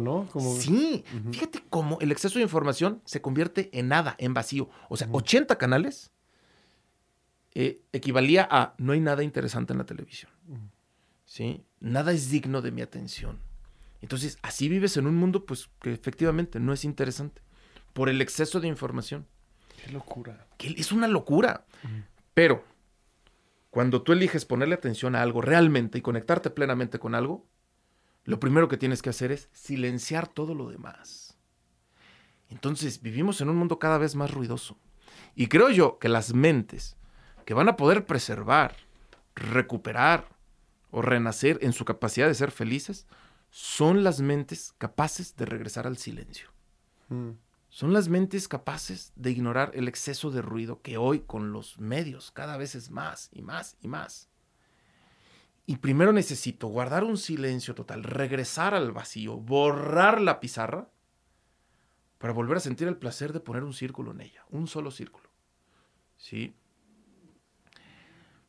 [0.00, 0.26] ¿no?
[0.58, 4.70] Sí, fíjate cómo el exceso de información se convierte en nada, en vacío.
[4.88, 6.10] O sea, 80 canales
[7.54, 10.32] eh, equivalía a no hay nada interesante en la televisión.
[11.26, 11.66] ¿Sí?
[11.80, 13.40] Nada es digno de mi atención.
[14.00, 17.42] Entonces, así vives en un mundo pues que efectivamente no es interesante
[17.92, 19.26] por el exceso de información.
[19.84, 20.46] Qué locura.
[20.56, 21.66] Que es una locura.
[22.32, 22.64] Pero
[23.68, 27.44] cuando tú eliges ponerle atención a algo realmente y conectarte plenamente con algo,
[28.24, 31.36] lo primero que tienes que hacer es silenciar todo lo demás.
[32.48, 34.78] Entonces vivimos en un mundo cada vez más ruidoso.
[35.34, 36.96] Y creo yo que las mentes
[37.44, 38.76] que van a poder preservar,
[39.34, 40.28] recuperar
[40.90, 43.06] o renacer en su capacidad de ser felices
[43.50, 46.50] son las mentes capaces de regresar al silencio.
[47.08, 47.30] Mm.
[47.68, 52.30] Son las mentes capaces de ignorar el exceso de ruido que hoy con los medios
[52.30, 54.28] cada vez es más y más y más.
[55.66, 60.90] Y primero necesito guardar un silencio total, regresar al vacío, borrar la pizarra
[62.18, 65.30] para volver a sentir el placer de poner un círculo en ella, un solo círculo.
[66.16, 66.54] ¿Sí?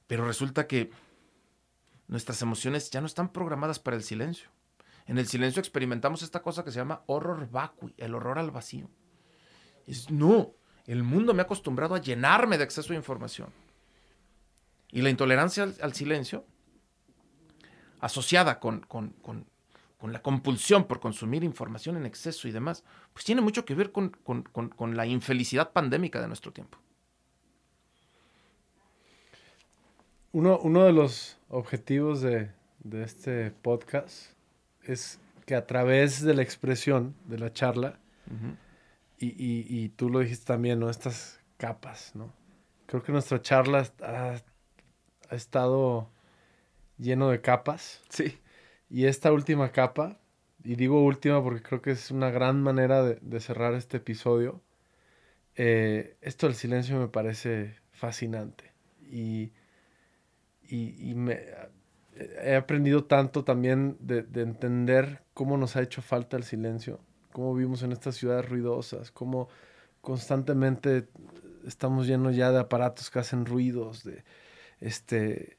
[0.07, 0.91] Pero resulta que
[2.07, 4.49] nuestras emociones ya no están programadas para el silencio.
[5.07, 8.89] En el silencio experimentamos esta cosa que se llama horror vacui, el horror al vacío.
[9.85, 10.53] Es, no,
[10.85, 13.49] el mundo me ha acostumbrado a llenarme de exceso de información.
[14.91, 16.45] Y la intolerancia al, silencio,
[18.05, 19.13] asociada con, con,
[20.01, 24.95] la compulsión por consumir información en exceso y demás, pues tiene mucho que ver con
[24.95, 26.77] la infelicidad pandémica de nuestro tiempo.
[30.35, 32.51] Uno, de los objetivos de,
[32.91, 34.33] este podcast
[34.83, 37.99] es que a través de la expresión, de la charla,
[39.17, 40.89] y, tú lo dijiste también, ¿no?
[40.89, 42.33] Estas capas, ¿no?
[42.85, 44.41] Creo que nuestra charla ha,
[45.33, 46.09] estado
[46.97, 48.01] lleno de capas.
[48.09, 48.39] Sí.
[48.89, 50.19] Y esta última capa,
[50.63, 54.61] y digo última porque creo que es una gran manera de, cerrar este episodio,
[55.55, 58.71] eh, esto del silencio me parece fascinante.
[59.01, 59.51] Y
[60.69, 61.41] y, me,
[62.41, 66.99] he aprendido tanto también de, entender cómo nos ha hecho falta el silencio,
[67.31, 69.49] cómo vivimos en estas ciudades ruidosas, cómo
[70.01, 71.07] constantemente
[71.65, 74.23] estamos llenos ya de aparatos que hacen ruidos, de
[74.79, 75.57] este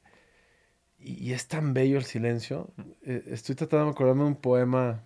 [0.99, 2.69] y, es tan bello el silencio.
[3.03, 5.03] Eh, estoy tratando de acordarme de un poema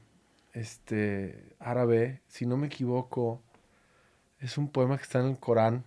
[0.53, 3.41] este árabe, si no me equivoco,
[4.39, 5.85] es un poema que está en el Corán,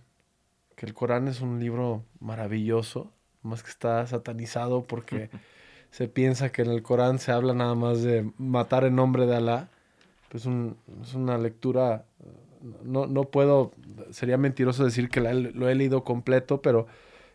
[0.75, 3.11] que el Corán es un libro maravilloso
[3.45, 5.29] más que está satanizado porque
[5.91, 9.35] se piensa que en el Corán se habla nada más de matar en nombre de
[9.35, 9.69] Alá.
[10.29, 12.05] Pues es una lectura,
[12.83, 13.71] no, no, puedo,
[14.09, 16.87] sería mentiroso decir que lo he leído completo, pero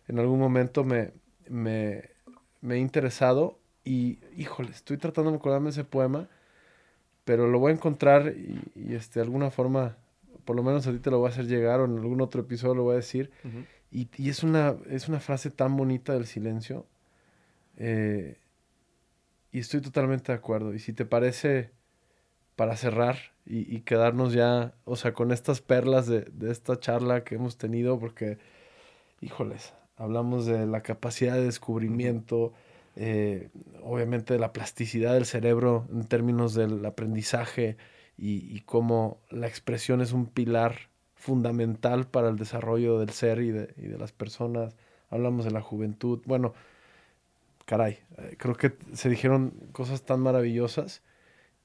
[0.08, 1.12] en algún momento me,
[1.48, 2.10] me,
[2.68, 6.28] he interesado y, híjole, estoy tratando de acordarme de ese poema,
[7.24, 9.96] pero lo voy a encontrar y, este, de alguna forma,
[10.44, 12.42] por lo menos a ti te lo voy a hacer llegar o en algún otro
[12.42, 13.30] episodio lo voy a decir.
[13.90, 16.86] Y, es, una, es una frase tan bonita del silencio.
[17.76, 18.38] Eh,
[19.52, 20.74] y estoy totalmente de acuerdo.
[20.74, 21.72] Y si te parece,
[22.56, 23.16] para cerrar
[23.46, 28.38] y, quedarnos ya, o sea, con estas perlas de, esta charla que hemos tenido, porque,
[29.20, 32.52] híjoles, hablamos de la capacidad de descubrimiento,
[32.96, 33.50] eh,
[33.82, 37.76] obviamente de la plasticidad del cerebro en términos del aprendizaje
[38.18, 40.90] y, y cómo la expresión es un pilar
[41.20, 44.74] fundamental para el desarrollo del ser y de, las personas.
[45.10, 46.20] Hablamos de la juventud.
[46.24, 46.54] Bueno,
[47.66, 51.02] caray, eh, creo que se dijeron cosas tan maravillosas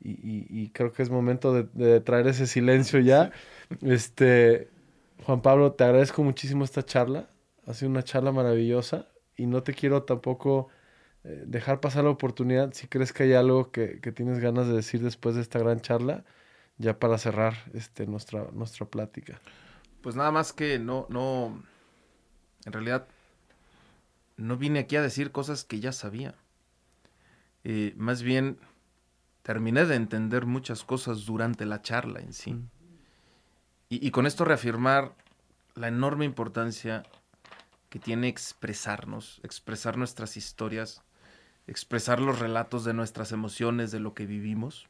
[0.01, 3.31] y, creo que es momento de, traer ese silencio ya.
[3.81, 4.69] Este,
[5.25, 7.29] Juan Pablo, te agradezco muchísimo esta charla.
[7.65, 10.69] Ha sido una charla maravillosa y no te quiero tampoco
[11.23, 12.73] eh, dejar pasar la oportunidad.
[12.73, 16.23] Si crees que hay algo que, tienes ganas de decir después de esta gran charla,
[16.77, 19.41] ya para cerrar este, nuestra, nuestra plática.
[20.01, 21.63] Pues nada más que no, no,
[22.65, 23.07] en realidad
[24.37, 26.35] no vine aquí a decir cosas que ya sabía.
[27.63, 28.59] Eh, más bien
[29.41, 32.53] terminé de entender muchas cosas durante la charla en sí.
[32.53, 32.69] Mm.
[33.89, 35.13] Y, y, con esto reafirmar
[35.75, 37.03] la enorme importancia
[37.95, 41.01] que tiene expresarnos, expresar nuestras historias,
[41.65, 44.89] expresar los relatos de nuestras emociones, de lo que vivimos.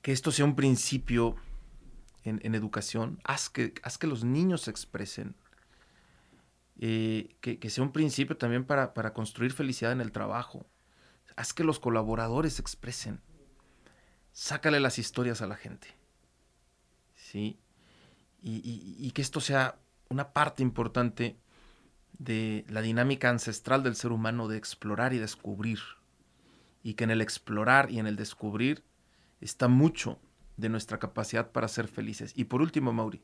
[0.00, 1.36] Que esto sea un principio
[2.24, 5.36] en, educación, haz que, haz que los niños se expresen.
[6.80, 10.64] Eh, que, sea un principio también para, construir felicidad en el trabajo.
[11.36, 13.20] Haz que los colaboradores se expresen.
[14.32, 15.88] Sácale las historias a la gente.
[17.16, 17.60] ¿Sí?
[18.40, 19.78] y que esto sea
[20.08, 21.38] una parte importante
[22.18, 25.78] de la dinámica ancestral del ser humano de explorar y descubrir.
[26.82, 28.84] Y que en el explorar y en el descubrir
[29.40, 30.18] está mucho
[30.56, 32.32] de nuestra capacidad para ser felices.
[32.34, 33.22] Y por último, Mauri,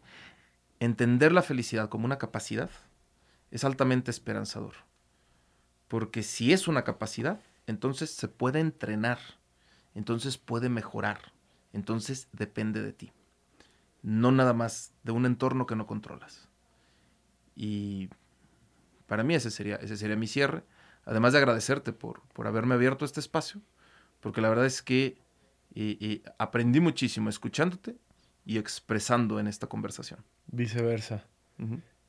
[0.81, 2.71] entender la felicidad como una capacidad
[3.51, 4.75] es altamente esperanzador.
[5.89, 9.19] Porque si es una capacidad, entonces se puede entrenar,
[9.95, 11.33] entonces puede mejorar,
[11.73, 13.13] entonces depende de ti.
[14.03, 16.49] No nada más de un entorno que no controlas.
[17.55, 18.09] Y
[19.07, 20.65] para mí ese sería, ese sería mi cierre.
[21.05, 23.61] Además de agradecerte por, por haberme abierto este espacio,
[24.21, 25.19] porque la verdad es que
[25.75, 27.97] eh, eh, aprendí muchísimo escuchándote
[28.47, 30.25] y expresando en esta conversación.
[30.47, 31.25] Viceversa.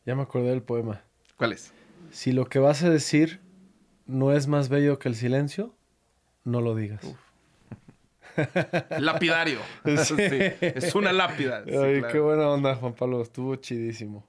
[0.05, 1.01] Ya me acordé del poema.
[1.38, 1.73] ¿Cuál es?
[2.11, 3.41] Si lo que vas a decir
[4.05, 5.76] no es más bello que el silencio,
[6.43, 7.01] no lo digas.
[8.99, 9.59] Lapidario.
[9.84, 11.63] Es una lápida.
[11.65, 13.22] Ay, qué buena onda, Juan Pablo.
[13.22, 14.27] Estuvo chidísimo.